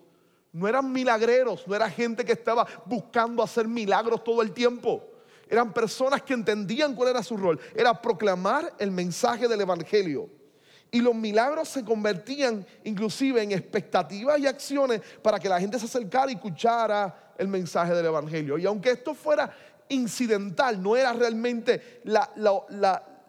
no 0.52 0.68
eran 0.68 0.92
milagreros, 0.92 1.66
no 1.68 1.76
era 1.76 1.90
gente 1.90 2.26
que 2.26 2.34
estaba 2.34 2.68
buscando 2.86 3.42
hacer 3.42 3.68
milagros 3.68 4.24
todo 4.24 4.42
el 4.42 4.52
tiempo. 4.52 5.06
Eran 5.48 5.74
personas 5.74 6.22
que 6.22 6.34
entendían 6.34 6.96
cuál 6.96 7.10
era 7.10 7.24
su 7.24 7.38
rol. 7.38 7.60
Era 7.74 8.00
proclamar 8.00 8.74
el 8.78 8.92
mensaje 8.92 9.48
del 9.48 9.62
Evangelio. 9.62 10.30
Y 10.92 11.02
los 11.02 11.14
milagros 11.14 11.70
se 11.70 11.84
convertían 11.86 12.66
inclusive 12.84 13.44
en 13.44 13.52
expectativas 13.52 14.40
y 14.40 14.48
acciones 14.48 15.02
para 15.22 15.40
que 15.40 15.50
la 15.50 15.60
gente 15.60 15.78
se 15.78 15.86
acercara 15.86 16.32
y 16.32 16.36
escuchara 16.36 17.34
el 17.38 17.48
mensaje 17.48 17.94
del 17.94 18.08
Evangelio. 18.08 18.58
Y 18.58 18.66
aunque 18.66 18.92
esto 18.92 19.14
fuera 19.14 19.52
incidental, 19.90 20.82
no 20.82 20.96
era 20.96 21.14
realmente 21.14 22.02
la, 22.06 22.32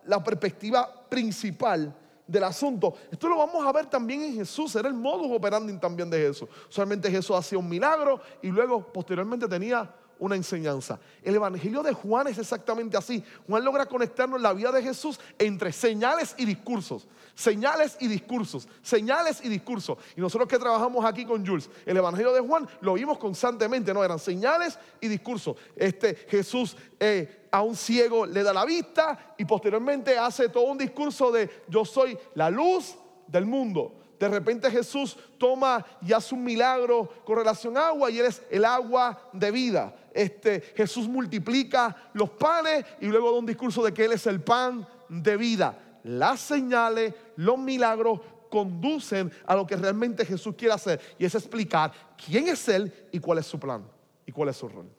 la 0.05 0.25
perspectiva 0.25 1.09
principal, 1.09 1.95
del 2.31 2.45
asunto. 2.45 2.95
Esto 3.11 3.29
lo 3.29 3.39
vamos 3.39 3.67
a 3.67 3.73
ver 3.73 3.87
también 3.87 4.23
en 4.23 4.35
Jesús, 4.37 4.77
era 4.77 4.87
el 4.87 4.95
modus 4.95 5.37
operandi 5.37 5.77
también 5.79 6.09
de 6.09 6.19
Jesús. 6.19 6.49
Solamente 6.69 7.11
Jesús 7.11 7.37
hacía 7.37 7.59
un 7.59 7.69
milagro 7.69 8.21
y 8.41 8.49
luego 8.49 8.93
posteriormente 8.93 9.49
tenía 9.49 9.93
una 10.21 10.37
enseñanza. 10.37 11.01
El 11.23 11.35
Evangelio 11.35 11.83
de 11.83 11.93
Juan 11.93 12.29
es 12.29 12.39
exactamente 12.39 12.97
así. 12.97 13.25
Juan 13.49 13.65
logra 13.65 13.87
conectarnos 13.87 14.41
la 14.41 14.53
vida 14.53 14.71
de 14.71 14.83
Jesús 14.83 15.19
entre 15.39 15.73
señales 15.73 16.35
y 16.39 16.45
discursos. 16.45 17.09
Señales 17.35 17.97
y 18.01 18.07
discursos. 18.07 18.69
Señales 18.83 19.41
y 19.43 19.49
discursos. 19.49 19.99
Y 20.17 20.21
nosotros 20.21 20.49
que 20.49 20.59
trabajamos 20.59 21.05
aquí 21.05 21.25
con 21.25 21.45
Jules, 21.45 21.69
el 21.85 21.97
Evangelio 21.97 22.33
de 22.33 22.41
Juan 22.41 22.69
lo 22.83 22.95
vimos 22.95 23.19
constantemente, 23.19 23.93
¿no? 23.93 24.05
Eran 24.05 24.19
señales 24.19 24.79
y 25.01 25.09
discursos. 25.09 25.57
Este 25.75 26.15
Jesús 26.29 26.77
eh, 27.01 27.49
a 27.51 27.63
un 27.63 27.75
ciego 27.75 28.27
le 28.27 28.43
da 28.43 28.53
la 28.53 28.65
vista 28.65 29.35
y 29.39 29.45
posteriormente 29.45 30.17
hace 30.19 30.49
todo 30.49 30.65
un 30.65 30.79
discurso 30.79 31.33
de 31.33 31.65
yo 31.69 31.85
soy 31.85 32.17
la 32.35 32.51
luz 32.51 32.95
del 33.27 33.47
mundo. 33.47 33.95
De 34.21 34.29
repente 34.29 34.71
Jesús 34.71 35.17
toma 35.39 35.85
y 36.07 36.13
hace 36.13 36.35
un 36.35 36.45
milagro 36.45 37.09
con 37.25 37.39
relación 37.39 37.77
a 37.79 37.89
agua 37.89 38.11
y 38.11 38.19
Él 38.19 38.27
es 38.27 38.43
el 38.51 38.67
agua 38.67 39.19
de 39.33 39.51
vida. 39.51 39.95
Este, 40.13 40.61
Jesús 40.77 41.09
multiplica 41.09 42.11
los 42.15 42.31
panes 42.31 42.85
y 43.01 43.07
luego 43.07 43.33
da 43.33 43.39
un 43.39 43.47
discurso 43.47 43.85
de 43.85 43.93
que 43.93 44.05
Él 44.05 44.13
es 44.13 44.27
el 44.27 44.41
pan 44.41 44.87
de 45.09 45.37
vida. 45.37 45.79
Las 46.05 46.41
señales, 46.41 47.15
los 47.37 47.59
milagros 47.59 48.21
conducen 48.51 49.31
a 49.47 49.55
lo 49.55 49.67
que 49.67 49.77
realmente 49.77 50.27
Jesús 50.27 50.55
quiere 50.57 50.75
hacer 50.75 51.01
y 51.19 51.25
es 51.25 51.35
explicar 51.35 51.93
quién 52.25 52.49
es 52.49 52.69
Él 52.69 52.93
y 53.13 53.21
cuál 53.21 53.39
es 53.39 53.47
su 53.47 53.59
plan 53.59 53.85
y 54.27 54.33
cuál 54.33 54.49
es 54.49 54.57
su 54.57 54.69
rol. 54.69 54.91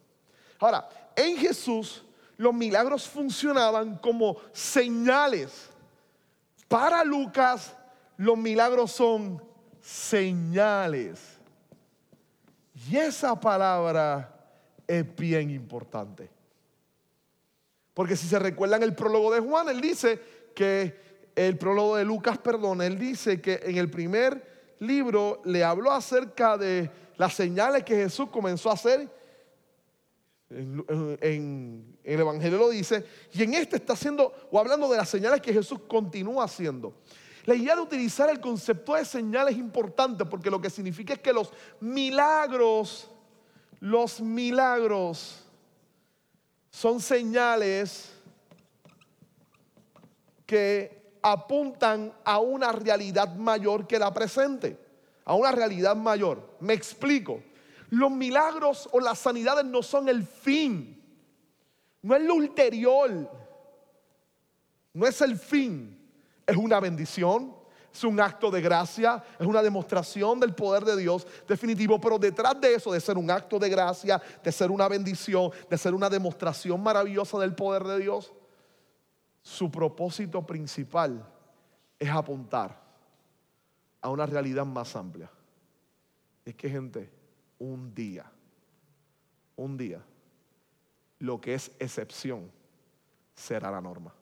Ahora, 0.60 0.88
en 1.16 1.38
Jesús 1.38 2.04
los 2.38 2.54
milagros 2.54 3.08
funcionaban 3.08 3.98
como 3.98 4.38
señales. 4.52 5.70
Para 6.68 7.04
Lucas 7.04 7.76
los 8.18 8.38
milagros 8.38 8.92
son 8.92 9.44
señales. 9.82 11.20
Y 12.90 12.98
esa 12.98 13.40
palabra 13.40 14.41
es 14.92 15.16
bien 15.16 15.50
importante. 15.50 16.30
Porque 17.94 18.18
si 18.18 18.28
se 18.28 18.40
recuerdan 18.40 18.84
el 18.84 18.94
prólogo 18.94 19.34
de 19.34 19.40
Juan, 19.40 19.70
él 19.70 19.80
dice 19.80 20.20
que 20.54 20.96
el 21.34 21.58
prólogo 21.58 21.96
de 21.96 22.04
Lucas, 22.04 22.38
perdón, 22.38 22.82
él 22.82 23.00
dice 23.00 23.40
que 23.40 23.62
en 23.64 23.78
el 23.78 23.90
primer 23.90 24.76
libro 24.80 25.42
le 25.46 25.64
habló 25.64 25.92
acerca 25.92 26.58
de 26.58 26.92
las 27.16 27.34
señales 27.34 27.84
que 27.84 27.96
Jesús 27.96 28.30
comenzó 28.30 28.70
a 28.70 28.74
hacer. 28.74 29.10
En, 30.50 31.96
el 32.04 32.20
Evangelio 32.20 32.58
lo 32.58 32.70
dice, 32.70 33.06
y 33.32 33.44
en 33.44 33.54
este 33.54 33.78
está 33.78 33.94
haciendo 33.94 34.34
o 34.52 34.60
hablando 34.60 34.90
de 34.90 34.98
las 34.98 35.08
señales 35.08 35.40
que 35.40 35.54
Jesús 35.54 35.80
continúa 35.88 36.46
haciendo. 36.46 36.94
La 37.46 37.56
idea 37.56 37.76
de 37.76 37.82
utilizar 37.82 38.30
el 38.30 38.42
concepto 38.42 38.96
de 38.96 39.06
señal 39.06 39.48
es 39.48 39.58
importante 39.58 40.26
porque 40.26 40.50
lo 40.50 40.60
que 40.60 40.70
significa 40.70 41.14
es 41.14 41.20
que 41.20 41.32
los 41.32 41.54
milagros, 41.80 43.11
los 43.82 44.22
milagros 44.22 45.44
son 46.70 47.02
señales 47.02 48.14
que 50.46 51.18
apuntan 51.22 52.14
a 52.24 52.40
una 52.40 52.72
realidad 52.72 53.36
mayor 53.36 53.88
que 53.88 53.98
la 53.98 54.14
presente, 54.14 54.78
a 55.26 55.34
una 55.34 55.52
realidad 55.52 55.96
mayor. 55.96 56.58
Me 56.60 56.74
explico. 56.74 57.42
Los 57.90 58.12
milagros 58.12 58.88
o 58.92 59.00
las 59.00 59.18
sanidades 59.18 59.66
no 59.66 59.82
son 59.82 60.08
el 60.08 60.26
fin, 60.26 61.04
no 62.04 62.16
es 62.16 62.22
lo 62.22 62.36
ulterior, 62.36 63.30
no 64.94 65.08
es 65.08 65.22
el 65.22 65.38
fin, 65.38 66.00
es 66.46 66.56
una 66.56 66.80
bendición, 66.80 67.54
es 67.94 68.04
un 68.04 68.20
acto 68.20 68.50
de 68.50 68.62
gracia, 68.62 69.24
es 69.40 69.46
una 69.46 69.62
demostración 69.62 70.40
del 70.40 70.54
poder 70.54 70.86
de 70.86 70.96
Dios 70.98 71.28
definitivo, 71.48 72.00
pero 72.00 72.18
detrás 72.18 72.60
de 72.60 72.76
eso, 72.76 72.92
de 72.92 73.02
ser 73.02 73.18
un 73.18 73.30
acto 73.30 73.60
de 73.60 73.70
gracia, 73.70 74.22
de 74.44 74.52
ser 74.52 74.72
una 74.72 74.88
bendición, 74.88 75.52
de 75.70 75.78
ser 75.78 75.94
una 75.94 76.10
demostración 76.10 76.82
maravillosa 76.82 77.38
del 77.40 77.54
poder 77.54 77.84
de 77.84 78.00
Dios, 78.00 78.34
su 79.42 79.72
propósito 79.72 80.46
principal 80.46 81.28
es 82.00 82.10
apuntar 82.10 82.80
a 84.02 84.10
una 84.10 84.26
realidad 84.26 84.66
más 84.66 84.96
amplia. 84.96 85.30
Es 86.46 86.56
que 86.56 86.70
gente, 86.70 87.12
un 87.60 87.94
día, 87.94 88.32
un 89.56 89.78
día, 89.78 90.02
lo 91.20 91.40
que 91.40 91.54
es 91.54 91.72
excepción 91.80 92.52
será 93.36 93.70
la 93.70 93.82
norma. 93.82 94.14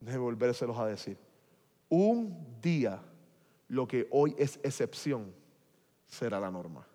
Déjenme 0.00 0.24
volvérselos 0.24 0.78
a 0.78 0.86
decir. 0.86 1.25
Un 1.88 2.60
día, 2.60 3.00
lo 3.68 3.86
que 3.86 4.08
hoy 4.10 4.34
es 4.38 4.58
excepción 4.62 5.32
será 6.06 6.40
la 6.40 6.50
norma. 6.50 6.86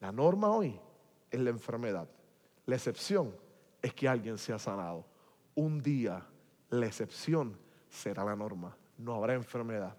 La 0.00 0.12
norma 0.12 0.50
hoy 0.50 0.78
es 1.30 1.40
la 1.40 1.50
enfermedad. 1.50 2.08
La 2.66 2.76
excepción 2.76 3.34
es 3.82 3.92
que 3.94 4.08
alguien 4.08 4.38
sea 4.38 4.58
sanado. 4.58 5.04
Un 5.54 5.80
día, 5.82 6.26
la 6.70 6.86
excepción 6.86 7.58
será 7.88 8.24
la 8.24 8.36
norma. 8.36 8.76
No 8.98 9.14
habrá 9.14 9.34
enfermedad, 9.34 9.96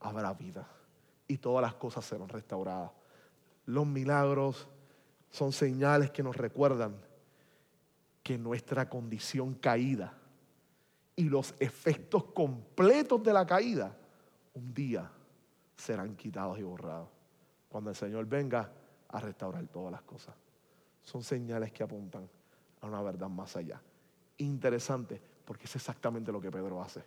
habrá 0.00 0.32
vida. 0.34 0.68
Y 1.26 1.38
todas 1.38 1.62
las 1.62 1.74
cosas 1.74 2.04
serán 2.04 2.28
restauradas. 2.28 2.90
Los 3.64 3.86
milagros 3.86 4.68
son 5.30 5.52
señales 5.52 6.10
que 6.10 6.22
nos 6.22 6.36
recuerdan 6.36 6.96
que 8.22 8.38
nuestra 8.38 8.88
condición 8.88 9.54
caída 9.54 10.18
y 11.16 11.24
los 11.24 11.54
efectos 11.58 12.24
completos 12.26 13.22
de 13.22 13.32
la 13.32 13.46
caída 13.46 13.96
un 14.54 14.72
día 14.72 15.10
serán 15.76 16.14
quitados 16.14 16.58
y 16.58 16.62
borrados. 16.62 17.08
Cuando 17.68 17.90
el 17.90 17.96
Señor 17.96 18.26
venga 18.26 18.70
a 19.08 19.20
restaurar 19.20 19.66
todas 19.68 19.90
las 19.90 20.02
cosas. 20.02 20.34
Son 21.02 21.22
señales 21.22 21.72
que 21.72 21.82
apuntan 21.82 22.28
a 22.80 22.86
una 22.86 23.02
verdad 23.02 23.28
más 23.28 23.56
allá. 23.56 23.80
Interesante, 24.38 25.20
porque 25.44 25.64
es 25.64 25.76
exactamente 25.76 26.32
lo 26.32 26.40
que 26.40 26.50
Pedro 26.50 26.82
hace. 26.82 27.02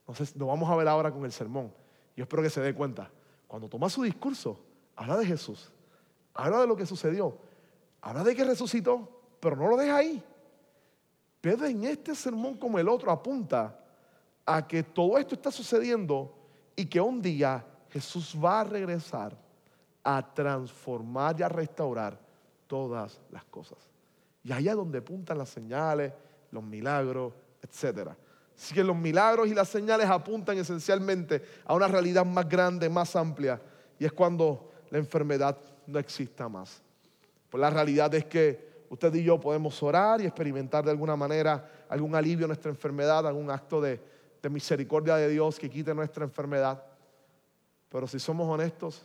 Entonces, 0.00 0.36
lo 0.36 0.46
vamos 0.46 0.68
a 0.70 0.76
ver 0.76 0.88
ahora 0.88 1.10
con 1.10 1.24
el 1.24 1.32
sermón. 1.32 1.72
Yo 2.16 2.24
espero 2.24 2.42
que 2.42 2.50
se 2.50 2.60
dé 2.60 2.74
cuenta. 2.74 3.10
Cuando 3.46 3.68
toma 3.68 3.88
su 3.88 4.02
discurso, 4.02 4.60
habla 4.96 5.16
de 5.16 5.26
Jesús 5.26 5.72
habla 6.34 6.60
de 6.60 6.66
lo 6.66 6.76
que 6.76 6.84
sucedió, 6.84 7.38
habla 8.02 8.24
de 8.24 8.34
que 8.34 8.44
resucitó, 8.44 9.08
pero 9.40 9.56
no 9.56 9.68
lo 9.68 9.76
deja 9.76 9.96
ahí. 9.96 10.22
Pedro 11.44 11.66
en 11.66 11.84
este 11.84 12.14
sermón 12.14 12.54
como 12.54 12.78
el 12.78 12.88
otro 12.88 13.10
apunta 13.10 13.78
a 14.46 14.66
que 14.66 14.82
todo 14.82 15.18
esto 15.18 15.34
está 15.34 15.50
sucediendo 15.50 16.34
y 16.74 16.86
que 16.86 16.98
un 16.98 17.20
día 17.20 17.62
Jesús 17.90 18.34
va 18.42 18.62
a 18.62 18.64
regresar 18.64 19.36
a 20.02 20.32
transformar 20.32 21.38
y 21.38 21.42
a 21.42 21.50
restaurar 21.50 22.18
todas 22.66 23.20
las 23.30 23.44
cosas. 23.44 23.76
Y 24.42 24.52
allá 24.52 24.70
es 24.70 24.76
donde 24.78 25.00
apuntan 25.00 25.36
las 25.36 25.50
señales, 25.50 26.14
los 26.50 26.64
milagros, 26.64 27.34
etc. 27.60 28.12
Así 28.56 28.72
que 28.72 28.82
los 28.82 28.96
milagros 28.96 29.46
y 29.46 29.52
las 29.52 29.68
señales 29.68 30.08
apuntan 30.08 30.56
esencialmente 30.56 31.44
a 31.66 31.74
una 31.74 31.88
realidad 31.88 32.24
más 32.24 32.48
grande, 32.48 32.88
más 32.88 33.14
amplia. 33.16 33.60
Y 33.98 34.06
es 34.06 34.14
cuando 34.14 34.72
la 34.88 34.96
enfermedad 34.96 35.58
no 35.86 35.98
exista 35.98 36.48
más. 36.48 36.80
Pues 37.50 37.60
la 37.60 37.68
realidad 37.68 38.14
es 38.14 38.24
que 38.24 38.73
usted 38.94 39.14
y 39.14 39.24
yo 39.24 39.38
podemos 39.38 39.82
orar 39.82 40.20
y 40.20 40.24
experimentar 40.24 40.84
de 40.84 40.90
alguna 40.90 41.16
manera 41.16 41.84
algún 41.88 42.14
alivio 42.14 42.46
a 42.46 42.48
nuestra 42.48 42.70
enfermedad, 42.70 43.26
algún 43.26 43.50
acto 43.50 43.80
de, 43.80 44.00
misericordia 44.50 45.16
de 45.16 45.28
Dios 45.28 45.58
que 45.58 45.70
quite 45.70 45.94
nuestra 45.94 46.24
enfermedad. 46.24 46.82
Pero 47.88 48.06
si 48.06 48.18
somos 48.18 48.46
honestos 48.48 49.02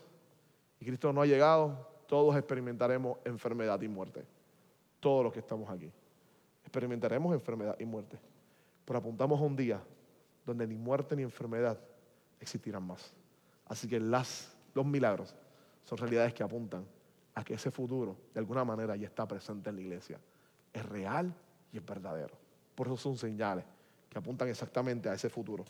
y 0.79 0.85
Cristo 0.85 1.13
no 1.13 1.21
ha 1.21 1.25
llegado, 1.25 1.87
todos 2.07 2.35
experimentaremos 2.35 3.17
enfermedad 3.23 3.81
y 3.81 3.87
muerte. 3.87 4.25
Todos 4.99 5.23
los 5.23 5.33
que 5.33 5.39
estamos 5.39 5.69
aquí. 5.69 5.89
Experimentaremos 6.63 7.33
enfermedad 7.33 7.75
y 7.79 7.85
muerte. 7.85 8.19
Pero 8.83 8.99
apuntamos 8.99 9.39
a 9.39 9.43
un 9.43 9.55
día 9.55 9.81
donde 10.45 10.67
ni 10.67 10.75
muerte 10.75 11.15
ni 11.15 11.23
enfermedad 11.23 11.79
existirán 12.39 12.83
más. 12.83 13.13
Así 13.65 13.87
que 13.87 13.99
los 13.99 14.85
milagros 14.85 15.33
son 15.85 15.97
realidades 15.97 16.33
que 16.33 16.43
apuntan 16.43 16.85
a 17.39 17.43
que 17.43 17.53
ese 17.53 17.71
futuro, 17.71 18.17
de 18.33 18.39
alguna 18.39 18.65
manera, 18.65 18.97
ya 18.97 19.07
está 19.07 19.25
presente 19.25 19.69
en 19.69 19.77
la 19.77 19.81
iglesia. 19.81 20.19
Es 20.73 20.85
real 20.85 21.33
y 21.71 21.77
es 21.77 21.85
verdadero. 21.85 22.37
Por 22.75 22.87
eso 22.87 22.97
son 22.97 23.17
señales 23.17 23.63
que 24.09 24.17
apuntan 24.17 24.49
exactamente 24.49 25.07
a 25.07 25.13
ese 25.13 25.29
futuro. 25.29 25.63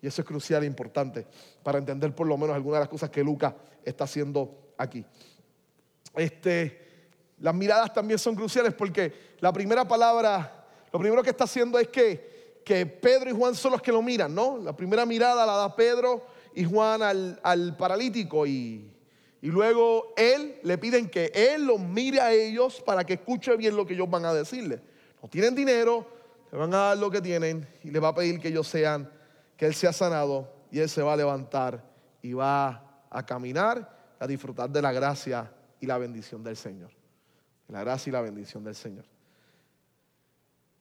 Y 0.00 0.06
eso 0.06 0.22
es 0.22 0.26
crucial 0.26 0.62
e 0.62 0.66
importante 0.66 1.26
para 1.64 1.78
entender 1.78 2.14
por 2.14 2.28
lo 2.28 2.36
menos 2.36 2.54
algunas 2.54 2.78
de 2.78 2.82
las 2.82 2.88
cosas 2.88 3.10
que 3.10 3.24
Lucas 3.24 3.54
está 3.84 4.04
haciendo 4.04 4.72
aquí. 4.78 5.04
Este, 6.14 7.08
las 7.40 7.54
miradas 7.54 7.92
también 7.92 8.20
son 8.20 8.36
cruciales 8.36 8.72
porque 8.72 9.36
la 9.40 9.52
primera 9.52 9.86
palabra, 9.86 10.64
lo 10.92 11.00
primero 11.00 11.24
que 11.24 11.30
está 11.30 11.42
haciendo 11.42 11.76
es 11.80 11.88
que, 11.88 12.60
que 12.64 12.86
Pedro 12.86 13.30
y 13.30 13.32
Juan 13.32 13.56
son 13.56 13.72
los 13.72 13.82
que 13.82 13.90
lo 13.90 14.00
miran, 14.00 14.32
¿no? 14.32 14.58
La 14.58 14.76
primera 14.76 15.04
mirada 15.04 15.44
la 15.44 15.56
da 15.56 15.74
Pedro 15.74 16.24
y 16.54 16.64
Juan 16.64 17.02
al, 17.02 17.40
al 17.42 17.76
paralítico 17.76 18.46
y, 18.46 18.95
y 19.46 19.48
luego 19.48 20.12
él 20.16 20.58
le 20.64 20.76
piden 20.76 21.08
que 21.08 21.30
él 21.32 21.66
los 21.66 21.78
mire 21.78 22.20
a 22.20 22.32
ellos 22.32 22.82
para 22.84 23.04
que 23.04 23.12
escuche 23.12 23.56
bien 23.56 23.76
lo 23.76 23.86
que 23.86 23.94
ellos 23.94 24.10
van 24.10 24.24
a 24.24 24.34
decirle. 24.34 24.82
No 25.22 25.28
tienen 25.28 25.54
dinero, 25.54 26.04
le 26.50 26.58
van 26.58 26.74
a 26.74 26.78
dar 26.78 26.98
lo 26.98 27.08
que 27.12 27.20
tienen 27.20 27.64
y 27.84 27.92
le 27.92 28.00
va 28.00 28.08
a 28.08 28.14
pedir 28.16 28.40
que 28.40 28.48
ellos 28.48 28.66
sean, 28.66 29.08
que 29.56 29.66
él 29.66 29.74
sea 29.76 29.92
sanado 29.92 30.52
y 30.68 30.80
él 30.80 30.88
se 30.88 31.00
va 31.00 31.12
a 31.12 31.16
levantar 31.16 31.80
y 32.22 32.32
va 32.32 33.04
a 33.08 33.24
caminar, 33.24 34.16
a 34.18 34.26
disfrutar 34.26 34.68
de 34.68 34.82
la 34.82 34.90
gracia 34.90 35.48
y 35.78 35.86
la 35.86 35.96
bendición 35.96 36.42
del 36.42 36.56
Señor. 36.56 36.90
La 37.68 37.84
gracia 37.84 38.10
y 38.10 38.14
la 38.14 38.22
bendición 38.22 38.64
del 38.64 38.74
Señor. 38.74 39.04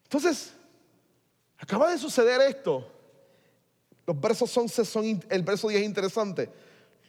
Entonces, 0.05 0.55
acaba 1.59 1.91
de 1.91 1.99
suceder 1.99 2.41
esto. 2.41 2.91
Los 4.07 4.19
versos 4.19 4.57
11 4.57 4.85
son, 4.85 5.23
el 5.29 5.43
verso 5.43 5.67
10 5.67 5.81
es 5.81 5.85
interesante 5.85 6.49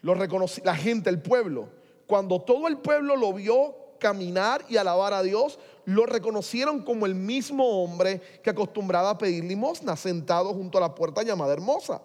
lo 0.02 0.14
la 0.14 0.76
gente, 0.76 1.10
el 1.10 1.20
pueblo. 1.20 1.68
Cuando 2.06 2.40
todo 2.40 2.68
el 2.68 2.78
pueblo 2.78 3.16
lo 3.16 3.32
vio 3.32 3.74
caminar 3.98 4.64
y 4.68 4.76
alabar 4.76 5.12
a 5.12 5.22
Dios, 5.22 5.58
lo 5.84 6.06
reconocieron 6.06 6.82
como 6.82 7.06
el 7.06 7.14
mismo 7.14 7.82
hombre 7.82 8.20
que 8.42 8.50
acostumbraba 8.50 9.10
a 9.10 9.18
pedir 9.18 9.44
limosna, 9.44 9.96
sentado 9.96 10.52
junto 10.52 10.78
a 10.78 10.82
la 10.82 10.94
puerta 10.94 11.22
llamada 11.22 11.52
Hermosa. 11.52 12.02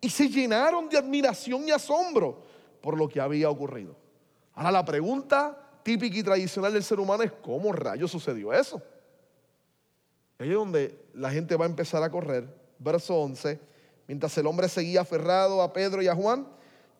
Y 0.00 0.10
se 0.10 0.28
llenaron 0.28 0.88
de 0.88 0.98
admiración 0.98 1.66
y 1.66 1.70
asombro 1.70 2.42
por 2.80 2.96
lo 2.96 3.08
que 3.08 3.20
había 3.20 3.50
ocurrido. 3.50 3.96
Ahora 4.54 4.70
la 4.70 4.84
pregunta 4.84 5.56
típica 5.82 6.16
y 6.16 6.22
tradicional 6.22 6.72
del 6.72 6.84
ser 6.84 7.00
humano 7.00 7.22
es, 7.22 7.32
¿cómo 7.42 7.72
rayos 7.72 8.10
sucedió 8.10 8.52
eso? 8.52 8.82
Ahí 10.38 10.48
es 10.48 10.54
donde 10.54 10.98
la 11.14 11.30
gente 11.30 11.56
va 11.56 11.64
a 11.64 11.68
empezar 11.68 12.02
a 12.02 12.10
correr. 12.10 12.48
Verso 12.78 13.16
11, 13.16 13.58
mientras 14.06 14.36
el 14.38 14.46
hombre 14.46 14.68
seguía 14.68 15.00
aferrado 15.00 15.62
a 15.62 15.72
Pedro 15.72 16.00
y 16.00 16.06
a 16.06 16.14
Juan, 16.14 16.46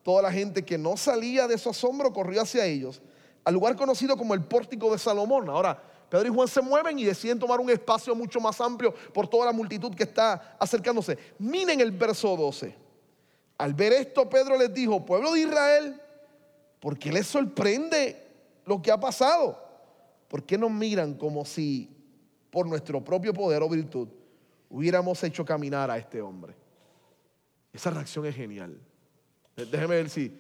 Toda 0.03 0.23
la 0.23 0.33
gente 0.33 0.65
que 0.65 0.79
no 0.79 0.97
salía 0.97 1.47
de 1.47 1.59
su 1.59 1.71
asombro 1.71 2.13
corrió 2.13 2.43
hacia 2.43 2.65
ellos, 2.65 3.03
al 3.45 3.55
lugar 3.55 3.77
conocido 3.77 4.17
como 4.17 4.35
el 4.35 4.45
pórtico 4.45 4.91
de 4.93 4.99
Salomón. 4.99 5.49
Ahora, 5.49 5.83
Pedro 6.09 6.29
y 6.29 6.35
Juan 6.35 6.49
se 6.49 6.63
mueven 6.63 6.99
y 6.99 7.05
deciden 7.05 7.39
tomar 7.39 7.61
un 7.61 7.71
espacio 7.71 8.15
mucho 8.15 8.41
más 8.41 8.61
amplio 8.61 8.95
por 9.13 9.29
toda 9.29 9.47
la 9.47 9.53
multitud 9.53 9.95
que 9.95 10.05
está 10.05 10.57
acercándose. 10.59 11.19
Miren 11.39 11.81
el 11.81 11.91
verso 11.91 12.35
12. 12.37 12.75
Al 13.59 13.75
ver 13.75 13.93
esto, 13.93 14.29
Pedro 14.29 14.57
les 14.57 14.73
dijo, 14.73 15.05
pueblo 15.05 15.33
de 15.33 15.41
Israel, 15.41 16.01
¿por 16.81 16.99
qué 16.99 17.13
les 17.13 17.27
sorprende 17.27 18.25
lo 18.65 18.81
que 18.81 18.91
ha 18.91 18.99
pasado? 18.99 19.59
¿Por 20.29 20.45
qué 20.45 20.57
nos 20.57 20.71
miran 20.71 21.15
como 21.15 21.45
si 21.45 21.91
por 22.51 22.67
nuestro 22.67 23.05
propio 23.05 23.35
poder 23.35 23.63
o 23.63 23.69
virtud 23.69 24.09
hubiéramos 24.71 25.23
hecho 25.25 25.45
caminar 25.45 25.91
a 25.91 25.99
este 25.99 26.23
hombre? 26.23 26.55
Esa 27.73 27.91
reacción 27.91 28.25
es 28.27 28.35
genial. 28.35 28.79
Déjeme 29.67 29.97
ver 29.97 30.09
si 30.09 30.39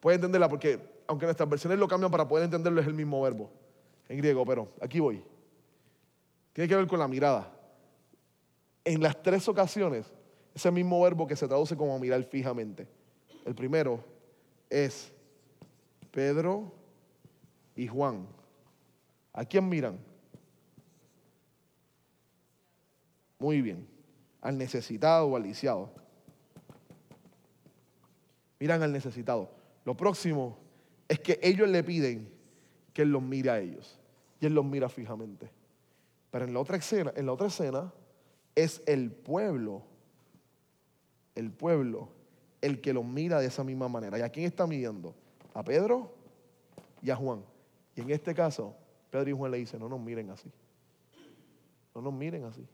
puede 0.00 0.16
entenderla, 0.16 0.48
porque 0.48 0.80
aunque 1.06 1.26
nuestras 1.26 1.48
versiones 1.48 1.78
lo 1.78 1.86
cambian 1.88 2.10
para 2.10 2.26
poder 2.26 2.44
entenderlo, 2.44 2.80
es 2.80 2.86
el 2.86 2.94
mismo 2.94 3.20
verbo 3.22 3.50
en 4.08 4.18
griego, 4.18 4.44
pero 4.44 4.68
aquí 4.80 5.00
voy. 5.00 5.22
Tiene 6.52 6.68
que 6.68 6.76
ver 6.76 6.86
con 6.86 6.98
la 6.98 7.08
mirada. 7.08 7.50
En 8.84 9.02
las 9.02 9.22
tres 9.22 9.48
ocasiones, 9.48 10.12
ese 10.54 10.70
mismo 10.70 11.00
verbo 11.02 11.26
que 11.26 11.36
se 11.36 11.48
traduce 11.48 11.76
como 11.76 11.98
mirar 11.98 12.22
fijamente. 12.24 12.86
El 13.44 13.54
primero 13.54 14.04
es 14.70 15.12
Pedro 16.10 16.72
y 17.74 17.86
Juan. 17.86 18.26
¿A 19.32 19.44
quién 19.44 19.68
miran? 19.68 19.98
Muy 23.38 23.60
bien. 23.60 23.86
Al 24.40 24.56
necesitado 24.56 25.26
o 25.26 25.36
al 25.36 25.42
lisiado 25.42 26.03
miran 28.64 28.82
al 28.82 28.92
necesitado. 28.92 29.50
Lo 29.84 29.94
próximo 29.94 30.56
es 31.06 31.20
que 31.20 31.38
ellos 31.42 31.68
le 31.68 31.84
piden 31.84 32.32
que 32.94 33.02
Él 33.02 33.10
los 33.10 33.20
mire 33.20 33.50
a 33.50 33.60
ellos. 33.60 34.00
Y 34.40 34.46
Él 34.46 34.54
los 34.54 34.64
mira 34.64 34.88
fijamente. 34.88 35.50
Pero 36.30 36.46
en 36.46 36.54
la 36.54 36.60
otra 36.60 36.78
escena, 36.78 37.12
en 37.14 37.26
la 37.26 37.32
otra 37.32 37.48
escena 37.48 37.92
es 38.54 38.82
el 38.86 39.10
pueblo, 39.10 39.82
el 41.34 41.50
pueblo, 41.50 42.08
el 42.62 42.80
que 42.80 42.94
los 42.94 43.04
mira 43.04 43.38
de 43.38 43.48
esa 43.48 43.64
misma 43.64 43.86
manera. 43.88 44.18
¿Y 44.18 44.22
a 44.22 44.30
quién 44.30 44.46
está 44.46 44.66
midiendo? 44.66 45.14
A 45.52 45.62
Pedro 45.62 46.14
y 47.02 47.10
a 47.10 47.16
Juan. 47.16 47.44
Y 47.94 48.00
en 48.00 48.12
este 48.12 48.32
caso, 48.32 48.74
Pedro 49.10 49.28
y 49.28 49.34
Juan 49.34 49.50
le 49.50 49.58
dicen, 49.58 49.78
no 49.78 49.90
nos 49.90 50.00
miren 50.00 50.30
así. 50.30 50.50
No 51.94 52.00
nos 52.00 52.14
miren 52.14 52.44
así. 52.44 52.66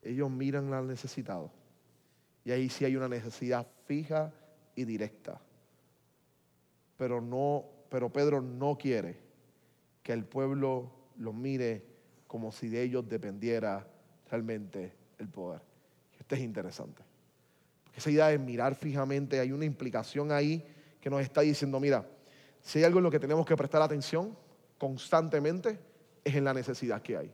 Ellos 0.00 0.30
miran 0.30 0.72
al 0.72 0.86
necesitado. 0.86 1.50
Y 2.46 2.50
ahí 2.50 2.70
sí 2.70 2.86
hay 2.86 2.96
una 2.96 3.08
necesidad 3.08 3.66
fija 3.84 4.32
y 4.76 4.84
directa. 4.84 5.40
Pero 6.96 7.20
no, 7.20 7.64
pero 7.88 8.12
Pedro 8.12 8.40
no 8.40 8.76
quiere 8.76 9.18
que 10.02 10.12
el 10.12 10.24
pueblo 10.24 10.90
los 11.18 11.34
mire 11.34 11.84
como 12.26 12.52
si 12.52 12.68
de 12.68 12.82
ellos 12.82 13.08
dependiera 13.08 13.86
realmente 14.30 14.92
el 15.18 15.28
poder. 15.28 15.60
Esto 16.18 16.34
es 16.34 16.40
interesante. 16.40 17.02
Porque 17.84 18.00
esa 18.00 18.10
idea 18.10 18.28
de 18.28 18.38
mirar 18.38 18.74
fijamente, 18.74 19.40
hay 19.40 19.52
una 19.52 19.64
implicación 19.64 20.32
ahí 20.32 20.64
que 21.00 21.10
nos 21.10 21.20
está 21.20 21.42
diciendo, 21.42 21.78
mira, 21.78 22.06
si 22.60 22.78
hay 22.78 22.84
algo 22.84 22.98
en 22.98 23.04
lo 23.04 23.10
que 23.10 23.20
tenemos 23.20 23.46
que 23.46 23.56
prestar 23.56 23.82
atención 23.82 24.36
constantemente, 24.78 25.78
es 26.24 26.34
en 26.34 26.44
la 26.44 26.54
necesidad 26.54 27.02
que 27.02 27.16
hay. 27.16 27.30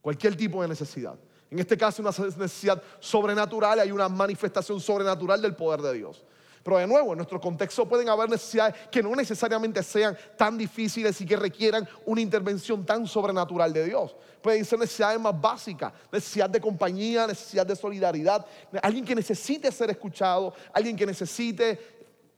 Cualquier 0.00 0.36
tipo 0.36 0.60
de 0.62 0.68
necesidad. 0.68 1.18
En 1.50 1.58
este 1.58 1.76
caso, 1.76 2.02
una 2.02 2.10
necesidad 2.10 2.82
sobrenatural, 2.98 3.80
hay 3.80 3.90
una 3.90 4.08
manifestación 4.08 4.80
sobrenatural 4.80 5.40
del 5.40 5.54
poder 5.54 5.80
de 5.80 5.94
Dios. 5.94 6.24
Pero 6.62 6.78
de 6.78 6.86
nuevo, 6.86 7.12
en 7.12 7.16
nuestro 7.16 7.40
contexto 7.40 7.88
pueden 7.88 8.08
haber 8.08 8.28
necesidades 8.28 8.74
que 8.90 9.02
no 9.02 9.14
necesariamente 9.14 9.82
sean 9.82 10.16
tan 10.36 10.58
difíciles 10.58 11.18
y 11.20 11.26
que 11.26 11.36
requieran 11.36 11.88
una 12.04 12.20
intervención 12.20 12.84
tan 12.84 13.06
sobrenatural 13.06 13.72
de 13.72 13.86
Dios. 13.86 14.14
Pueden 14.42 14.64
ser 14.64 14.78
necesidades 14.78 15.18
más 15.18 15.38
básicas, 15.40 15.92
necesidad 16.12 16.50
de 16.50 16.60
compañía, 16.60 17.26
necesidad 17.26 17.64
de 17.64 17.74
solidaridad, 17.74 18.44
alguien 18.82 19.04
que 19.04 19.14
necesite 19.14 19.72
ser 19.72 19.90
escuchado, 19.90 20.52
alguien 20.72 20.96
que 20.96 21.06
necesite 21.06 21.78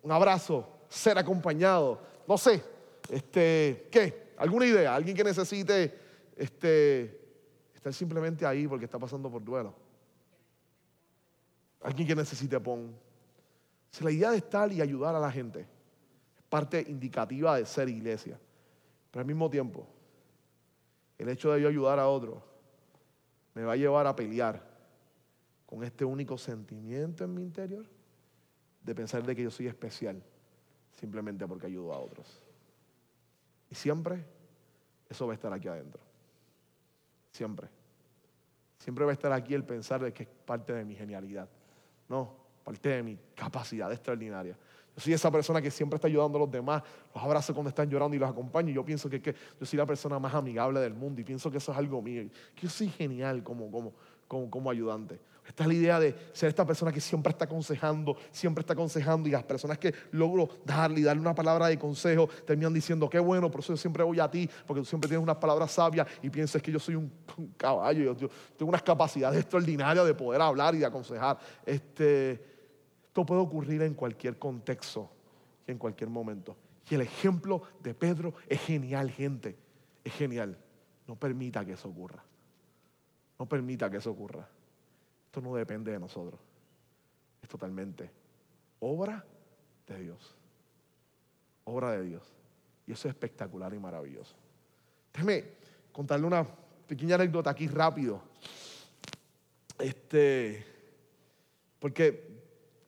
un 0.02 0.12
abrazo, 0.12 0.68
ser 0.88 1.18
acompañado, 1.18 2.00
no 2.26 2.38
sé, 2.38 2.62
este, 3.08 3.88
¿qué? 3.90 4.32
¿Alguna 4.36 4.66
idea? 4.66 4.94
Alguien 4.94 5.16
que 5.16 5.24
necesite 5.24 5.98
este, 6.36 7.20
estar 7.74 7.92
simplemente 7.92 8.46
ahí 8.46 8.66
porque 8.66 8.84
está 8.84 8.98
pasando 8.98 9.30
por 9.30 9.42
duelo. 9.42 9.74
Alguien 11.82 12.06
que 12.06 12.14
necesite 12.14 12.58
pon. 12.60 12.94
Si 13.92 14.02
la 14.02 14.10
idea 14.10 14.30
de 14.30 14.38
estar 14.38 14.72
y 14.72 14.80
ayudar 14.80 15.14
a 15.14 15.20
la 15.20 15.30
gente 15.30 15.60
es 15.60 16.42
parte 16.48 16.84
indicativa 16.88 17.56
de 17.56 17.66
ser 17.66 17.88
iglesia. 17.88 18.38
Pero 19.10 19.20
al 19.20 19.26
mismo 19.26 19.50
tiempo, 19.50 19.86
el 21.18 21.28
hecho 21.28 21.52
de 21.52 21.60
yo 21.60 21.68
ayudar 21.68 21.98
a 21.98 22.08
otro 22.08 22.42
me 23.54 23.64
va 23.64 23.74
a 23.74 23.76
llevar 23.76 24.06
a 24.06 24.16
pelear 24.16 24.66
con 25.66 25.84
este 25.84 26.04
único 26.04 26.38
sentimiento 26.38 27.24
en 27.24 27.34
mi 27.34 27.42
interior 27.42 27.86
de 28.82 28.94
pensar 28.94 29.22
de 29.24 29.36
que 29.36 29.42
yo 29.42 29.50
soy 29.50 29.66
especial 29.66 30.22
simplemente 30.98 31.46
porque 31.46 31.66
ayudo 31.66 31.92
a 31.92 31.98
otros. 31.98 32.26
Y 33.70 33.74
siempre 33.74 34.24
eso 35.08 35.26
va 35.26 35.32
a 35.32 35.34
estar 35.34 35.52
aquí 35.52 35.68
adentro. 35.68 36.00
Siempre. 37.30 37.68
Siempre 38.78 39.04
va 39.04 39.10
a 39.10 39.14
estar 39.14 39.32
aquí 39.32 39.54
el 39.54 39.64
pensar 39.64 40.02
de 40.02 40.12
que 40.12 40.24
es 40.24 40.28
parte 40.28 40.72
de 40.72 40.84
mi 40.84 40.94
genialidad. 40.94 41.48
No, 42.08 42.41
parte 42.64 42.88
de 42.88 43.02
mi 43.02 43.18
capacidad 43.34 43.90
extraordinaria. 43.92 44.56
Yo 44.94 45.00
soy 45.00 45.12
esa 45.14 45.30
persona 45.30 45.62
que 45.62 45.70
siempre 45.70 45.96
está 45.96 46.06
ayudando 46.06 46.36
a 46.36 46.40
los 46.42 46.50
demás, 46.50 46.82
los 47.14 47.24
abrazo 47.24 47.54
cuando 47.54 47.70
están 47.70 47.88
llorando 47.88 48.14
y 48.14 48.18
los 48.18 48.28
acompaño. 48.28 48.72
Yo 48.72 48.84
pienso 48.84 49.08
que, 49.08 49.22
que 49.22 49.34
yo 49.58 49.64
soy 49.64 49.78
la 49.78 49.86
persona 49.86 50.18
más 50.18 50.34
amigable 50.34 50.80
del 50.80 50.92
mundo 50.92 51.20
y 51.20 51.24
pienso 51.24 51.50
que 51.50 51.56
eso 51.58 51.72
es 51.72 51.78
algo 51.78 52.02
mío. 52.02 52.28
Que 52.54 52.62
yo 52.62 52.68
soy 52.68 52.88
genial 52.88 53.42
como, 53.42 53.70
como, 53.70 54.50
como, 54.50 54.70
ayudante. 54.70 55.18
Esta 55.46 55.64
es 55.64 55.68
la 55.68 55.74
idea 55.74 55.98
de 55.98 56.14
ser 56.32 56.50
esta 56.50 56.64
persona 56.64 56.92
que 56.92 57.00
siempre 57.00 57.30
está 57.30 57.46
aconsejando, 57.46 58.16
siempre 58.30 58.60
está 58.60 58.74
aconsejando 58.74 59.28
y 59.28 59.32
las 59.32 59.42
personas 59.42 59.78
que 59.78 59.92
logro 60.12 60.48
darle 60.64 61.00
y 61.00 61.02
darle 61.02 61.20
una 61.20 61.34
palabra 61.34 61.66
de 61.66 61.78
consejo 61.78 62.28
terminan 62.46 62.72
diciendo, 62.72 63.08
qué 63.08 63.18
bueno, 63.18 63.50
por 63.50 63.60
eso 63.60 63.72
yo 63.72 63.76
siempre 63.76 64.04
voy 64.04 64.20
a 64.20 64.30
ti, 64.30 64.48
porque 64.66 64.82
tú 64.82 64.86
siempre 64.86 65.08
tienes 65.08 65.22
unas 65.22 65.36
palabras 65.36 65.72
sabias 65.72 66.06
y 66.22 66.30
piensas 66.30 66.62
que 66.62 66.70
yo 66.70 66.78
soy 66.78 66.94
un, 66.94 67.10
caballo, 67.56 68.14
yo, 68.14 68.28
tengo 68.56 68.68
unas 68.68 68.82
capacidades 68.82 69.40
extraordinarias 69.40 70.06
de 70.06 70.14
poder 70.14 70.40
hablar 70.40 70.74
y 70.74 70.78
de 70.78 70.86
aconsejar. 70.86 71.38
Este, 71.66 72.51
esto 73.12 73.26
puede 73.26 73.42
ocurrir 73.42 73.82
en 73.82 73.92
cualquier 73.92 74.38
contexto 74.38 75.10
y 75.66 75.72
en 75.72 75.76
cualquier 75.76 76.08
momento. 76.08 76.56
Y 76.88 76.94
el 76.94 77.02
ejemplo 77.02 77.62
de 77.82 77.92
Pedro 77.92 78.32
es 78.48 78.58
genial, 78.62 79.10
gente, 79.10 79.54
es 80.02 80.14
genial. 80.14 80.56
No 81.06 81.14
permita 81.16 81.62
que 81.62 81.72
eso 81.72 81.90
ocurra. 81.90 82.24
No 83.38 83.44
permita 83.44 83.90
que 83.90 83.98
eso 83.98 84.12
ocurra. 84.12 84.48
Esto 85.26 85.42
no 85.42 85.54
depende 85.54 85.92
de 85.92 85.98
nosotros. 85.98 86.40
Es 87.42 87.50
totalmente 87.50 88.10
obra 88.80 89.22
de 89.86 89.98
Dios. 89.98 90.34
Obra 91.64 91.90
de 91.92 92.04
Dios. 92.04 92.22
Y 92.86 92.92
eso 92.92 93.08
es 93.08 93.14
espectacular 93.14 93.74
y 93.74 93.78
maravilloso. 93.78 94.34
Déjeme 95.12 95.44
contarle 95.92 96.26
una 96.26 96.46
pequeña 96.86 97.16
anécdota 97.16 97.50
aquí 97.50 97.68
rápido. 97.68 98.22
Este, 99.78 100.64
porque 101.78 102.31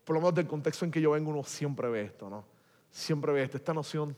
por 0.05 0.15
lo 0.15 0.21
menos 0.21 0.35
del 0.35 0.47
contexto 0.47 0.85
en 0.85 0.91
que 0.91 1.01
yo 1.01 1.13
vengo, 1.13 1.31
uno 1.31 1.45
siempre 1.45 1.89
ve 1.89 2.03
esto, 2.03 2.29
¿no? 2.29 2.45
Siempre 2.91 3.33
ve 3.33 3.43
esto, 3.43 3.57
esta 3.57 3.75
noción 3.75 4.17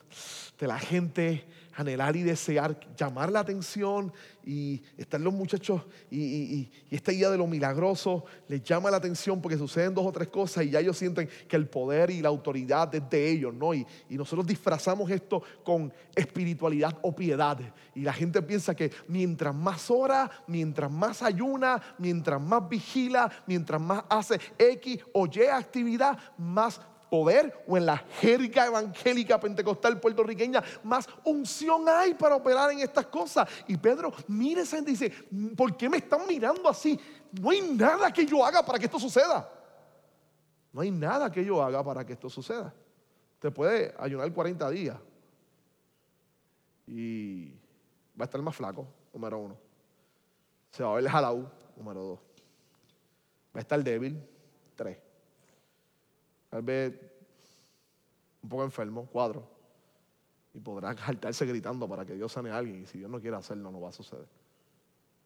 de 0.58 0.66
la 0.66 0.78
gente 0.78 1.46
anhelar 1.76 2.16
y 2.16 2.22
desear 2.22 2.78
llamar 2.96 3.30
la 3.30 3.40
atención 3.40 4.12
y 4.44 4.82
están 4.96 5.22
los 5.22 5.32
muchachos 5.32 5.82
y, 6.10 6.70
esta 6.90 7.12
idea 7.12 7.30
de 7.30 7.36
lo 7.36 7.46
milagroso 7.46 8.24
les 8.48 8.62
llama 8.62 8.90
la 8.90 8.96
atención 8.96 9.42
porque 9.42 9.58
suceden 9.58 9.94
dos 9.94 10.06
o 10.06 10.12
tres 10.12 10.28
cosas 10.28 10.64
y 10.64 10.70
ya 10.70 10.80
ellos 10.80 10.96
sienten 10.96 11.28
que 11.46 11.56
el 11.56 11.68
poder 11.68 12.10
y 12.10 12.22
la 12.22 12.28
autoridad 12.28 12.92
es 12.94 13.08
de 13.10 13.30
ellos, 13.30 13.52
¿no? 13.52 13.74
Y, 13.74 13.86
y 14.08 14.16
nosotros 14.16 14.46
disfrazamos 14.46 15.10
esto 15.10 15.42
con 15.62 15.92
espiritualidad 16.14 16.98
o 17.02 17.14
piedad 17.14 17.58
y 17.94 18.00
la 18.00 18.12
gente 18.12 18.40
piensa 18.42 18.74
que 18.74 18.90
mientras 19.08 19.54
más 19.54 19.90
ora, 19.90 20.30
mientras 20.46 20.90
más 20.90 21.22
ayuna, 21.22 21.80
mientras 21.98 22.40
más 22.40 22.68
vigila, 22.68 23.30
mientras 23.46 23.80
más 23.80 24.04
hace 24.08 24.40
X 24.58 25.04
o 25.12 25.26
Y 25.26 25.42
actividad, 25.42 26.18
más 26.38 26.80
poder 27.10 27.64
o 27.66 27.76
en 27.76 27.86
la 27.86 27.96
jerga 27.96 28.66
evangélica 28.66 29.38
pentecostal 29.38 30.00
puertorriqueña, 30.00 30.62
más 30.82 31.08
unción 31.24 31.88
hay 31.88 32.14
para 32.14 32.36
operar 32.36 32.70
en 32.72 32.80
estas 32.80 33.06
cosas. 33.06 33.48
Y 33.66 33.76
Pedro 33.76 34.12
mire 34.28 34.62
esa 34.62 34.76
gente 34.76 34.90
y 34.90 34.94
dice, 34.94 35.10
¿por 35.56 35.76
qué 35.76 35.88
me 35.88 35.98
están 35.98 36.26
mirando 36.26 36.68
así? 36.68 36.98
No 37.32 37.50
hay 37.50 37.60
nada 37.60 38.12
que 38.12 38.26
yo 38.26 38.44
haga 38.44 38.64
para 38.64 38.78
que 38.78 38.86
esto 38.86 38.98
suceda. 38.98 39.50
No 40.72 40.80
hay 40.80 40.90
nada 40.90 41.30
que 41.30 41.44
yo 41.44 41.62
haga 41.62 41.82
para 41.82 42.04
que 42.04 42.12
esto 42.12 42.28
suceda. 42.28 42.74
Usted 43.34 43.52
puede 43.52 43.94
ayunar 43.98 44.32
40 44.32 44.70
días 44.70 44.98
y 46.86 47.50
va 48.18 48.22
a 48.22 48.24
estar 48.24 48.40
más 48.42 48.54
flaco, 48.54 48.86
número 49.12 49.38
uno. 49.38 49.56
Se 50.70 50.82
va 50.82 50.92
a 50.92 50.94
ver 50.96 51.08
jalao, 51.08 51.50
número 51.76 52.02
dos. 52.02 52.18
Va 53.54 53.58
a 53.58 53.60
estar 53.60 53.82
débil, 53.82 54.22
tres 54.74 55.05
tal 56.48 56.62
vez 56.62 56.98
un 58.42 58.48
poco 58.48 58.64
enfermo, 58.64 59.06
cuadro, 59.06 59.48
y 60.54 60.60
podrá 60.60 60.94
jaltarse 60.96 61.44
gritando 61.46 61.88
para 61.88 62.04
que 62.04 62.14
Dios 62.14 62.32
sane 62.32 62.50
a 62.50 62.56
alguien, 62.56 62.82
y 62.82 62.86
si 62.86 62.98
Dios 62.98 63.10
no 63.10 63.20
quiere 63.20 63.36
hacerlo, 63.36 63.70
no 63.70 63.80
va 63.80 63.90
a 63.90 63.92
suceder. 63.92 64.26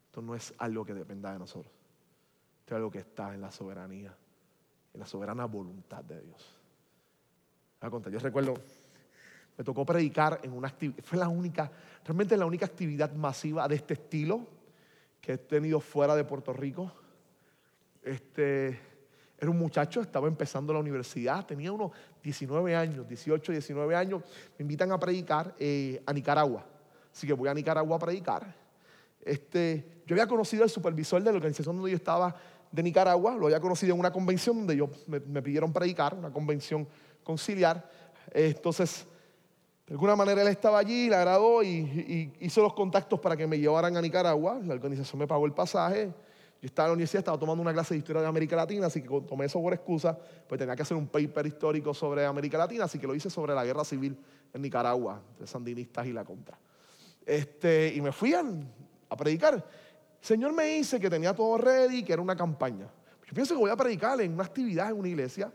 Esto 0.07 0.23
no 0.23 0.35
es 0.35 0.53
algo 0.59 0.85
que 0.85 0.95
dependa 0.95 1.33
de 1.33 1.39
nosotros. 1.39 1.73
Esto 2.61 2.75
es 2.75 2.77
algo 2.77 2.91
que 2.91 2.99
está 2.99 3.35
en 3.35 3.41
la 3.41 3.51
soberanía, 3.51 4.15
en 4.93 5.01
la 5.01 5.07
soberana 5.07 5.45
voluntad 5.45 6.03
de 6.03 6.21
Dios. 6.21 6.61
Yo 8.11 8.19
recuerdo, 8.19 8.55
me 9.57 9.65
tocó 9.65 9.87
predicar 9.87 10.41
en 10.43 10.53
una 10.53 10.69
actividad, 10.69 11.03
fue 11.03 11.19
la 11.19 11.29
única, 11.29 11.71
realmente 12.05 12.37
la 12.37 12.45
única 12.45 12.67
actividad 12.67 13.13
masiva 13.15 13.67
de 13.69 13.77
este 13.77 13.95
estilo 13.95 14.47
que 15.21 15.35
he 15.35 15.39
tenido 15.39 15.81
fuera 15.81 16.15
de 16.15 16.25
Puerto 16.25 16.53
Rico. 16.53 16.93
Este, 18.03 18.79
era 19.41 19.51
un 19.51 19.59
muchacho, 19.59 20.03
estaba 20.03 20.29
empezando 20.29 20.73
la 20.73 20.81
universidad, 20.81 21.47
tenía 21.47 21.73
unos 21.73 21.93
19 22.23 22.77
años, 22.77 23.09
18, 23.09 23.53
19 23.53 23.97
años. 23.97 24.23
Me 24.59 24.65
invitan 24.65 24.93
a 24.93 25.01
predicar 25.01 25.55
eh, 25.59 26.03
a 26.05 26.13
Nicaragua. 26.13 26.67
Así 27.11 27.27
que 27.27 27.33
voy 27.33 27.49
a 27.49 27.55
Nicaragua 27.55 27.97
a 27.97 27.99
predicar. 27.99 28.55
Este, 29.23 30.03
yo 30.07 30.15
había 30.15 30.27
conocido 30.27 30.63
al 30.63 30.69
supervisor 30.69 31.23
de 31.23 31.31
la 31.31 31.37
organización 31.37 31.75
donde 31.75 31.91
yo 31.91 31.97
estaba 31.97 32.37
de 32.71 32.83
Nicaragua, 32.83 33.35
lo 33.35 33.47
había 33.47 33.61
conocido 33.61 33.95
en 33.95 34.01
una 34.01 34.13
convención 34.13 34.59
donde 34.59 34.77
yo, 34.77 34.91
me, 35.07 35.21
pidieron 35.21 35.73
predicar, 35.73 36.15
una 36.15 36.31
convención 36.31 36.87
conciliar. 37.25 37.91
entonces, 38.33 39.07
de 39.87 39.95
alguna 39.95 40.15
manera 40.15 40.43
él 40.43 40.49
estaba 40.49 40.79
allí, 40.79 41.09
le 41.09 41.17
agradó 41.17 41.63
y, 41.63 41.69
y 41.69 42.33
hizo 42.41 42.63
los 42.63 42.75
contactos 42.75 43.19
para 43.19 43.37
que 43.37 43.47
me 43.47 43.59
llevaran 43.59 43.97
a 43.97 44.03
Nicaragua. 44.03 44.61
La 44.65 44.75
organización 44.75 45.19
me 45.19 45.27
pagó 45.27 45.47
el 45.47 45.53
pasaje 45.53 46.13
Yo 46.61 46.67
estaba 46.67 46.87
en 46.87 46.91
la 46.91 46.95
universidad, 46.95 47.21
estaba 47.21 47.39
tomando 47.39 47.63
una 47.63 47.73
clase 47.73 47.95
de 47.95 47.99
historia 47.99 48.21
de 48.21 48.29
América 48.29 48.55
Latina, 48.55 48.87
así 48.87 49.01
que 49.01 49.09
tomé 49.27 49.47
eso 49.47 49.61
por 49.63 49.73
excusa, 49.73 50.19
pues 50.47 50.59
tenía 50.59 50.77
que 50.77 50.83
hacer 50.83 50.97
un 50.97 51.09
paper 51.09 51.47
histórico 51.47 51.95
sobre 51.95 52.27
América 52.27 52.59
Latina, 52.59 52.85
así 52.85 52.99
que 52.99 53.07
lo 53.07 53.15
hice 53.15 53.31
sobre 53.31 53.55
la 53.55 53.65
guerra 53.65 53.83
civil 53.83 54.19
en 54.53 54.61
Nicaragua, 54.61 55.23
de 55.39 55.47
sandinistas 55.47 56.07
y 56.07 56.13
la 56.13 56.23
contra. 56.23 56.59
Este, 57.25 57.95
y 57.95 58.01
me 58.03 58.13
fui 58.13 58.35
a, 58.35 58.45
predicar. 59.17 59.55
El 59.55 59.63
Señor 60.21 60.53
me 60.53 60.65
dice 60.65 61.01
que 61.01 61.09
tenía 61.09 61.35
todo 61.35 61.57
ready, 61.57 62.03
que 62.03 62.13
era 62.13 62.21
una 62.21 62.37
campaña. 62.37 62.89
Yo 63.27 63.35
pienso 63.35 63.55
que 63.55 63.61
voy 63.61 63.71
a 63.71 63.77
predicar 63.77 64.21
en 64.21 64.35
una 64.35 64.45
actividad 64.45 64.91
en 64.91 64.99
una 64.99 65.09
iglesia. 65.09 65.51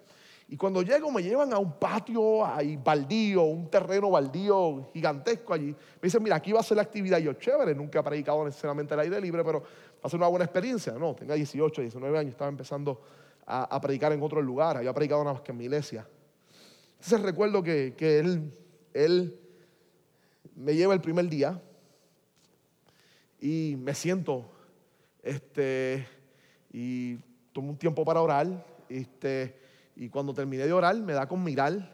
Y 0.47 0.57
cuando 0.57 0.83
llego 0.83 1.11
me 1.11 1.23
llevan 1.23 1.51
a 1.53 1.57
un 1.57 1.73
patio 1.79 2.45
ahí 2.45 2.77
baldío, 2.77 3.43
un 3.43 3.69
terreno 3.69 4.11
baldío 4.11 4.91
gigantesco 4.93 5.53
allí. 5.53 5.67
Me 5.67 6.03
dicen, 6.03 6.21
mira, 6.21 6.35
aquí 6.35 6.51
va 6.51 6.59
a 6.59 6.63
ser 6.63 6.77
la 6.77 6.83
actividad. 6.83 7.17
Y 7.17 7.23
yo, 7.23 7.33
chévere, 7.33 7.73
nunca 7.73 7.99
he 7.99 8.03
predicado 8.03 8.45
necesariamente 8.45 8.93
al 8.93 8.99
aire 9.01 9.19
libre, 9.19 9.43
pero 9.43 9.63
a 10.05 10.09
ser 10.09 10.19
una 10.19 10.27
buena 10.27 10.45
experiencia. 10.45 10.93
No, 10.93 11.15
tenga 11.15 11.35
18, 11.35 11.81
19 11.81 12.17
años, 12.17 12.31
estaba 12.31 12.49
empezando 12.49 13.01
a, 13.45 13.79
predicar 13.81 14.11
en 14.11 14.21
otro 14.21 14.41
lugar. 14.41 14.77
Había 14.77 14.93
predicado 14.93 15.23
nada 15.23 15.33
más 15.33 15.41
que 15.41 15.51
en 15.51 15.57
mi 15.57 15.65
iglesia. 15.65 16.07
Entonces 16.93 17.21
recuerdo 17.21 17.61
que, 17.61 17.93
que 17.97 18.19
él, 18.19 18.51
él 18.93 19.39
me 20.55 20.75
lleva 20.75 20.93
el 20.93 21.01
primer 21.01 21.27
día 21.27 21.61
y 23.39 23.75
me 23.77 23.93
siento 23.93 24.49
este, 25.25 26.07
y 26.71 27.17
tomo 27.51 27.71
un 27.71 27.77
tiempo 27.77 28.05
para 28.05 28.21
orar. 28.21 28.65
Este, 28.87 29.59
y 29.95 30.09
cuando 30.09 30.33
terminé 30.33 30.65
de 30.65 30.73
orar, 30.73 30.95
me 30.95 31.13
da 31.13 31.27
con 31.27 31.43
mirar. 31.43 31.93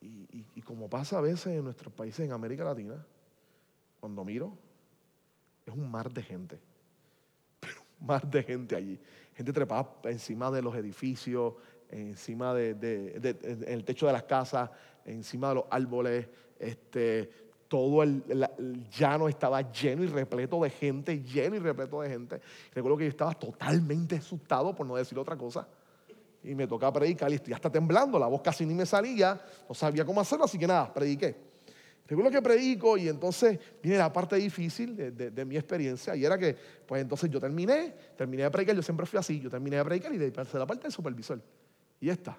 Y, 0.00 0.60
como 0.62 0.88
pasa 0.88 1.18
a 1.18 1.20
veces 1.20 1.48
en 1.48 1.64
nuestros 1.64 1.92
países 1.92 2.24
en 2.24 2.32
América 2.32 2.64
Latina, 2.64 3.06
cuando 4.00 4.24
miro, 4.24 4.56
es 5.66 5.74
un 5.74 5.90
mar 5.90 6.10
de 6.10 6.22
gente. 6.22 6.58
Mar 8.06 8.28
de 8.28 8.42
gente 8.42 8.76
allí. 8.76 8.98
Gente 9.34 9.52
trepada 9.52 9.88
encima 10.04 10.50
de 10.50 10.62
los 10.62 10.74
edificios, 10.76 11.54
encima 11.90 12.54
del 12.54 12.78
de, 12.78 13.64
el 13.66 13.84
techo 13.84 14.06
de 14.06 14.12
las 14.12 14.24
casas, 14.24 14.70
encima 15.04 15.48
de 15.48 15.54
los 15.56 15.64
árboles. 15.70 16.28
Este, 16.58 17.30
todo 17.68 18.02
el, 18.02 18.22
el, 18.28 18.88
llano 18.90 19.28
estaba 19.28 19.60
lleno 19.72 20.04
y 20.04 20.06
repleto 20.06 20.62
de 20.62 20.70
gente, 20.70 21.22
lleno 21.22 21.56
y 21.56 21.58
repleto 21.58 22.00
de 22.02 22.08
gente. 22.08 22.40
Recuerdo 22.72 22.98
que 22.98 23.04
yo 23.04 23.10
estaba 23.10 23.32
totalmente 23.34 24.16
asustado, 24.16 24.74
por 24.74 24.86
no 24.86 24.96
decir 24.96 25.18
otra 25.18 25.36
cosa 25.36 25.66
y 26.44 26.54
me 26.54 26.66
tocaba 26.66 26.92
predicar 26.92 27.32
y 27.32 27.40
ya 27.46 27.56
está 27.56 27.70
temblando, 27.70 28.18
la 28.18 28.26
voz 28.26 28.42
casi 28.42 28.66
ni 28.66 28.74
me 28.74 28.84
salía, 28.84 29.40
no 29.66 29.74
sabía 29.74 30.04
cómo 30.04 30.20
hacerlo, 30.20 30.44
así 30.44 30.58
que 30.58 30.66
nada, 30.66 30.92
prediqué. 30.92 31.53
Recuerdo 32.06 32.30
que 32.30 32.42
predico 32.42 32.98
y 32.98 33.08
entonces 33.08 33.58
viene 33.82 33.96
la 33.96 34.12
parte 34.12 34.36
difícil 34.36 34.94
de, 34.94 35.44
mi 35.44 35.56
experiencia 35.56 36.14
y 36.14 36.24
era 36.24 36.36
que, 36.36 36.54
pues 36.86 37.00
entonces 37.00 37.30
yo 37.30 37.40
terminé, 37.40 37.94
terminé 38.16 38.42
de 38.42 38.50
predicar, 38.50 38.76
yo 38.76 38.82
siempre 38.82 39.06
fui 39.06 39.18
así, 39.18 39.40
yo 39.40 39.48
terminé 39.48 39.76
de 39.76 39.84
predicar 39.84 40.12
y 40.12 40.18
de 40.18 40.30
la 40.30 40.66
parte 40.66 40.82
del 40.82 40.92
supervisor. 40.92 41.40
Y 42.00 42.10
está. 42.10 42.36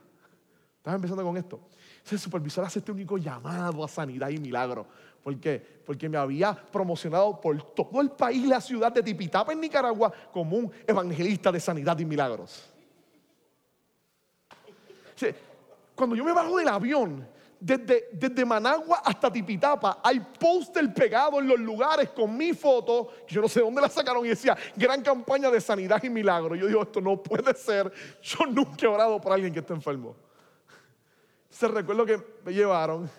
Estaba 0.77 0.97
empezando 0.97 1.23
con 1.23 1.35
esto. 1.35 1.61
Ese 2.05 2.19
supervisor 2.19 2.63
hace 2.63 2.77
este 2.77 2.91
único 2.91 3.17
llamado 3.17 3.83
a 3.83 3.87
sanidad 3.87 4.29
y 4.29 4.37
milagro. 4.37 4.85
¿Por 5.23 5.39
qué? 5.39 5.59
Porque 5.83 6.07
me 6.07 6.19
había 6.19 6.53
promocionado 6.53 7.41
por 7.41 7.59
todo 7.73 7.99
el 8.01 8.11
país, 8.11 8.45
la 8.45 8.61
ciudad 8.61 8.91
de 8.91 9.01
Tipitapa 9.01 9.51
en 9.51 9.61
Nicaragua, 9.61 10.13
como 10.31 10.57
un 10.57 10.71
evangelista 10.85 11.51
de 11.51 11.59
sanidad 11.59 11.97
y 11.97 12.05
milagros. 12.05 12.71
Cuando 15.95 16.15
yo 16.15 16.23
me 16.23 16.33
bajo 16.33 16.55
del 16.57 16.67
avión, 16.67 17.27
desde, 17.65 18.45
Managua 18.45 19.01
hasta 19.03 19.31
Tipitapa 19.31 19.99
hay 20.03 20.19
póster 20.19 20.93
pegado 20.93 21.39
en 21.39 21.47
los 21.47 21.59
lugares 21.59 22.09
con 22.11 22.37
mi 22.37 22.53
foto. 22.53 23.09
Yo 23.27 23.41
no 23.41 23.47
sé 23.47 23.61
dónde 23.61 23.81
la 23.81 23.89
sacaron 23.89 24.23
y 24.23 24.29
decía 24.29 24.55
gran 24.75 25.01
campaña 25.01 25.49
de 25.49 25.59
sanidad 25.59 26.01
y 26.03 26.09
milagro. 26.11 26.55
Yo 26.55 26.67
digo, 26.67 26.83
esto 26.83 27.01
no 27.01 27.21
puede 27.23 27.55
ser. 27.55 27.91
Yo 28.21 28.45
nunca 28.45 28.85
he 28.85 28.87
orado 28.87 29.19
por 29.19 29.33
alguien 29.33 29.51
que 29.51 29.61
esté 29.61 29.73
enfermo. 29.73 30.15
Se 31.49 31.67
recuerdo 31.67 32.05
que 32.05 32.21
me 32.45 32.53
llevaron. 32.53 33.09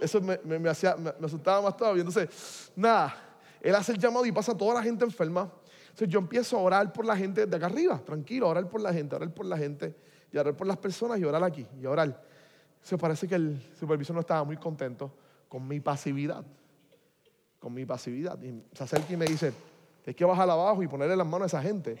Eso, 0.00 0.20
me, 0.20 0.68
asustaba 0.68 1.62
más 1.62 1.76
todavía. 1.76 2.02
Entonces, 2.02 2.70
nada, 2.76 3.16
él 3.60 3.74
hace 3.74 3.90
el 3.90 3.98
llamado 3.98 4.24
y 4.24 4.30
pasa 4.30 4.52
a 4.52 4.56
toda 4.56 4.74
la 4.74 4.84
gente 4.84 5.04
enferma. 5.04 5.50
Entonces 5.86 6.08
yo 6.08 6.20
empiezo 6.20 6.56
a 6.56 6.60
orar 6.60 6.92
por 6.92 7.04
la 7.04 7.16
gente 7.16 7.44
de 7.44 7.56
acá 7.56 7.66
arriba, 7.66 7.98
tranquilo, 7.98 8.48
orar 8.48 8.68
por 8.68 8.80
la 8.80 8.92
gente, 8.92 9.16
orar 9.16 9.34
por 9.34 9.46
la 9.46 9.58
gente 9.58 9.96
y 10.30 10.38
orar 10.38 10.56
por 10.56 10.68
las 10.68 10.76
personas 10.76 11.18
y 11.18 11.24
orar 11.24 11.42
aquí 11.42 11.66
y 11.80 11.86
orar. 11.86 12.33
Se 12.84 12.98
parece 12.98 13.26
que 13.26 13.34
el 13.34 13.60
supervisor 13.78 14.14
no 14.14 14.20
estaba 14.20 14.44
muy 14.44 14.58
contento 14.58 15.10
con 15.48 15.66
mi 15.66 15.80
pasividad. 15.80 16.44
Con 17.58 17.72
mi 17.72 17.86
pasividad. 17.86 18.40
Y 18.42 18.62
se 18.74 18.84
acerca 18.84 19.10
y 19.10 19.16
me 19.16 19.24
dice, 19.24 19.54
hay 20.06 20.12
que 20.12 20.24
bajar 20.24 20.48
abajo 20.50 20.82
y 20.82 20.86
ponerle 20.86 21.16
las 21.16 21.26
manos 21.26 21.44
a 21.44 21.58
esa 21.58 21.62
gente. 21.66 21.96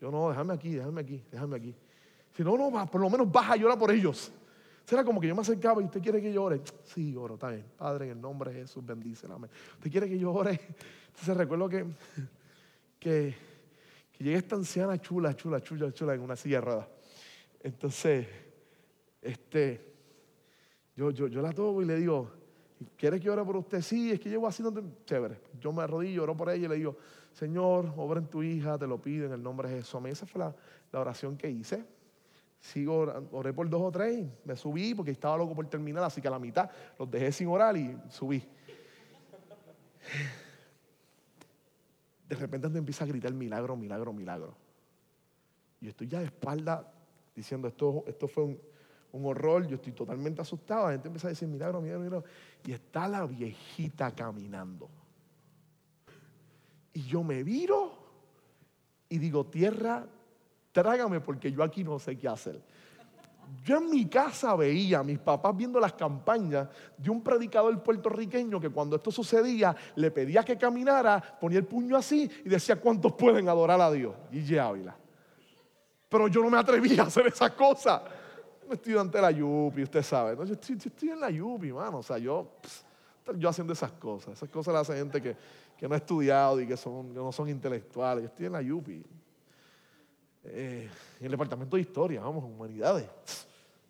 Yo 0.00 0.10
no, 0.10 0.28
déjame 0.28 0.52
aquí, 0.52 0.74
déjame 0.74 1.00
aquí, 1.00 1.22
déjame 1.30 1.56
aquí. 1.56 1.76
Si 2.36 2.42
no, 2.42 2.58
no, 2.58 2.90
por 2.90 3.00
lo 3.00 3.08
menos 3.08 3.30
baja 3.30 3.56
y 3.56 3.62
ora 3.62 3.78
por 3.78 3.92
ellos. 3.92 4.32
Será 4.84 5.04
como 5.04 5.20
que 5.20 5.28
yo 5.28 5.34
me 5.36 5.42
acercaba 5.42 5.80
y 5.80 5.84
usted 5.84 6.02
quiere 6.02 6.20
que 6.20 6.32
yo. 6.32 6.50
Sí, 6.82 7.14
oro, 7.14 7.34
está 7.34 7.50
bien. 7.50 7.64
Padre, 7.76 8.06
en 8.06 8.10
el 8.12 8.20
nombre 8.20 8.52
de 8.52 8.62
Jesús, 8.62 8.84
bendícela. 8.84 9.36
¿Usted 9.36 9.90
quiere 9.92 10.08
que 10.08 10.18
yo 10.18 10.32
ore? 10.32 10.60
Entonces 11.08 11.36
recuerdo 11.36 11.68
que, 11.68 11.86
que, 12.98 13.36
que 14.10 14.24
llegué 14.24 14.38
esta 14.38 14.56
anciana 14.56 15.00
chula, 15.00 15.36
chula, 15.36 15.62
chula, 15.62 15.92
chula 15.92 16.14
en 16.14 16.20
una 16.20 16.34
silla 16.34 16.60
de. 16.60 16.84
Entonces, 17.62 18.26
este, 19.22 19.95
yo, 20.96 21.10
yo, 21.10 21.28
yo 21.28 21.42
la 21.42 21.52
toco 21.52 21.82
y 21.82 21.84
le 21.84 21.96
digo, 21.96 22.30
¿quiere 22.96 23.20
que 23.20 23.28
ore 23.28 23.44
por 23.44 23.56
usted? 23.56 23.82
Sí, 23.82 24.10
es 24.10 24.18
que 24.18 24.30
llevo 24.30 24.46
haciendo 24.46 24.82
chévere. 25.04 25.38
Yo 25.60 25.72
me 25.72 25.82
arrodillo, 25.82 26.22
oro 26.22 26.36
por 26.36 26.48
ella 26.48 26.64
y 26.64 26.68
le 26.68 26.76
digo, 26.76 26.96
Señor, 27.32 27.92
obra 27.96 28.18
en 28.18 28.26
tu 28.28 28.42
hija, 28.42 28.78
te 28.78 28.86
lo 28.86 29.00
pido 29.00 29.26
en 29.26 29.32
el 29.32 29.42
nombre 29.42 29.68
de 29.68 29.76
Jesús. 29.76 30.00
esa 30.06 30.26
fue 30.26 30.38
la, 30.38 30.54
oración 30.98 31.36
que 31.36 31.50
hice. 31.50 31.84
Sigo, 32.58 33.12
oré 33.32 33.52
por 33.52 33.68
dos 33.68 33.82
o 33.82 33.92
tres, 33.92 34.26
me 34.44 34.56
subí 34.56 34.94
porque 34.94 35.10
estaba 35.10 35.36
loco 35.36 35.54
por 35.54 35.66
terminar, 35.68 36.02
así 36.02 36.22
que 36.22 36.28
a 36.28 36.30
la 36.30 36.38
mitad 36.38 36.70
los 36.98 37.10
dejé 37.10 37.30
sin 37.30 37.48
orar 37.48 37.76
y 37.76 37.96
subí. 38.08 38.42
De 42.26 42.34
repente 42.34 42.68
me 42.70 42.78
empieza 42.78 43.04
a 43.04 43.06
gritar 43.06 43.32
milagro, 43.34 43.76
milagro, 43.76 44.14
milagro. 44.14 44.56
Y 45.82 45.88
estoy 45.88 46.08
ya 46.08 46.20
de 46.20 46.24
espalda 46.24 46.90
diciendo 47.34 47.68
esto, 47.68 48.02
esto 48.06 48.26
fue 48.26 48.44
un, 48.44 48.58
horror, 49.24 49.66
yo 49.66 49.76
estoy 49.76 49.92
totalmente 49.92 50.42
asustado. 50.42 50.86
La 50.86 50.92
gente 50.92 51.08
empieza 51.08 51.28
a 51.28 51.30
decir, 51.30 51.48
milagro, 51.48 51.80
milagro, 51.80 52.04
milagro. 52.04 52.24
Y 52.64 52.72
está 52.72 53.08
la 53.08 53.24
viejita 53.24 54.10
caminando. 54.14 54.90
Y 56.92 57.02
yo 57.02 57.22
me 57.22 57.42
viro 57.42 57.92
y 59.08 59.18
digo, 59.18 59.46
tierra, 59.46 60.06
trágame 60.72 61.20
porque 61.20 61.52
yo 61.52 61.62
aquí 61.62 61.84
no 61.84 61.98
sé 61.98 62.18
qué 62.18 62.28
hacer. 62.28 62.62
Yo 63.64 63.78
en 63.78 63.90
mi 63.90 64.06
casa 64.06 64.56
veía 64.56 64.98
a 65.00 65.04
mis 65.04 65.18
papás 65.18 65.56
viendo 65.56 65.78
las 65.78 65.92
campañas 65.92 66.68
de 66.96 67.10
un 67.10 67.22
predicador 67.22 67.80
puertorriqueño 67.82 68.60
que 68.60 68.70
cuando 68.70 68.96
esto 68.96 69.10
sucedía 69.10 69.74
le 69.94 70.10
pedía 70.10 70.42
que 70.42 70.58
caminara, 70.58 71.20
ponía 71.40 71.58
el 71.58 71.66
puño 71.66 71.96
así 71.96 72.28
y 72.44 72.48
decía 72.48 72.76
cuántos 72.76 73.12
pueden 73.12 73.48
adorar 73.48 73.80
a 73.80 73.90
Dios. 73.90 74.14
Y 74.32 74.56
Ávila. 74.56 74.96
Pero 76.08 76.28
yo 76.28 76.42
no 76.42 76.50
me 76.50 76.58
atreví 76.58 76.98
a 76.98 77.04
hacer 77.04 77.26
esa 77.26 77.54
cosa. 77.54 78.04
No 78.66 78.74
estoy 78.74 78.96
ante 78.96 79.20
la 79.20 79.30
Yupi, 79.30 79.82
usted 79.82 80.02
sabe. 80.02 80.36
yo, 80.46 80.52
estoy, 80.52 81.10
en 81.10 81.20
la 81.20 81.30
Yupi, 81.30 81.72
mano. 81.72 81.98
O 81.98 82.02
sea, 82.02 82.18
yo, 82.18 82.52
yo 83.36 83.48
haciendo 83.48 83.72
esas 83.72 83.92
cosas. 83.92 84.34
Esas 84.34 84.48
cosas 84.48 84.74
las 84.74 84.88
hace 84.88 84.98
gente 84.98 85.22
que, 85.22 85.36
no 85.88 85.94
ha 85.94 85.98
estudiado 85.98 86.60
y 86.60 86.66
que, 86.66 86.76
son, 86.76 87.14
no 87.14 87.30
son 87.32 87.48
intelectuales. 87.48 88.24
Yo 88.24 88.28
estoy 88.28 88.46
en 88.46 88.52
la 88.52 88.62
Yupi. 88.62 89.04
Eh, 90.44 90.88
en 91.18 91.24
el 91.24 91.30
departamento 91.30 91.76
de 91.76 91.82
historia, 91.82 92.20
vamos, 92.20 92.44
humanidades. 92.44 93.08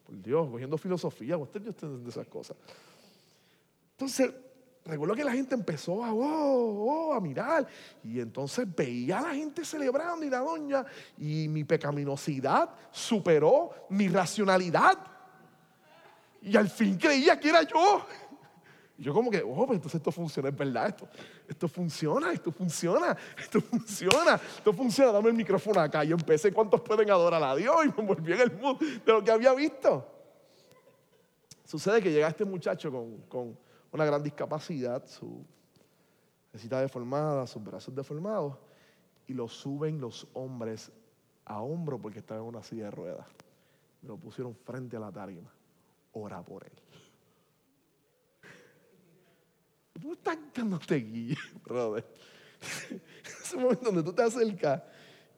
Por 0.05 0.23
Dios, 0.23 0.49
cogiendo 0.51 0.77
filosofía. 0.79 1.37
Usted, 1.37 1.63
yo 1.63 1.71
estoy 1.71 1.89
haciendo 1.89 2.11
esas 2.11 2.27
cosas. 2.27 2.57
Entonces, 3.93 4.33
recuerdo 4.87 5.15
que 5.15 5.25
la 5.25 5.33
gente 5.33 5.55
empezó 5.55 6.05
a, 6.05 6.13
oh, 6.13 7.11
oh, 7.11 7.15
a 7.15 7.21
mirar 7.21 7.67
y 8.05 8.21
entonces 8.21 8.67
veía 8.75 9.19
a 9.19 9.23
la 9.23 9.35
gente 9.35 9.65
celebrando 9.65 10.25
y 10.25 10.31
la 10.31 10.39
doña 10.39 10.85
y 11.19 11.49
mi 11.49 11.65
pecaminosidad 11.65 12.71
superó 12.91 13.87
mi 13.91 14.09
racionalidad 14.09 14.99
y 16.41 16.57
al 16.57 16.69
fin 16.71 16.97
creía 16.97 17.39
que 17.39 17.49
era 17.49 17.63
yo. 17.63 18.07
Y 18.99 19.03
yo 19.03 19.13
como 19.13 19.31
que, 19.31 19.43
oh, 19.43 19.67
pues 19.67 19.77
entonces 19.77 19.97
esto 19.97 20.11
funciona, 20.11 20.49
es 20.49 20.57
verdad, 20.57 20.89
esto, 20.89 21.09
esto 21.47 21.69
funciona, 21.69 22.33
esto 22.33 22.51
funciona, 22.51 23.17
esto 23.37 23.61
funciona, 23.61 24.41
esto 24.57 24.73
funciona, 24.73 25.13
dame 25.13 25.29
el 25.29 25.35
micrófono 25.35 25.81
acá. 25.81 26.05
Y 26.05 26.13
empecé, 26.13 26.53
¿cuántos 26.53 26.81
pueden 26.81 27.11
adorar 27.11 27.43
a 27.43 27.55
Dios? 27.57 27.77
Y 27.85 28.01
me 28.01 28.07
volví 28.07 28.33
en 28.33 28.41
el 28.41 28.53
mundo 28.53 28.79
de 28.79 29.13
lo 29.13 29.23
que 29.23 29.31
había 29.31 29.53
visto. 29.53 30.07
Sucede 31.65 32.01
que 32.01 32.11
llega 32.11 32.29
este 32.29 32.45
muchacho 32.45 32.91
con 33.29 33.66
una 33.93 34.05
gran 34.05 34.23
discapacidad, 34.23 35.07
su 35.07 35.45
necesita 36.53 36.81
deformada, 36.81 37.47
sus 37.47 37.63
brazos 37.63 37.95
deformados, 37.95 38.57
y 39.27 39.35
lo 39.35 39.49
suben 39.49 40.01
los 40.01 40.27
hombres 40.33 40.91
a 41.45 41.61
hombro 41.61 42.01
porque 42.01 42.21
estaba 42.21 42.41
en 42.41 42.47
una 42.47 42.63
silla 42.63 42.85
de 42.85 42.91
ruedas. 42.91 43.27
Me 44.03 44.09
lo 44.09 44.17
pusieron 44.17 44.55
frente 44.55 44.97
a 44.97 45.01
la 45.01 45.13
tarima. 45.13 45.51
Ora 46.13 46.43
por 46.43 46.65
él. 46.65 46.73
Tú 50.01 50.13
estás 50.13 50.39
dándote 50.55 50.97
guía, 50.97 51.39
brother. 51.65 52.05
ese 53.43 53.57
momento 53.57 53.85
donde 53.85 54.03
tú 54.03 54.15
te 54.15 54.23
acercas 54.23 54.83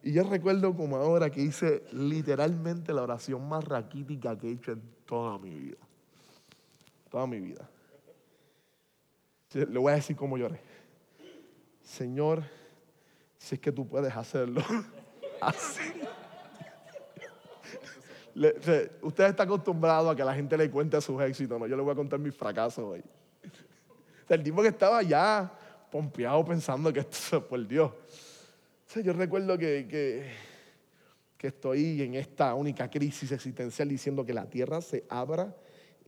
Y 0.02 0.12
yo 0.12 0.22
recuerdo 0.22 0.74
como 0.76 0.96
ahora 0.96 1.30
que 1.30 1.42
hice 1.42 1.82
literalmente 1.92 2.92
la 2.92 3.02
oración 3.02 3.48
más 3.48 3.64
raquítica 3.64 4.38
que 4.38 4.48
he 4.48 4.52
hecho 4.52 4.72
en 4.72 4.82
toda 5.04 5.36
mi 5.38 5.50
vida. 5.50 5.78
Toda 7.10 7.26
mi 7.26 7.40
vida. 7.40 7.68
Le 9.54 9.78
voy 9.78 9.92
a 9.92 9.96
decir 9.96 10.14
cómo 10.14 10.36
lloré. 10.36 10.60
Señor, 11.82 12.42
si 13.38 13.54
es 13.54 13.60
que 13.60 13.72
tú 13.72 13.88
puedes 13.88 14.14
hacerlo. 14.14 14.62
Así. 15.40 15.80
usted 19.00 19.24
está 19.24 19.44
acostumbrado 19.44 20.10
a 20.10 20.16
que 20.16 20.22
la 20.22 20.34
gente 20.34 20.56
le 20.56 20.70
cuente 20.70 21.00
sus 21.00 21.20
éxitos, 21.22 21.58
¿no? 21.58 21.66
Yo 21.66 21.76
le 21.76 21.82
voy 21.82 21.92
a 21.92 21.94
contar 21.94 22.18
mis 22.18 22.34
fracasos 22.34 22.84
hoy. 22.84 23.02
el 24.28 24.42
tipo 24.42 24.60
que 24.60 24.68
estaba 24.68 25.02
ya 25.02 25.50
pompeado 25.90 26.44
pensando 26.44 26.92
que 26.92 27.00
esto, 27.00 27.46
por 27.48 27.66
Dios. 27.66 27.92
yo 29.02 29.12
recuerdo 29.14 29.56
que, 29.56 29.86
que, 29.88 30.30
que 31.38 31.46
estoy 31.46 32.02
en 32.02 32.14
esta 32.14 32.54
única 32.54 32.90
crisis 32.90 33.32
existencial 33.32 33.88
diciendo 33.88 34.26
que 34.26 34.34
la 34.34 34.44
tierra 34.44 34.82
se 34.82 35.06
abra 35.08 35.54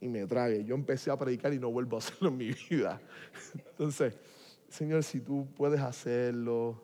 y 0.01 0.09
me 0.09 0.27
trague. 0.27 0.65
Yo 0.65 0.75
empecé 0.75 1.11
a 1.11 1.19
predicar 1.19 1.53
y 1.53 1.59
no 1.59 1.71
vuelvo 1.71 1.97
a 1.97 1.99
hacerlo 1.99 2.29
en 2.29 2.37
mi 2.37 2.53
vida. 2.71 3.01
Entonces, 3.55 4.17
Señor, 4.69 5.03
si 5.03 5.21
tú 5.21 5.47
puedes 5.57 5.81
hacerlo, 5.81 6.83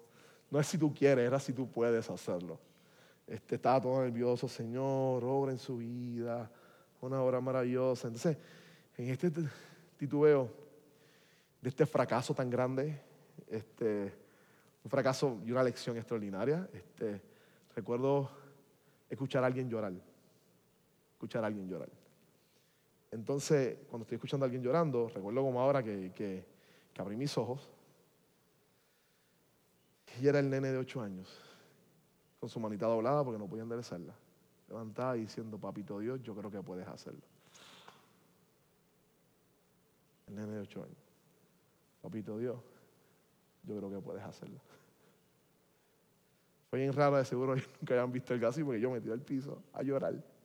no 0.51 0.61
es 0.61 0.67
si 0.67 0.79
tú 0.79 0.93
quieres, 0.93 1.27
era 1.27 1.39
si 1.39 1.53
tú 1.53 1.71
puedes 1.71 2.09
hacerlo. 2.11 2.59
Este, 3.27 3.57
estaba 3.57 3.81
todo 3.81 4.03
nervioso, 4.03 4.49
Señor, 4.49 5.25
obra 5.25 5.53
en 5.53 5.59
su 5.59 5.79
vida, 5.79 6.51
una 7.01 7.21
obra 7.23 7.41
maravillosa. 7.41 8.09
Entonces, 8.09 8.37
en 8.97 9.11
este 9.11 9.33
titubeo 9.97 10.51
de 11.61 11.69
este 11.69 11.87
fracaso 11.87 12.35
tan 12.35 12.49
grande, 12.51 13.01
este, 13.49 14.13
un 14.85 14.91
fracaso 14.91 15.41
y 15.45 15.51
una 15.51 15.63
lección 15.63 15.97
extraordinaria, 15.97 16.69
este, 16.73 17.21
recuerdo 17.75 18.31
escuchar 19.09 19.43
a 19.43 19.47
alguien 19.47 19.69
llorar, 19.69 19.93
escuchar 21.15 21.43
a 21.43 21.49
alguien 21.49 21.69
llorar. 21.69 21.89
Entonces, 23.17 23.79
cuando 23.89 24.03
estoy 24.03 24.17
escuchando 24.17 24.45
a 24.45 24.47
alguien 24.47 24.63
llorando, 24.63 25.09
recuerdo 25.09 25.41
como 25.41 25.59
ahora 25.59 25.83
que, 25.83 26.13
que, 26.15 26.45
que 26.93 27.01
abrí 27.01 27.17
mis 27.17 27.37
ojos 27.39 27.67
y 30.21 30.29
era 30.29 30.39
el 30.39 30.51
nene 30.51 30.69
de 30.69 30.77
ocho 30.77 31.01
años, 31.01 31.27
con 32.39 32.51
su 32.51 32.61
manita 32.61 32.87
doblada 32.87 33.25
porque 33.25 33.39
no 33.39 33.47
podía 33.47 33.63
enderezarla. 33.63 34.13
Levantada 34.69 35.15
diciendo, 35.15 35.57
papito 35.57 35.99
Dios, 35.99 36.23
yo 36.23 36.35
creo 36.35 36.51
que 36.51 36.61
puedes 36.61 36.87
hacerlo. 36.87 37.23
El 40.27 40.35
nene 40.35 40.53
de 40.53 40.61
ocho 40.61 40.85
años. 40.85 40.99
Papito 42.03 42.37
Dios, 42.37 42.59
yo 43.65 43.79
creo 43.79 43.91
que 43.91 43.99
puedes 43.99 44.23
hacerlo. 44.23 44.61
Fue 46.69 46.81
bien 46.81 46.93
raro, 46.93 47.17
de 47.17 47.25
seguro 47.25 47.55
nunca 47.81 47.95
hayan 47.95 48.13
visto 48.13 48.35
el 48.35 48.41
caso 48.43 48.63
porque 48.63 48.79
yo 48.79 48.91
me 48.91 48.99
al 49.11 49.23
piso 49.23 49.63
a 49.73 49.83
llorar 49.83 50.36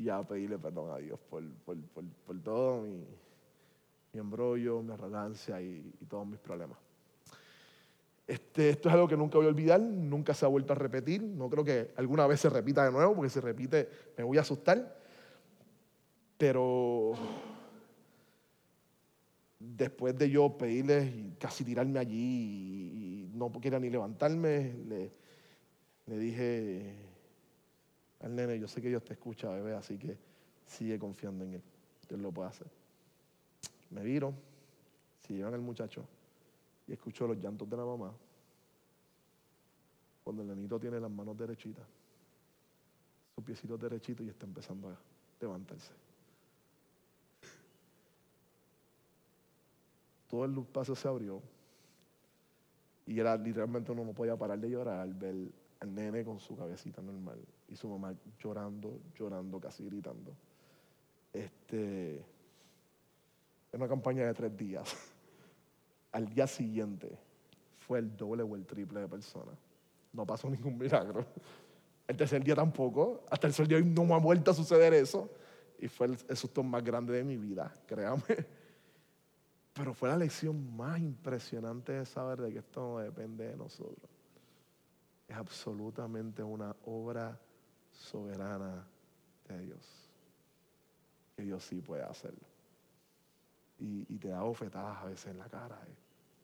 y 0.00 0.08
a 0.08 0.22
pedirle 0.22 0.58
perdón 0.58 0.90
a 0.90 0.98
Dios 0.98 1.20
por, 1.28 1.44
todo 2.42 2.82
mi, 2.82 3.04
embrollo, 4.14 4.82
mi 4.82 4.92
arrogancia 4.92 5.60
y 5.60 5.92
todos 6.08 6.26
mis 6.26 6.40
problemas. 6.40 6.78
Este, 8.30 8.70
esto 8.70 8.88
es 8.88 8.94
algo 8.94 9.08
que 9.08 9.16
nunca 9.16 9.38
voy 9.38 9.46
a 9.46 9.50
olvidar, 9.50 9.80
nunca 9.80 10.34
se 10.34 10.44
ha 10.44 10.48
vuelto 10.48 10.72
a 10.72 10.76
repetir. 10.76 11.20
No 11.20 11.50
creo 11.50 11.64
que 11.64 11.90
alguna 11.96 12.28
vez 12.28 12.38
se 12.38 12.48
repita 12.48 12.84
de 12.84 12.92
nuevo, 12.92 13.16
porque 13.16 13.28
si 13.28 13.40
repite 13.40 13.88
me 14.16 14.22
voy 14.22 14.38
a 14.38 14.42
asustar. 14.42 15.00
Pero 16.38 17.14
después 19.58 20.16
de 20.16 20.30
yo 20.30 20.56
pedirles 20.56 21.12
y 21.12 21.34
casi 21.40 21.64
tirarme 21.64 21.98
allí 21.98 22.14
y 22.14 23.30
no 23.34 23.50
quería 23.60 23.80
ni 23.80 23.90
levantarme, 23.90 24.76
le, 24.86 25.10
le 26.06 26.18
dije 26.18 27.09
al 28.20 28.34
nene, 28.34 28.58
yo 28.58 28.68
sé 28.68 28.82
que 28.82 28.88
Dios 28.88 29.04
te 29.04 29.14
escucha, 29.14 29.50
bebé, 29.50 29.74
así 29.74 29.96
que 29.98 30.16
sigue 30.66 30.98
confiando 30.98 31.44
en 31.44 31.54
Él. 31.54 31.62
Dios 32.08 32.20
lo 32.20 32.30
puede 32.32 32.48
hacer. 32.48 32.66
Me 33.90 34.02
viro, 34.02 34.34
si 35.26 35.34
llevan 35.34 35.54
al 35.54 35.60
muchacho 35.60 36.04
y 36.86 36.92
escucho 36.92 37.26
los 37.26 37.38
llantos 37.38 37.68
de 37.68 37.76
la 37.76 37.84
mamá. 37.84 38.12
Cuando 40.22 40.42
el 40.42 40.48
nenito 40.48 40.78
tiene 40.78 41.00
las 41.00 41.10
manos 41.10 41.36
derechitas, 41.36 41.86
sus 43.34 43.44
piecitos 43.44 43.80
derechitos 43.80 44.26
y 44.26 44.28
está 44.28 44.44
empezando 44.44 44.90
a 44.90 44.96
levantarse. 45.40 45.92
Todo 50.28 50.44
el 50.44 50.54
paso 50.66 50.94
se 50.94 51.08
abrió 51.08 51.40
y 53.06 53.18
era 53.18 53.36
literalmente 53.36 53.90
uno 53.90 54.04
no 54.04 54.12
podía 54.12 54.36
parar 54.36 54.58
de 54.58 54.70
llorar 54.70 55.00
al 55.00 55.14
ver 55.14 55.50
al 55.80 55.94
nene 55.94 56.24
con 56.24 56.38
su 56.38 56.54
cabecita 56.54 57.00
normal 57.00 57.40
y 57.70 57.76
su 57.76 57.88
mamá 57.88 58.14
llorando, 58.38 59.00
llorando, 59.14 59.60
casi 59.60 59.84
gritando. 59.84 60.34
Este, 61.32 62.16
es 62.16 62.24
una 63.74 63.88
campaña 63.88 64.26
de 64.26 64.34
tres 64.34 64.56
días 64.56 64.94
al 66.12 66.28
día 66.28 66.46
siguiente 66.46 67.16
fue 67.78 67.98
el 67.98 68.16
doble 68.16 68.42
o 68.42 68.54
el 68.54 68.66
triple 68.66 69.00
de 69.00 69.08
personas. 69.08 69.56
No 70.12 70.26
pasó 70.26 70.48
ningún 70.48 70.78
milagro. 70.78 71.26
El 72.06 72.16
tercer 72.16 72.42
día 72.42 72.56
tampoco. 72.56 73.24
Hasta 73.30 73.46
el 73.46 73.54
tercer 73.54 73.68
día 73.68 73.80
no 73.80 74.04
me 74.04 74.14
ha 74.14 74.18
vuelto 74.18 74.50
a 74.50 74.54
suceder 74.54 74.92
eso. 74.94 75.30
Y 75.78 75.86
fue 75.86 76.08
el, 76.08 76.36
susto 76.36 76.60
más 76.64 76.82
grande 76.82 77.12
de 77.12 77.22
mi 77.22 77.36
vida, 77.36 77.72
créame. 77.86 78.46
Pero 79.72 79.94
fue 79.94 80.08
la 80.08 80.16
lección 80.16 80.76
más 80.76 80.98
impresionante 80.98 81.92
de 81.92 82.04
saber 82.04 82.40
de 82.40 82.52
que 82.52 82.58
esto 82.58 82.80
no 82.80 82.98
depende 82.98 83.46
de 83.46 83.56
nosotros. 83.56 84.10
Es 85.28 85.36
absolutamente 85.36 86.42
una 86.42 86.74
obra 86.84 87.40
soberana 88.00 88.86
de 89.48 89.58
Dios. 89.60 90.10
Que 91.36 91.42
Dios 91.42 91.64
sí 91.64 91.80
puede 91.80 92.02
hacerlo 92.02 92.50
y, 93.80 94.18
te 94.18 94.28
da 94.28 94.42
bofetadas 94.42 94.98
a 94.98 95.04
veces 95.06 95.26
en 95.26 95.38
la 95.38 95.48
cara. 95.48 95.78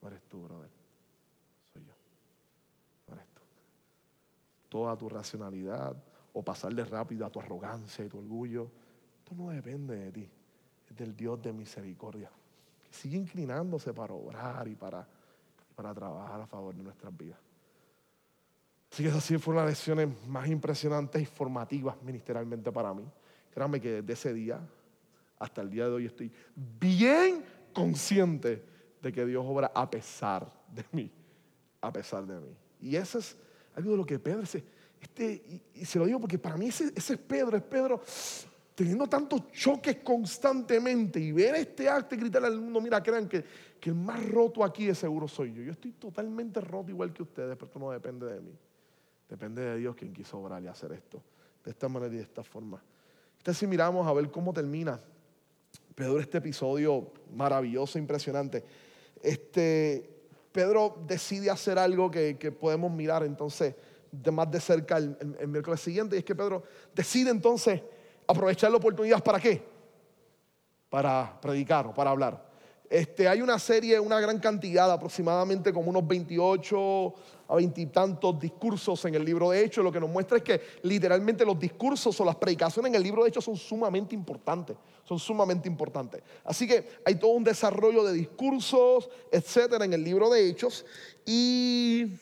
No 0.00 0.08
eres 0.08 0.22
tú, 0.24 0.42
brother. 0.42 0.70
Soy 1.72 1.84
yo. 1.84 1.92
No 3.08 3.14
eres 3.14 3.26
tú. 3.34 3.42
Toda 4.68 4.96
tu 4.96 5.08
racionalidad 5.08 5.96
o 6.32 6.42
pasarle 6.42 6.84
rápido 6.84 7.26
a 7.26 7.30
tu 7.30 7.40
arrogancia 7.40 8.04
y 8.04 8.08
tu 8.08 8.18
orgullo, 8.18 8.70
esto 9.18 9.34
no 9.34 9.50
depende 9.50 9.96
de 9.96 10.12
ti. 10.12 10.30
Es 10.88 10.96
del 10.96 11.16
Dios 11.16 11.42
de 11.42 11.52
misericordia. 11.52 12.30
Que 12.84 12.92
sigue 12.92 13.16
inclinándose 13.16 13.92
para 13.92 14.14
obrar 14.14 14.66
y 14.68 14.74
para, 14.74 15.06
para 15.74 15.94
trabajar 15.94 16.40
a 16.40 16.46
favor 16.46 16.74
de 16.74 16.82
nuestras 16.82 17.16
vidas. 17.16 17.38
Así 18.90 19.02
que 19.02 19.08
esas 19.08 19.24
sí 19.24 19.36
fueron 19.38 19.64
las 19.64 19.72
lecciones 19.72 20.08
más 20.26 20.48
impresionantes 20.48 21.22
y 21.22 21.26
formativas 21.26 22.00
ministerialmente 22.02 22.70
para 22.72 22.94
mí. 22.94 23.04
Créanme 23.52 23.80
que 23.80 24.02
desde 24.02 24.12
ese 24.12 24.34
día 24.34 24.60
hasta 25.38 25.60
el 25.62 25.70
día 25.70 25.84
de 25.84 25.92
hoy 25.92 26.06
estoy 26.06 26.32
bien 26.54 27.44
consciente 27.72 28.62
de 29.02 29.12
que 29.12 29.26
Dios 29.26 29.44
obra 29.46 29.70
a 29.74 29.90
pesar 29.90 30.50
de 30.72 30.84
mí, 30.92 31.10
a 31.80 31.92
pesar 31.92 32.26
de 32.26 32.40
mí. 32.40 32.56
Y 32.80 32.96
eso 32.96 33.18
es 33.18 33.36
algo 33.74 33.92
de 33.92 33.96
lo 33.98 34.06
que 34.06 34.18
Pedro, 34.18 34.42
ese, 34.42 34.64
este, 35.00 35.62
y, 35.74 35.84
se 35.84 35.98
lo 35.98 36.06
digo 36.06 36.20
porque 36.20 36.38
para 36.38 36.56
mí 36.56 36.68
ese, 36.68 36.92
ese 36.94 37.14
es 37.14 37.18
Pedro, 37.20 37.56
es 37.56 37.62
Pedro 37.62 38.00
teniendo 38.74 39.06
tantos 39.06 39.50
choques 39.52 39.96
constantemente 39.96 41.18
y 41.18 41.32
ver 41.32 41.54
este 41.54 41.88
acto 41.88 42.14
y 42.14 42.18
gritarle 42.18 42.48
al 42.48 42.60
mundo, 42.60 42.80
mira, 42.80 43.02
crean 43.02 43.26
que, 43.26 43.42
que 43.80 43.88
el 43.88 43.96
más 43.96 44.22
roto 44.28 44.62
aquí 44.62 44.86
de 44.86 44.94
seguro 44.94 45.26
soy 45.26 45.54
yo. 45.54 45.62
Yo 45.62 45.72
estoy 45.72 45.92
totalmente 45.92 46.60
roto 46.60 46.90
igual 46.90 47.12
que 47.12 47.22
ustedes, 47.22 47.56
pero 47.56 47.66
esto 47.66 47.78
no 47.78 47.90
depende 47.90 48.26
de 48.26 48.40
mí. 48.40 48.52
Depende 49.28 49.62
de 49.62 49.78
Dios 49.78 49.96
quien 49.96 50.12
quiso 50.12 50.38
obrar 50.38 50.62
y 50.62 50.68
hacer 50.68 50.92
esto, 50.92 51.22
de 51.64 51.70
esta 51.70 51.88
manera 51.88 52.14
y 52.14 52.18
de 52.18 52.22
esta 52.22 52.42
forma. 52.42 52.82
Entonces 53.38 53.58
si 53.58 53.66
miramos 53.66 54.06
a 54.06 54.12
ver 54.12 54.30
cómo 54.30 54.52
termina 54.52 55.00
Pedro, 55.94 56.20
este 56.20 56.38
episodio 56.38 57.10
maravilloso, 57.34 57.98
impresionante. 57.98 58.62
Este, 59.22 60.08
Pedro 60.52 61.02
decide 61.06 61.50
hacer 61.50 61.78
algo 61.78 62.10
que, 62.10 62.34
podemos 62.58 62.92
mirar 62.92 63.24
entonces 63.24 63.74
de 64.12 64.30
más 64.30 64.50
de 64.50 64.60
cerca 64.60 64.98
el, 64.98 65.48
miércoles 65.48 65.80
siguiente, 65.80 66.16
y 66.16 66.18
es 66.20 66.24
que 66.24 66.34
Pedro 66.34 66.62
decide 66.94 67.30
entonces 67.30 67.82
aprovechar 68.26 68.70
la 68.70 68.76
oportunidad 68.76 69.24
para 69.24 69.40
qué? 69.40 69.62
Para 70.90 71.38
predicar 71.40 71.86
o 71.86 71.94
para 71.94 72.10
hablar. 72.10 72.45
Este, 72.88 73.26
hay 73.28 73.42
una 73.42 73.58
serie, 73.58 73.98
una 73.98 74.20
gran 74.20 74.38
cantidad, 74.38 74.90
aproximadamente 74.90 75.72
como 75.72 75.90
unos 75.90 76.06
28 76.06 77.14
a 77.48 77.54
20 77.56 77.80
y 77.80 77.86
tantos 77.86 78.38
discursos 78.38 79.04
en 79.04 79.14
el 79.14 79.24
libro 79.24 79.50
de 79.50 79.64
Hechos. 79.64 79.82
Lo 79.84 79.90
que 79.90 80.00
nos 80.00 80.10
muestra 80.10 80.38
es 80.38 80.42
que 80.42 80.60
literalmente 80.82 81.44
los 81.44 81.58
discursos 81.58 82.20
o 82.20 82.24
las 82.24 82.36
predicaciones 82.36 82.90
en 82.90 82.96
el 82.96 83.02
libro 83.02 83.22
de 83.22 83.30
Hechos 83.30 83.44
son 83.44 83.56
sumamente 83.56 84.14
importantes. 84.14 84.76
Son 85.04 85.18
sumamente 85.18 85.68
importantes. 85.68 86.22
Así 86.44 86.66
que 86.66 87.00
hay 87.04 87.16
todo 87.16 87.32
un 87.32 87.44
desarrollo 87.44 88.04
de 88.04 88.12
discursos, 88.12 89.08
etcétera, 89.30 89.84
en 89.84 89.92
el 89.92 90.02
libro 90.02 90.30
de 90.30 90.48
Hechos. 90.48 90.84
Y 91.24 92.12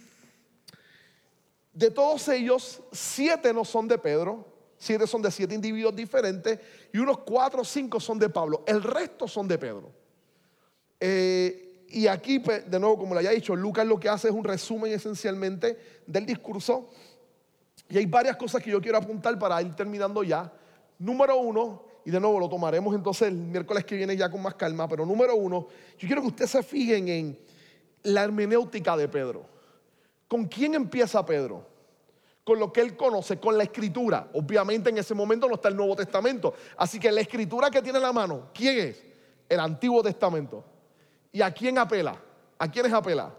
de 1.72 1.90
todos 1.90 2.28
ellos, 2.28 2.80
siete 2.92 3.52
no 3.52 3.64
son 3.64 3.88
de 3.88 3.98
Pedro, 3.98 4.46
siete 4.78 5.06
son 5.06 5.22
de 5.22 5.30
siete 5.30 5.54
individuos 5.54 5.94
diferentes 5.94 6.58
y 6.92 6.98
unos 6.98 7.18
cuatro 7.18 7.62
o 7.62 7.64
cinco 7.64 8.00
son 8.00 8.18
de 8.18 8.28
Pablo. 8.28 8.62
El 8.66 8.82
resto 8.82 9.26
son 9.26 9.48
de 9.48 9.58
Pedro. 9.58 10.03
Eh, 11.06 11.86
Y 11.94 12.08
aquí, 12.08 12.40
pues, 12.40 12.68
de 12.68 12.80
nuevo, 12.80 12.98
como 12.98 13.14
le 13.14 13.20
haya 13.20 13.30
dicho, 13.30 13.54
Lucas 13.54 13.86
lo 13.86 14.00
que 14.00 14.08
hace 14.08 14.28
es 14.28 14.34
un 14.34 14.42
resumen 14.42 14.90
esencialmente 14.92 15.78
del 16.06 16.26
discurso. 16.26 16.88
Y 17.88 17.98
hay 17.98 18.06
varias 18.06 18.36
cosas 18.36 18.62
que 18.62 18.70
yo 18.70 18.80
quiero 18.80 18.98
apuntar 18.98 19.38
para 19.38 19.60
ir 19.62 19.74
terminando 19.74 20.24
ya. 20.24 20.50
Número 20.98 21.36
uno, 21.36 21.84
y 22.04 22.10
de 22.10 22.18
nuevo 22.18 22.40
lo 22.40 22.48
tomaremos 22.48 22.94
entonces 22.94 23.28
el 23.28 23.34
miércoles 23.36 23.84
que 23.84 23.94
viene 23.96 24.16
ya 24.16 24.28
con 24.28 24.42
más 24.42 24.54
calma, 24.54 24.88
pero 24.88 25.06
número 25.06 25.36
uno, 25.36 25.68
yo 25.98 26.08
quiero 26.08 26.22
que 26.22 26.28
ustedes 26.28 26.50
se 26.50 26.62
fijen 26.62 27.08
en 27.08 27.38
la 28.02 28.24
hermenéutica 28.24 28.96
de 28.96 29.06
Pedro. 29.06 29.46
¿Con 30.26 30.46
quién 30.46 30.74
empieza 30.74 31.24
Pedro? 31.24 31.64
Con 32.42 32.58
lo 32.58 32.72
que 32.72 32.80
él 32.80 32.96
conoce, 32.96 33.38
con 33.38 33.56
la 33.56 33.62
escritura. 33.64 34.30
Obviamente 34.32 34.90
en 34.90 34.98
ese 34.98 35.14
momento 35.14 35.46
no 35.46 35.54
está 35.54 35.68
el 35.68 35.76
Nuevo 35.76 35.94
Testamento. 35.94 36.54
Así 36.76 36.98
que 36.98 37.12
la 37.12 37.20
escritura 37.20 37.70
que 37.70 37.80
tiene 37.82 37.98
en 37.98 38.04
la 38.04 38.12
mano, 38.12 38.50
¿quién 38.52 38.78
es? 38.78 39.04
El 39.48 39.60
Antiguo 39.60 40.02
Testamento. 40.02 40.73
¿Y 41.34 41.42
a 41.42 41.50
quién 41.50 41.76
apela? 41.78 42.16
¿A 42.56 42.70
quiénes 42.70 42.92
apela? 42.92 43.34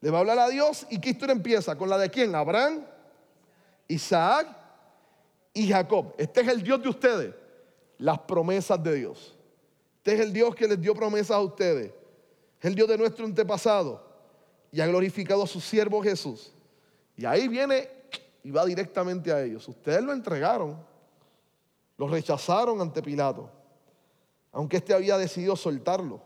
Le 0.00 0.10
va 0.10 0.18
a 0.18 0.20
hablar 0.20 0.40
a 0.40 0.48
Dios 0.48 0.84
y 0.90 1.00
¿qué 1.00 1.10
historia 1.10 1.32
empieza? 1.32 1.78
¿Con 1.78 1.88
la 1.88 1.96
de 1.96 2.10
quién? 2.10 2.34
Abraham, 2.34 2.84
Isaac 3.86 4.48
y 5.54 5.68
Jacob. 5.68 6.12
Este 6.18 6.40
es 6.40 6.48
el 6.48 6.60
Dios 6.60 6.82
de 6.82 6.88
ustedes. 6.88 7.34
Las 7.98 8.18
promesas 8.18 8.82
de 8.82 8.94
Dios. 8.96 9.36
Este 9.98 10.14
es 10.14 10.20
el 10.22 10.32
Dios 10.32 10.52
que 10.56 10.66
les 10.66 10.80
dio 10.80 10.92
promesas 10.92 11.36
a 11.36 11.40
ustedes. 11.40 11.92
Es 12.58 12.64
el 12.64 12.74
Dios 12.74 12.88
de 12.88 12.98
nuestro 12.98 13.24
antepasado. 13.24 14.04
Y 14.72 14.80
ha 14.80 14.88
glorificado 14.88 15.44
a 15.44 15.46
su 15.46 15.60
siervo 15.60 16.02
Jesús. 16.02 16.52
Y 17.16 17.24
ahí 17.24 17.46
viene 17.46 17.88
y 18.42 18.50
va 18.50 18.66
directamente 18.66 19.32
a 19.32 19.40
ellos. 19.40 19.68
Ustedes 19.68 20.02
lo 20.02 20.12
entregaron. 20.12 20.95
Lo 21.98 22.08
rechazaron 22.08 22.80
ante 22.80 23.02
Pilato. 23.02 23.50
Aunque 24.52 24.78
éste 24.78 24.94
había 24.94 25.16
decidido 25.18 25.56
soltarlo. 25.56 26.20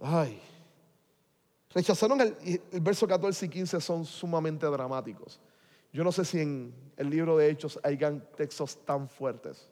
Ay. 0.00 0.40
Rechazaron 1.72 2.20
el, 2.20 2.60
el 2.72 2.80
verso 2.80 3.06
14 3.06 3.46
y 3.46 3.48
15 3.48 3.80
son 3.80 4.04
sumamente 4.04 4.66
dramáticos. 4.66 5.40
Yo 5.92 6.04
no 6.04 6.12
sé 6.12 6.24
si 6.24 6.40
en 6.40 6.74
el 6.96 7.10
libro 7.10 7.36
de 7.36 7.50
Hechos 7.50 7.78
hay 7.82 7.98
textos 8.36 8.84
tan 8.84 9.08
fuertes 9.08 9.68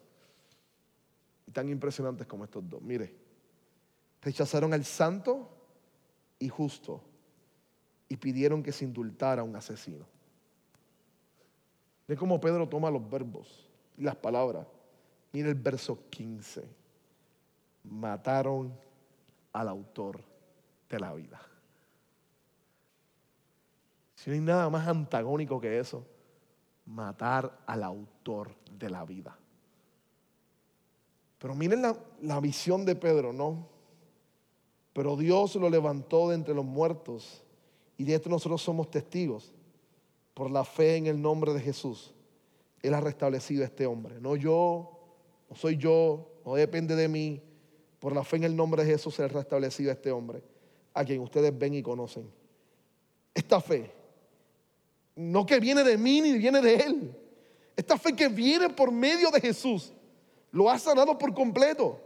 y 1.46 1.50
tan 1.50 1.68
impresionantes 1.68 2.26
como 2.26 2.44
estos 2.44 2.68
dos. 2.68 2.82
Mire, 2.82 3.14
rechazaron 4.22 4.72
al 4.74 4.84
santo 4.84 5.48
y 6.38 6.48
justo 6.48 7.02
y 8.08 8.16
pidieron 8.16 8.62
que 8.62 8.72
se 8.72 8.84
indultara 8.84 9.42
a 9.42 9.44
un 9.44 9.56
asesino. 9.56 10.06
Ve 12.06 12.16
cómo 12.16 12.40
Pedro 12.40 12.68
toma 12.68 12.90
los 12.90 13.08
verbos 13.08 13.63
las 13.98 14.16
palabras. 14.16 14.66
Mire 15.32 15.50
el 15.50 15.54
verso 15.54 15.98
15. 16.10 16.64
Mataron 17.84 18.72
al 19.52 19.68
autor 19.68 20.20
de 20.88 21.00
la 21.00 21.12
vida. 21.14 21.40
Si 24.14 24.30
no 24.30 24.34
hay 24.34 24.40
nada 24.40 24.70
más 24.70 24.86
antagónico 24.88 25.60
que 25.60 25.78
eso, 25.78 26.04
matar 26.86 27.58
al 27.66 27.82
autor 27.82 28.54
de 28.78 28.90
la 28.90 29.04
vida. 29.04 29.36
Pero 31.38 31.54
miren 31.54 31.82
la, 31.82 31.96
la, 32.22 32.40
visión 32.40 32.84
de 32.84 32.96
Pedro, 32.96 33.32
¿no? 33.32 33.66
Pero 34.92 35.16
Dios 35.16 35.56
lo 35.56 35.68
levantó 35.68 36.30
de 36.30 36.36
entre 36.36 36.54
los 36.54 36.64
muertos 36.64 37.42
y 37.98 38.04
de 38.04 38.14
esto 38.14 38.30
nosotros 38.30 38.62
somos 38.62 38.90
testigos 38.90 39.52
por 40.32 40.50
la 40.50 40.64
fe 40.64 40.96
en 40.96 41.06
el 41.06 41.20
nombre 41.20 41.52
de 41.52 41.60
Jesús. 41.60 42.14
Él 42.84 42.92
ha 42.92 43.00
restablecido 43.00 43.62
a 43.62 43.66
este 43.66 43.86
hombre. 43.86 44.20
No 44.20 44.36
yo, 44.36 44.90
no 45.48 45.56
soy 45.56 45.78
yo, 45.78 46.28
no 46.44 46.54
depende 46.54 46.94
de 46.94 47.08
mí. 47.08 47.40
Por 47.98 48.14
la 48.14 48.22
fe 48.22 48.36
en 48.36 48.44
el 48.44 48.54
nombre 48.54 48.84
de 48.84 48.92
Jesús, 48.92 49.18
Él 49.18 49.24
ha 49.24 49.28
restablecido 49.28 49.88
a 49.88 49.94
este 49.94 50.10
hombre, 50.10 50.42
a 50.92 51.02
quien 51.02 51.20
ustedes 51.20 51.58
ven 51.58 51.72
y 51.72 51.82
conocen. 51.82 52.30
Esta 53.32 53.58
fe 53.58 53.90
no 55.16 55.46
que 55.46 55.58
viene 55.60 55.82
de 55.82 55.96
mí 55.96 56.20
ni 56.20 56.36
viene 56.36 56.60
de 56.60 56.74
Él. 56.74 57.16
Esta 57.74 57.96
fe 57.96 58.14
que 58.14 58.28
viene 58.28 58.68
por 58.68 58.92
medio 58.92 59.30
de 59.30 59.40
Jesús 59.40 59.94
lo 60.52 60.68
ha 60.68 60.78
sanado 60.78 61.16
por 61.16 61.32
completo, 61.32 61.98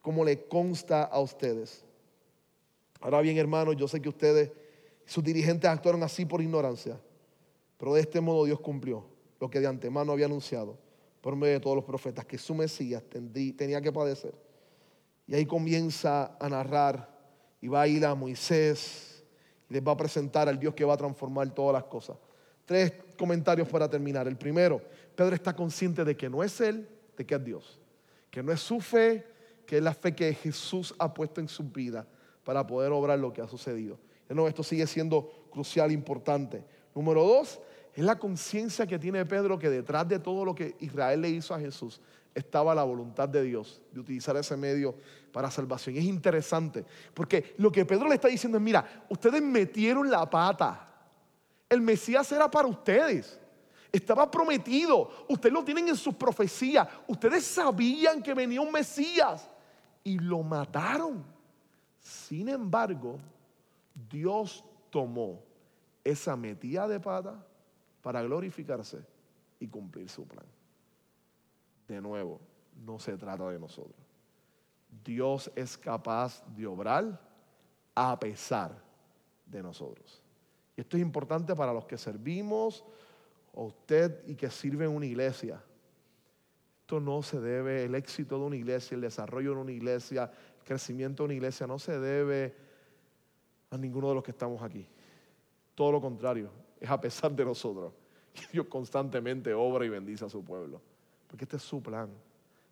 como 0.00 0.24
le 0.24 0.48
consta 0.48 1.02
a 1.02 1.20
ustedes. 1.20 1.84
Ahora 3.02 3.20
bien, 3.20 3.36
hermanos, 3.36 3.76
yo 3.76 3.86
sé 3.86 4.00
que 4.00 4.08
ustedes, 4.08 4.50
sus 5.04 5.22
dirigentes 5.22 5.68
actuaron 5.68 6.02
así 6.02 6.24
por 6.24 6.40
ignorancia, 6.40 6.98
pero 7.76 7.92
de 7.92 8.00
este 8.00 8.22
modo 8.22 8.46
Dios 8.46 8.60
cumplió 8.60 9.14
lo 9.40 9.50
que 9.50 9.60
de 9.60 9.66
antemano 9.66 10.12
había 10.12 10.26
anunciado 10.26 10.78
por 11.20 11.34
medio 11.36 11.54
de 11.54 11.60
todos 11.60 11.76
los 11.76 11.84
profetas, 11.84 12.24
que 12.24 12.38
su 12.38 12.54
Mesías 12.54 13.02
tenía 13.56 13.80
que 13.80 13.92
padecer. 13.92 14.34
Y 15.26 15.34
ahí 15.34 15.44
comienza 15.44 16.36
a 16.38 16.48
narrar 16.48 17.16
y 17.60 17.68
va 17.68 17.82
a 17.82 17.88
ir 17.88 18.04
a 18.06 18.14
Moisés 18.14 19.24
y 19.68 19.74
les 19.74 19.82
va 19.82 19.92
a 19.92 19.96
presentar 19.96 20.48
al 20.48 20.58
Dios 20.58 20.74
que 20.74 20.84
va 20.84 20.94
a 20.94 20.96
transformar 20.96 21.52
todas 21.52 21.72
las 21.72 21.84
cosas. 21.84 22.16
Tres 22.64 22.92
comentarios 23.18 23.68
para 23.68 23.88
terminar. 23.88 24.28
El 24.28 24.36
primero, 24.36 24.80
Pedro 25.14 25.34
está 25.34 25.54
consciente 25.54 26.04
de 26.04 26.16
que 26.16 26.28
no 26.28 26.42
es 26.42 26.60
él, 26.60 26.88
de 27.16 27.26
que 27.26 27.34
es 27.34 27.44
Dios. 27.44 27.80
Que 28.30 28.42
no 28.42 28.52
es 28.52 28.60
su 28.60 28.80
fe, 28.80 29.26
que 29.66 29.78
es 29.78 29.82
la 29.82 29.94
fe 29.94 30.14
que 30.14 30.32
Jesús 30.34 30.94
ha 30.98 31.12
puesto 31.12 31.40
en 31.40 31.48
su 31.48 31.64
vida 31.64 32.06
para 32.44 32.64
poder 32.64 32.92
obrar 32.92 33.18
lo 33.18 33.32
que 33.32 33.40
ha 33.40 33.48
sucedido. 33.48 33.98
No, 34.28 34.46
esto 34.46 34.62
sigue 34.62 34.86
siendo 34.86 35.28
crucial, 35.50 35.90
importante. 35.90 36.64
Número 36.94 37.24
dos, 37.24 37.60
es 37.96 38.04
la 38.04 38.18
conciencia 38.18 38.86
que 38.86 38.98
tiene 38.98 39.24
Pedro 39.24 39.58
que 39.58 39.70
detrás 39.70 40.06
de 40.06 40.18
todo 40.18 40.44
lo 40.44 40.54
que 40.54 40.76
Israel 40.80 41.18
le 41.22 41.30
hizo 41.30 41.54
a 41.54 41.58
Jesús 41.58 41.98
estaba 42.34 42.74
la 42.74 42.84
voluntad 42.84 43.26
de 43.26 43.42
Dios 43.42 43.80
de 43.90 44.00
utilizar 44.00 44.36
ese 44.36 44.54
medio 44.54 44.94
para 45.32 45.50
salvación. 45.50 45.96
Es 45.96 46.04
interesante, 46.04 46.84
porque 47.14 47.54
lo 47.56 47.72
que 47.72 47.86
Pedro 47.86 48.06
le 48.06 48.16
está 48.16 48.28
diciendo 48.28 48.58
es, 48.58 48.62
mira, 48.62 49.06
ustedes 49.08 49.40
metieron 49.40 50.10
la 50.10 50.28
pata. 50.28 50.86
El 51.70 51.80
Mesías 51.80 52.30
era 52.30 52.50
para 52.50 52.68
ustedes. 52.68 53.40
Estaba 53.90 54.30
prometido. 54.30 55.24
Ustedes 55.30 55.54
lo 55.54 55.64
tienen 55.64 55.88
en 55.88 55.96
sus 55.96 56.14
profecías. 56.16 56.86
Ustedes 57.08 57.44
sabían 57.46 58.22
que 58.22 58.34
venía 58.34 58.60
un 58.60 58.72
Mesías 58.72 59.48
y 60.04 60.18
lo 60.18 60.42
mataron. 60.42 61.24
Sin 61.98 62.50
embargo, 62.50 63.16
Dios 64.10 64.62
tomó 64.90 65.40
esa 66.04 66.36
metida 66.36 66.86
de 66.86 67.00
pata 67.00 67.42
para 68.06 68.22
glorificarse 68.22 69.04
y 69.58 69.66
cumplir 69.66 70.08
su 70.08 70.28
plan. 70.28 70.46
De 71.88 72.00
nuevo, 72.00 72.38
no 72.84 73.00
se 73.00 73.16
trata 73.16 73.50
de 73.50 73.58
nosotros. 73.58 73.96
Dios 75.04 75.50
es 75.56 75.76
capaz 75.76 76.40
de 76.54 76.68
obrar 76.68 77.20
a 77.96 78.16
pesar 78.20 78.80
de 79.44 79.60
nosotros. 79.60 80.22
Y 80.76 80.82
esto 80.82 80.96
es 80.96 81.02
importante 81.02 81.56
para 81.56 81.72
los 81.72 81.84
que 81.84 81.98
servimos, 81.98 82.84
a 83.52 83.62
usted 83.62 84.22
y 84.28 84.36
que 84.36 84.50
sirve 84.50 84.84
en 84.84 84.92
una 84.92 85.06
iglesia. 85.06 85.60
Esto 86.82 87.00
no 87.00 87.24
se 87.24 87.40
debe, 87.40 87.86
el 87.86 87.96
éxito 87.96 88.38
de 88.38 88.44
una 88.44 88.56
iglesia, 88.56 88.94
el 88.94 89.00
desarrollo 89.00 89.50
de 89.56 89.60
una 89.62 89.72
iglesia, 89.72 90.30
el 90.60 90.64
crecimiento 90.64 91.24
de 91.24 91.24
una 91.24 91.34
iglesia, 91.34 91.66
no 91.66 91.80
se 91.80 91.98
debe 91.98 92.54
a 93.68 93.76
ninguno 93.76 94.10
de 94.10 94.14
los 94.14 94.22
que 94.22 94.30
estamos 94.30 94.62
aquí. 94.62 94.86
Todo 95.74 95.90
lo 95.90 96.00
contrario, 96.00 96.65
es 96.80 96.90
a 96.90 97.00
pesar 97.00 97.32
de 97.32 97.44
nosotros. 97.44 97.92
Dios 98.52 98.66
constantemente 98.66 99.52
obra 99.54 99.84
y 99.84 99.88
bendice 99.88 100.24
a 100.24 100.28
su 100.28 100.44
pueblo. 100.44 100.80
Porque 101.26 101.44
este 101.44 101.56
es 101.56 101.62
su 101.62 101.82
plan 101.82 102.10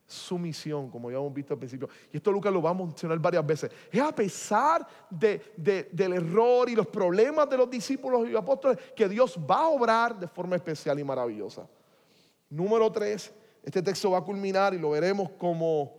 su 0.07 0.39
misión, 0.39 0.91
como 0.91 1.11
ya 1.11 1.17
hemos 1.17 1.33
visto 1.33 1.55
al 1.55 1.59
principio. 1.59 1.89
Y 2.13 2.19
esto 2.19 2.31
Lucas 2.31 2.53
lo 2.53 2.61
va 2.61 2.71
a 2.71 2.75
mencionar 2.75 3.19
varias 3.19 3.45
veces. 3.47 3.71
Es 3.91 4.01
a 4.01 4.15
pesar 4.15 4.87
del 5.11 6.13
error 6.13 6.69
y 6.69 6.75
los 6.75 6.87
problemas 6.87 7.49
de 7.49 7.57
los 7.57 7.71
discípulos 7.71 8.29
y 8.29 8.37
apóstoles 8.37 8.79
que 8.95 9.09
Dios 9.09 9.39
va 9.39 9.63
a 9.63 9.69
obrar 9.69 10.19
de 10.19 10.29
forma 10.29 10.57
especial 10.57 10.99
y 10.99 11.05
maravillosa. 11.05 11.67
Número 12.51 12.91
tres, 12.93 13.33
este 13.63 13.83
texto 13.83 14.11
va 14.11 14.19
a 14.19 14.25
culminar 14.25 14.75
y 14.75 14.79
lo 14.79 14.91
veremos 14.91 15.31
como 15.39 15.97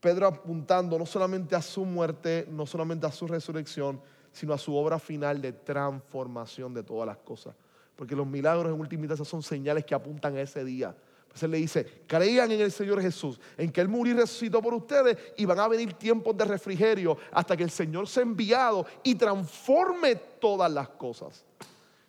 Pedro 0.00 0.28
apuntando 0.28 0.98
no 0.98 1.06
solamente 1.06 1.56
a 1.56 1.62
su 1.62 1.84
muerte, 1.84 2.46
no 2.50 2.66
solamente 2.66 3.06
a 3.06 3.10
su 3.10 3.26
resurrección, 3.26 4.00
sino 4.34 4.52
a 4.52 4.58
su 4.58 4.76
obra 4.76 4.98
final 4.98 5.40
de 5.40 5.52
transformación 5.52 6.74
de 6.74 6.82
todas 6.82 7.06
las 7.06 7.16
cosas. 7.16 7.54
Porque 7.96 8.14
los 8.14 8.26
milagros 8.26 8.66
en 8.66 8.78
última 8.78 9.04
instancia 9.04 9.24
son 9.24 9.42
señales 9.42 9.86
que 9.86 9.94
apuntan 9.94 10.36
a 10.36 10.42
ese 10.42 10.62
día 10.62 10.94
entonces 11.34 11.50
le 11.50 11.58
dice, 11.58 12.02
creían 12.06 12.52
en 12.52 12.60
el 12.60 12.70
Señor 12.70 13.02
Jesús, 13.02 13.40
en 13.58 13.72
que 13.72 13.80
Él 13.80 13.88
murió 13.88 14.14
y 14.14 14.18
resucitó 14.18 14.62
por 14.62 14.72
ustedes 14.72 15.18
y 15.36 15.44
van 15.44 15.58
a 15.58 15.66
venir 15.66 15.94
tiempos 15.94 16.36
de 16.36 16.44
refrigerio 16.44 17.18
hasta 17.32 17.56
que 17.56 17.64
el 17.64 17.70
Señor 17.70 18.06
sea 18.06 18.22
enviado 18.22 18.86
y 19.02 19.16
transforme 19.16 20.14
todas 20.14 20.70
las 20.70 20.90
cosas. 20.90 21.44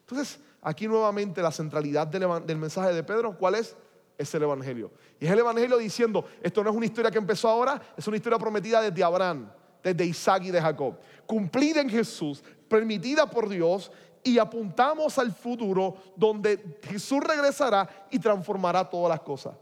Entonces, 0.02 0.40
aquí 0.62 0.88
nuevamente 0.88 1.42
la 1.42 1.52
centralidad 1.52 2.06
del, 2.06 2.56
mensaje 2.56 2.94
de 2.94 3.02
Pedro, 3.02 3.36
¿cuál 3.36 3.56
es? 3.56 3.76
Es 4.16 4.32
el 4.36 4.44
Evangelio. 4.44 4.92
Y 5.20 5.26
es 5.26 5.32
el 5.32 5.40
Evangelio 5.40 5.80
diciendo, 5.80 6.26
esto 6.44 6.64
no 6.64 6.70
es 6.70 6.76
una 6.76 6.86
historia 6.86 7.10
que 7.10 7.18
empezó 7.18 7.50
ahora, 7.50 7.82
es 7.98 8.08
una 8.08 8.18
historia 8.18 8.38
prometida 8.38 8.80
desde 8.80 9.04
Abraham, 9.04 9.50
desde 9.86 10.04
Isaac 10.04 10.44
y 10.46 10.52
de 10.52 10.60
Jacob. 10.60 10.98
Cumplida 11.28 11.80
en 11.80 11.90
Jesús, 11.90 12.44
permitida 12.68 13.30
por 13.30 13.48
Dios 13.48 13.92
y 14.24 14.40
apuntamos 14.40 15.20
al 15.20 15.32
futuro 15.32 15.96
donde 16.16 16.80
Jesús 16.82 17.20
regresará 17.24 18.08
y 18.10 18.18
transformará 18.18 18.90
todas 18.90 19.12
las 19.12 19.20
cosas. 19.20 19.56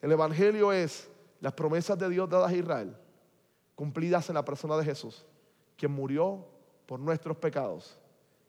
El 0.00 0.12
Evangelio 0.12 0.72
es 0.72 1.10
las 1.40 1.52
promesas 1.52 1.98
de 1.98 2.08
Dios 2.08 2.26
dadas 2.26 2.50
a 2.50 2.56
Israel, 2.56 2.96
cumplidas 3.74 4.26
en 4.30 4.36
la 4.36 4.44
persona 4.46 4.78
de 4.78 4.84
Jesús, 4.84 5.26
quien 5.76 5.92
murió 5.92 6.46
por 6.86 6.98
nuestros 6.98 7.36
pecados, 7.36 7.98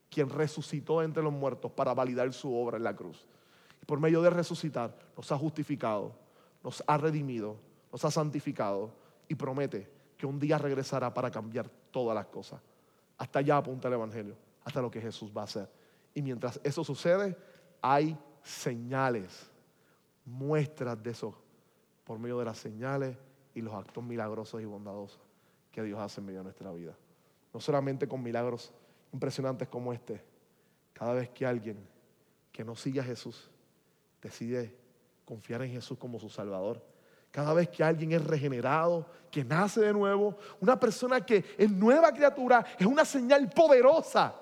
quien 0.09 0.29
resucitó 0.29 1.03
entre 1.03 1.21
los 1.21 1.33
muertos 1.33 1.69
para 1.73 1.93
validar 1.93 2.31
su 2.31 2.55
obra 2.55 2.77
en 2.77 2.85
la 2.85 2.95
cruz. 2.95 3.25
Y 3.81 3.85
por 3.85 3.99
medio 3.99 4.21
de 4.21 4.29
resucitar, 4.29 4.95
nos 5.17 5.29
ha 5.29 5.37
justificado, 5.37 6.13
nos 6.63 6.81
ha 6.87 6.97
redimido, 6.97 7.57
nos 7.91 8.05
ha 8.05 8.11
santificado 8.11 8.91
y 9.27 9.35
promete 9.35 9.96
que 10.17 10.25
un 10.25 10.39
día 10.39 10.57
regresará 10.57 11.13
para 11.13 11.29
cambiar 11.29 11.69
todas 11.91 12.15
las 12.15 12.25
cosas. 12.27 12.59
Hasta 13.17 13.39
allá 13.39 13.57
apunta 13.57 13.87
el 13.87 13.93
Evangelio, 13.93 14.35
hasta 14.63 14.81
lo 14.81 14.89
que 14.91 14.99
Jesús 14.99 15.31
va 15.35 15.41
a 15.41 15.45
hacer. 15.45 15.69
Y 16.13 16.21
mientras 16.21 16.59
eso 16.63 16.83
sucede, 16.83 17.37
hay 17.81 18.17
señales, 18.43 19.49
muestras 20.25 21.01
de 21.01 21.11
eso, 21.11 21.37
por 22.03 22.17
medio 22.17 22.39
de 22.39 22.45
las 22.45 22.57
señales 22.57 23.15
y 23.53 23.61
los 23.61 23.73
actos 23.73 24.03
milagrosos 24.03 24.61
y 24.61 24.65
bondadosos 24.65 25.19
que 25.71 25.83
Dios 25.83 25.99
hace 25.99 26.21
en 26.21 26.25
medio 26.25 26.39
de 26.39 26.45
nuestra 26.45 26.71
vida. 26.71 26.95
No 27.53 27.59
solamente 27.59 28.07
con 28.07 28.23
milagros 28.23 28.71
impresionantes 29.13 29.67
como 29.67 29.93
este, 29.93 30.23
cada 30.93 31.13
vez 31.13 31.29
que 31.29 31.45
alguien 31.45 31.77
que 32.51 32.63
no 32.63 32.75
sigue 32.75 32.99
a 32.99 33.03
Jesús 33.03 33.49
decide 34.21 34.75
confiar 35.25 35.61
en 35.61 35.71
Jesús 35.71 35.97
como 35.97 36.19
su 36.19 36.29
Salvador, 36.29 36.83
cada 37.37 37.53
vez 37.53 37.69
que 37.69 37.83
alguien 37.83 38.13
es 38.13 38.25
regenerado, 38.25 39.05
que 39.29 39.45
nace 39.45 39.79
de 39.81 39.93
nuevo, 39.93 40.35
una 40.59 40.79
persona 40.79 41.23
que 41.23 41.45
es 41.55 41.69
nueva 41.69 42.11
criatura, 42.11 42.65
es 42.79 42.87
una 42.87 43.05
señal 43.05 43.47
poderosa 43.51 44.33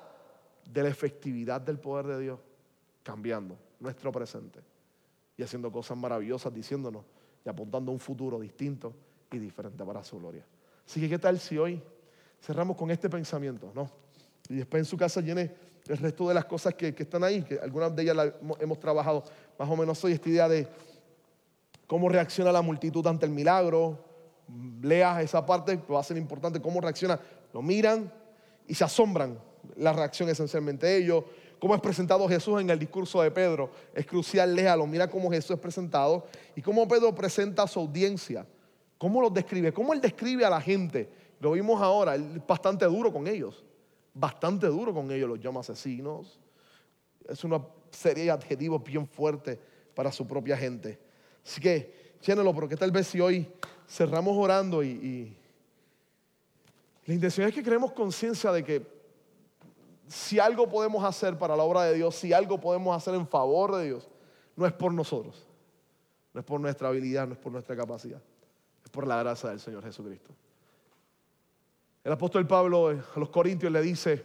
de 0.64 0.82
la 0.82 0.88
efectividad 0.88 1.60
del 1.60 1.78
poder 1.78 2.08
de 2.08 2.22
Dios, 2.22 2.39
cambiando 3.04 3.58
nuestro 3.82 4.14
presente 4.14 4.62
y 5.36 5.43
haciendo 5.43 5.70
cosas 5.74 5.98
maravillosas, 5.98 6.54
diciéndonos 6.54 7.04
y 7.46 7.50
apuntando 7.50 7.91
a 7.91 7.93
un 7.93 8.00
futuro 8.00 8.39
distinto 8.39 8.96
y 9.30 9.39
diferente 9.39 9.84
para 9.84 10.02
su 10.02 10.18
gloria. 10.18 10.46
Así 10.88 11.02
que, 11.02 11.10
¿qué 11.10 11.20
tal 11.20 11.38
si 11.38 11.58
hoy 11.58 11.84
cerramos 12.41 12.78
con 12.78 12.89
este 12.91 13.10
pensamiento? 13.10 13.74
¿no? 13.76 13.91
Y 14.48 14.56
después 14.56 14.80
en 14.80 14.86
su 14.86 14.96
casa 14.96 15.20
llene 15.20 15.54
el 15.86 15.98
resto 15.98 16.30
de 16.30 16.34
las 16.34 16.46
cosas 16.46 16.74
que, 16.76 16.96
están 16.98 17.26
ahí, 17.26 17.41
que 17.41 17.60
algunas 17.60 17.93
de 17.93 18.04
ellas 18.04 18.16
las 18.16 18.34
hemos 18.62 18.80
trabajado 18.80 19.26
más 19.60 19.70
o 19.70 19.76
menos 19.76 20.02
hoy, 20.06 20.14
esta 20.14 20.30
idea 20.30 20.48
de 20.48 20.66
cómo 21.88 22.09
reacciona 22.09 22.51
la 22.51 22.61
multitud 22.61 23.05
ante 23.07 23.25
el 23.25 23.31
milagro. 23.31 24.03
Leas 24.81 25.23
esa 25.23 25.45
parte, 25.45 25.79
va 25.91 25.99
a 25.99 26.03
ser 26.03 26.17
importante 26.17 26.61
cómo 26.61 26.81
reacciona. 26.81 27.19
Lo 27.53 27.61
miran 27.61 28.11
y 28.67 28.75
se 28.75 28.83
asombran. 28.83 29.39
La 29.77 29.93
reacción 29.93 30.29
esencialmente 30.29 30.86
de 30.86 30.97
ellos. 30.97 31.23
Cómo 31.59 31.73
es 31.73 31.81
presentado 31.81 32.27
Jesús 32.27 32.61
en 32.61 32.69
el 32.69 32.77
discurso 32.77 33.21
de 33.21 33.31
Pedro. 33.31 33.71
Es 33.93 34.05
crucial, 34.05 34.53
léalo. 34.53 34.86
Mira 34.86 35.09
cómo 35.09 35.31
Jesús 35.31 35.51
es 35.51 35.59
presentado 35.59 36.27
y 36.55 36.61
cómo 36.61 36.88
Pedro 36.88 37.15
presenta 37.15 37.63
a 37.63 37.67
su 37.67 37.79
audiencia. 37.79 38.45
Cómo 38.97 39.21
los 39.21 39.33
describe, 39.33 39.73
cómo 39.73 39.93
él 39.93 40.01
describe 40.01 40.45
a 40.45 40.49
la 40.49 40.61
gente. 40.61 41.09
Lo 41.39 41.51
vimos 41.51 41.81
ahora, 41.81 42.15
él 42.15 42.38
es 42.38 42.47
bastante 42.47 42.86
duro 42.86 43.11
con 43.11 43.27
ellos. 43.27 43.63
Bastante 44.13 44.67
duro 44.67 44.93
con 44.93 45.11
ellos, 45.11 45.27
los 45.27 45.39
llama 45.39 45.59
asesinos. 45.59 46.39
Es 47.27 47.43
una 47.43 47.61
serie 47.91 48.25
de 48.25 48.31
adjetivos 48.31 48.83
bien 48.83 49.05
fuertes 49.05 49.57
para 49.93 50.11
su 50.11 50.25
propia 50.25 50.55
gente. 50.55 50.99
Así 51.46 51.62
que, 51.62 52.18
llénelo, 52.22 52.54
porque 52.54 52.76
tal 52.76 52.91
vez 52.91 53.08
si 53.08 53.22
hoy 53.22 53.48
cerramos 53.88 54.36
orando 54.36 54.84
y, 54.84 55.38
la 57.06 57.14
intención 57.14 57.48
es 57.48 57.54
que 57.54 57.62
creemos 57.62 57.91
conciencia 57.91 58.52
de 58.52 58.64
que 58.64 58.96
si 60.08 60.39
algo 60.39 60.68
podemos 60.68 61.04
hacer 61.04 61.38
para 61.38 61.56
la 61.56 61.62
obra 61.62 61.84
de 61.84 61.93
Dios, 61.93 62.16
si 62.16 62.34
algo 62.34 62.60
podemos 62.60 62.98
hacer 62.98 63.14
en 63.14 63.28
favor 63.28 63.76
de 63.76 63.86
Dios, 63.86 64.10
no 64.56 64.66
es 64.66 64.74
por 64.74 64.91
nosotros, 64.91 65.48
no 66.34 66.39
es 66.39 66.46
por 66.46 66.60
nuestra 66.60 66.88
habilidad, 66.88 67.28
no 67.28 67.34
es 67.34 67.39
por 67.39 67.52
nuestra 67.52 67.76
capacidad, 67.76 68.20
es 68.84 68.89
por 68.89 69.06
la 69.06 69.18
gracia 69.22 69.50
del 69.50 69.60
Señor 69.60 69.84
Jesucristo. 69.84 70.32
El 72.04 72.12
apóstol 72.12 72.48
Pablo 72.48 72.89
a 72.89 73.20
los 73.20 73.30
Corintios 73.30 73.72
le 73.72 73.82
dice 73.84 74.24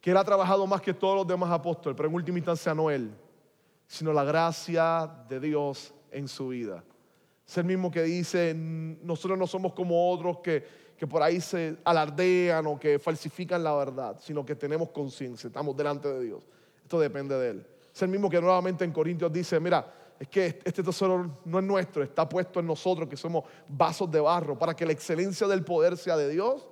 que 0.00 0.12
él 0.12 0.16
ha 0.16 0.24
trabajado 0.24 0.68
más 0.68 0.80
que 0.80 0.94
todos 0.94 1.16
los 1.16 1.26
demás 1.26 1.50
apóstoles, 1.50 1.96
pero 1.96 2.08
en 2.08 2.14
última 2.14 2.38
instancia 2.38 2.74
no 2.74 2.90
él, 2.90 3.12
sino 3.88 4.12
la 4.12 4.22
gracia 4.22 5.10
de 5.28 5.40
Dios 5.40 5.92
en 6.14 6.28
su 6.28 6.48
vida. 6.48 6.82
Es 7.46 7.58
el 7.58 7.64
mismo 7.64 7.90
que 7.90 8.02
dice, 8.02 8.54
nosotros 8.54 9.38
no 9.38 9.46
somos 9.46 9.74
como 9.74 10.10
otros 10.10 10.38
que, 10.38 10.64
que 10.96 11.06
por 11.06 11.22
ahí 11.22 11.40
se 11.40 11.76
alardean 11.84 12.66
o 12.66 12.78
que 12.78 12.98
falsifican 12.98 13.62
la 13.62 13.74
verdad, 13.74 14.18
sino 14.22 14.44
que 14.46 14.54
tenemos 14.54 14.90
conciencia, 14.90 15.48
estamos 15.48 15.76
delante 15.76 16.08
de 16.08 16.24
Dios. 16.24 16.48
Esto 16.82 16.98
depende 16.98 17.36
de 17.36 17.50
Él. 17.50 17.66
Es 17.94 18.02
el 18.02 18.08
mismo 18.08 18.30
que 18.30 18.40
nuevamente 18.40 18.84
en 18.84 18.92
Corintios 18.92 19.32
dice, 19.32 19.60
mira, 19.60 19.92
es 20.18 20.28
que 20.28 20.60
este 20.64 20.82
tesoro 20.82 21.30
no 21.44 21.58
es 21.58 21.64
nuestro, 21.64 22.02
está 22.02 22.28
puesto 22.28 22.60
en 22.60 22.66
nosotros, 22.66 23.08
que 23.08 23.16
somos 23.16 23.44
vasos 23.68 24.10
de 24.10 24.20
barro, 24.20 24.58
para 24.58 24.74
que 24.74 24.86
la 24.86 24.92
excelencia 24.92 25.46
del 25.46 25.64
poder 25.64 25.96
sea 25.96 26.16
de 26.16 26.28
Dios 26.28 26.66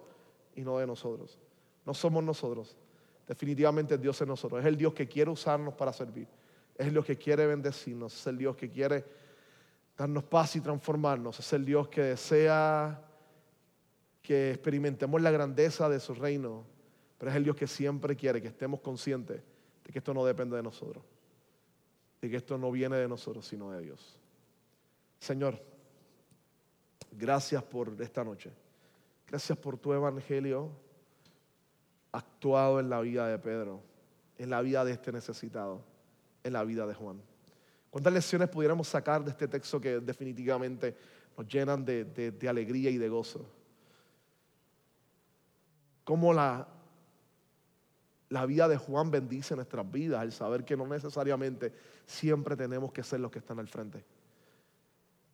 y 0.54 0.62
no 0.62 0.78
de 0.78 0.86
nosotros. 0.86 1.38
No 1.84 1.94
somos 1.94 2.22
nosotros. 2.22 2.76
Definitivamente 3.26 3.98
Dios 3.98 4.20
es 4.20 4.26
nosotros. 4.26 4.60
Es 4.60 4.66
el 4.66 4.76
Dios 4.76 4.94
que 4.94 5.08
quiere 5.08 5.30
usarnos 5.30 5.74
para 5.74 5.92
servir. 5.92 6.28
Es 6.76 6.86
el 6.86 6.92
Dios 6.92 7.04
que 7.04 7.16
quiere 7.16 7.46
bendecirnos. 7.46 8.14
Es 8.14 8.26
el 8.26 8.38
Dios 8.38 8.56
que 8.56 8.70
quiere 8.70 9.04
darnos 9.96 10.24
paz 10.24 10.56
y 10.56 10.60
transformarnos. 10.60 11.38
Es 11.38 11.52
el 11.52 11.64
Dios 11.64 11.88
que 11.88 12.02
desea 12.02 13.04
que 14.22 14.50
experimentemos 14.52 15.20
la 15.20 15.30
grandeza 15.30 15.88
de 15.88 16.00
su 16.00 16.14
reino, 16.14 16.64
pero 17.18 17.30
es 17.30 17.36
el 17.36 17.44
Dios 17.44 17.56
que 17.56 17.66
siempre 17.66 18.16
quiere 18.16 18.40
que 18.40 18.48
estemos 18.48 18.80
conscientes 18.80 19.42
de 19.84 19.92
que 19.92 19.98
esto 19.98 20.14
no 20.14 20.24
depende 20.24 20.56
de 20.56 20.62
nosotros, 20.62 21.04
de 22.20 22.30
que 22.30 22.36
esto 22.36 22.56
no 22.56 22.70
viene 22.70 22.96
de 22.96 23.08
nosotros, 23.08 23.46
sino 23.46 23.70
de 23.70 23.82
Dios. 23.82 24.18
Señor, 25.18 25.60
gracias 27.10 27.62
por 27.62 28.00
esta 28.00 28.24
noche. 28.24 28.50
Gracias 29.26 29.56
por 29.58 29.78
tu 29.78 29.92
evangelio 29.92 30.70
actuado 32.12 32.80
en 32.80 32.90
la 32.90 33.00
vida 33.00 33.26
de 33.26 33.38
Pedro, 33.38 33.82
en 34.38 34.50
la 34.50 34.60
vida 34.60 34.84
de 34.84 34.92
este 34.92 35.10
necesitado, 35.10 35.82
en 36.44 36.52
la 36.52 36.64
vida 36.64 36.86
de 36.86 36.94
Juan. 36.94 37.22
¿Cuántas 37.92 38.14
lecciones 38.14 38.48
pudiéramos 38.48 38.88
sacar 38.88 39.22
de 39.22 39.32
este 39.32 39.46
texto 39.46 39.78
que 39.78 40.00
definitivamente 40.00 40.96
nos 41.36 41.46
llenan 41.46 41.84
de, 41.84 42.38
alegría 42.48 42.88
y 42.88 42.96
de 42.96 43.06
gozo? 43.10 43.46
Cómo 46.02 46.32
la, 46.32 46.66
la 48.30 48.46
vida 48.46 48.66
de 48.66 48.78
Juan 48.78 49.10
bendice 49.10 49.54
nuestras 49.54 49.92
vidas, 49.92 50.22
al 50.22 50.32
saber 50.32 50.64
que 50.64 50.74
no 50.74 50.86
necesariamente 50.86 51.70
siempre 52.06 52.56
tenemos 52.56 52.92
que 52.92 53.02
ser 53.02 53.20
los 53.20 53.30
que 53.30 53.40
están 53.40 53.58
al 53.58 53.68
frente. 53.68 54.02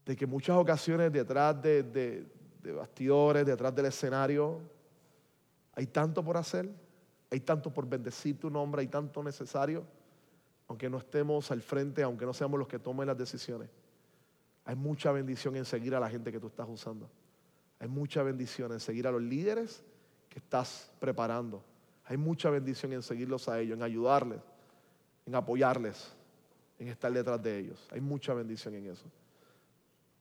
De 0.04 0.16
que 0.16 0.26
muchas 0.26 0.56
ocasiones 0.56 1.12
detrás 1.12 1.62
de, 1.62 1.84
de 1.84 2.72
bastidores, 2.72 3.46
detrás 3.46 3.72
del 3.72 3.86
escenario, 3.86 4.62
hay 5.74 5.86
tanto 5.86 6.24
por 6.24 6.36
hacer, 6.36 6.68
hay 7.30 7.38
tanto 7.38 7.72
por 7.72 7.88
bendecir 7.88 8.36
tu 8.36 8.50
nombre, 8.50 8.80
hay 8.80 8.88
tanto 8.88 9.22
necesario 9.22 9.86
aunque 10.68 10.90
no 10.90 10.98
estemos 10.98 11.50
al 11.50 11.62
frente, 11.62 12.02
aunque 12.02 12.26
no 12.26 12.34
seamos 12.34 12.58
los 12.58 12.68
que 12.68 12.78
tomen 12.78 13.06
las 13.06 13.16
decisiones. 13.16 13.70
Hay 14.66 14.76
mucha 14.76 15.10
bendición 15.10 15.56
en 15.56 15.64
seguir 15.64 15.94
a 15.94 16.00
la 16.00 16.10
gente 16.10 16.30
que 16.30 16.38
tú 16.38 16.46
estás 16.46 16.68
usando. 16.68 17.08
Hay 17.80 17.88
mucha 17.88 18.22
bendición 18.22 18.72
en 18.72 18.80
seguir 18.80 19.06
a 19.06 19.10
los 19.10 19.22
líderes 19.22 19.82
que 20.28 20.38
estás 20.38 20.92
preparando. 21.00 21.64
Hay 22.04 22.18
mucha 22.18 22.50
bendición 22.50 22.92
en 22.92 23.02
seguirlos 23.02 23.48
a 23.48 23.58
ellos, 23.60 23.78
en 23.78 23.82
ayudarles, 23.82 24.40
en 25.24 25.34
apoyarles, 25.34 26.12
en 26.78 26.88
estar 26.88 27.10
detrás 27.10 27.42
de 27.42 27.58
ellos. 27.58 27.88
Hay 27.90 28.02
mucha 28.02 28.34
bendición 28.34 28.74
en 28.74 28.90
eso. 28.90 29.06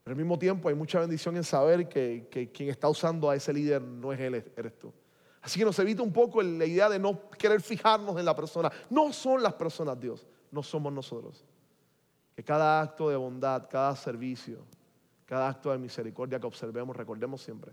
Pero 0.04 0.14
al 0.14 0.18
mismo 0.18 0.40
tiempo 0.40 0.70
hay 0.70 0.76
mucha 0.76 1.02
bendición 1.02 1.36
en 1.36 1.44
saber 1.44 1.90
que, 1.90 2.30
que 2.32 2.50
quien 2.50 2.70
está 2.70 2.88
usando 2.88 3.30
a 3.30 3.36
ese 3.36 3.52
líder 3.52 3.82
no 3.82 4.14
es 4.14 4.20
él, 4.22 4.36
eres 4.56 4.80
tú. 4.80 4.94
Así 5.42 5.60
que 5.60 5.66
nos 5.66 5.78
evita 5.80 6.02
un 6.02 6.14
poco 6.14 6.42
la 6.42 6.66
idea 6.66 6.88
de 6.88 7.00
no 7.00 7.30
querer 7.32 7.62
fijarnos 7.62 8.18
en 8.18 8.24
la 8.24 8.36
persona. 8.36 8.72
No 8.90 9.12
son 9.12 9.44
las 9.44 9.54
personas 9.54 10.00
Dios 10.00 10.26
no 10.52 10.64
somos 10.64 10.92
nosotros. 10.94 11.44
Que 12.36 12.44
cada 12.44 12.82
acto 12.82 13.10
de 13.10 13.16
bondad, 13.16 13.68
cada 13.70 13.96
servicio, 13.96 14.60
cada 15.26 15.50
acto 15.50 15.72
de 15.72 15.78
misericordia 15.78 16.40
que 16.40 16.48
observemos, 16.48 16.96
recordemos 16.96 17.42
siempre 17.42 17.72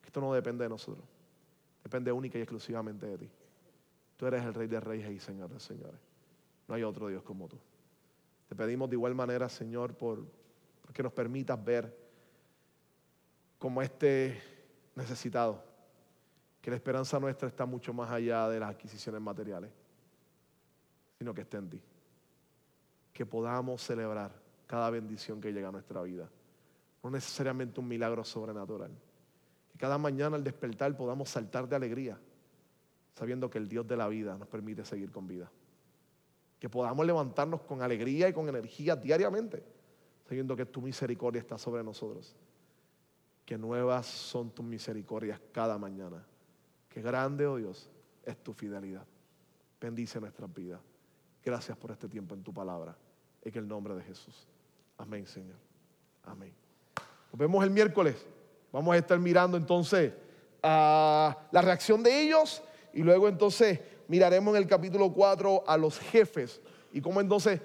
que 0.00 0.06
esto 0.06 0.20
no 0.20 0.32
depende 0.32 0.64
de 0.64 0.70
nosotros. 0.70 1.04
Depende 1.82 2.12
única 2.12 2.38
y 2.38 2.42
exclusivamente 2.42 3.06
de 3.06 3.18
ti. 3.18 3.30
Tú 4.16 4.26
eres 4.26 4.44
el 4.44 4.54
Rey 4.54 4.68
de 4.68 4.80
Reyes 4.80 5.10
y 5.10 5.18
Señor 5.18 5.50
de 5.50 5.60
Señores. 5.60 6.00
No 6.68 6.74
hay 6.74 6.82
otro 6.82 7.08
Dios 7.08 7.22
como 7.22 7.48
tú. 7.48 7.58
Te 8.48 8.54
pedimos 8.54 8.88
de 8.88 8.96
igual 8.96 9.14
manera, 9.14 9.48
Señor, 9.48 9.94
por, 9.94 10.24
que 10.92 11.02
nos 11.02 11.12
permitas 11.12 11.62
ver 11.62 11.94
como 13.58 13.82
este 13.82 14.40
necesitado, 14.94 15.62
que 16.60 16.70
la 16.70 16.76
esperanza 16.76 17.18
nuestra 17.18 17.48
está 17.48 17.66
mucho 17.66 17.92
más 17.92 18.10
allá 18.10 18.48
de 18.48 18.60
las 18.60 18.70
adquisiciones 18.70 19.20
materiales, 19.20 19.70
sino 21.18 21.34
que 21.34 21.40
esté 21.42 21.56
en 21.56 21.70
ti 21.70 21.82
que 23.14 23.24
podamos 23.24 23.80
celebrar 23.80 24.32
cada 24.66 24.90
bendición 24.90 25.40
que 25.40 25.52
llega 25.52 25.68
a 25.68 25.72
nuestra 25.72 26.02
vida. 26.02 26.28
No 27.02 27.10
necesariamente 27.10 27.80
un 27.80 27.86
milagro 27.86 28.24
sobrenatural. 28.24 28.90
Que 29.70 29.78
cada 29.78 29.96
mañana 29.96 30.36
al 30.36 30.42
despertar 30.42 30.94
podamos 30.96 31.30
saltar 31.30 31.68
de 31.68 31.76
alegría, 31.76 32.18
sabiendo 33.14 33.48
que 33.48 33.58
el 33.58 33.68
Dios 33.68 33.86
de 33.86 33.96
la 33.96 34.08
vida 34.08 34.36
nos 34.36 34.48
permite 34.48 34.84
seguir 34.84 35.12
con 35.12 35.28
vida. 35.28 35.50
Que 36.58 36.68
podamos 36.68 37.06
levantarnos 37.06 37.62
con 37.62 37.82
alegría 37.82 38.28
y 38.28 38.32
con 38.32 38.48
energía 38.48 38.96
diariamente, 38.96 39.62
sabiendo 40.28 40.56
que 40.56 40.66
tu 40.66 40.82
misericordia 40.82 41.40
está 41.40 41.56
sobre 41.56 41.84
nosotros. 41.84 42.34
que 43.44 43.58
nuevas 43.58 44.06
son 44.06 44.50
tus 44.50 44.64
misericordias 44.64 45.38
cada 45.52 45.76
mañana. 45.76 46.24
Que 46.88 47.02
grande, 47.02 47.46
oh 47.46 47.56
Dios, 47.56 47.90
es 48.24 48.42
tu 48.42 48.54
fidelidad. 48.54 49.06
Bendice 49.78 50.18
nuestras 50.18 50.52
vidas. 50.52 50.80
Gracias 51.44 51.76
por 51.76 51.90
este 51.90 52.08
tiempo 52.08 52.34
en 52.34 52.42
tu 52.42 52.54
palabra. 52.54 52.96
En 53.44 53.58
el 53.58 53.68
nombre 53.68 53.94
de 53.94 54.02
Jesús. 54.02 54.34
Amén, 54.96 55.26
Señor. 55.26 55.56
Amén. 56.24 56.52
Nos 57.30 57.38
vemos 57.38 57.62
el 57.62 57.70
miércoles. 57.70 58.16
Vamos 58.72 58.94
a 58.94 58.98
estar 58.98 59.18
mirando 59.18 59.56
entonces 59.56 60.12
a 60.62 61.36
la 61.50 61.62
reacción 61.62 62.02
de 62.02 62.22
ellos 62.22 62.62
y 62.92 63.02
luego 63.02 63.28
entonces 63.28 63.80
miraremos 64.08 64.56
en 64.56 64.62
el 64.62 64.68
capítulo 64.68 65.12
4 65.12 65.64
a 65.66 65.76
los 65.76 65.98
jefes 65.98 66.60
y 66.92 67.00
cómo 67.00 67.20
entonces 67.20 67.60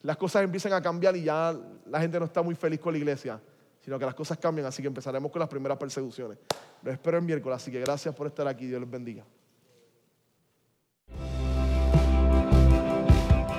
las 0.00 0.16
cosas 0.16 0.42
empiezan 0.42 0.72
a 0.72 0.80
cambiar 0.80 1.16
y 1.16 1.24
ya 1.24 1.56
la 1.86 2.00
gente 2.00 2.18
no 2.18 2.24
está 2.24 2.42
muy 2.42 2.54
feliz 2.54 2.80
con 2.80 2.92
la 2.92 2.98
iglesia, 2.98 3.40
sino 3.84 3.98
que 3.98 4.04
las 4.04 4.14
cosas 4.14 4.38
cambian, 4.38 4.66
así 4.66 4.82
que 4.82 4.88
empezaremos 4.88 5.30
con 5.30 5.40
las 5.40 5.48
primeras 5.48 5.76
persecuciones. 5.78 6.38
Lo 6.82 6.90
espero 6.90 7.18
el 7.18 7.24
miércoles, 7.24 7.56
así 7.56 7.70
que 7.70 7.80
gracias 7.80 8.14
por 8.14 8.26
estar 8.26 8.48
aquí, 8.48 8.66
Dios 8.66 8.80
les 8.80 8.90
bendiga. 8.90 9.24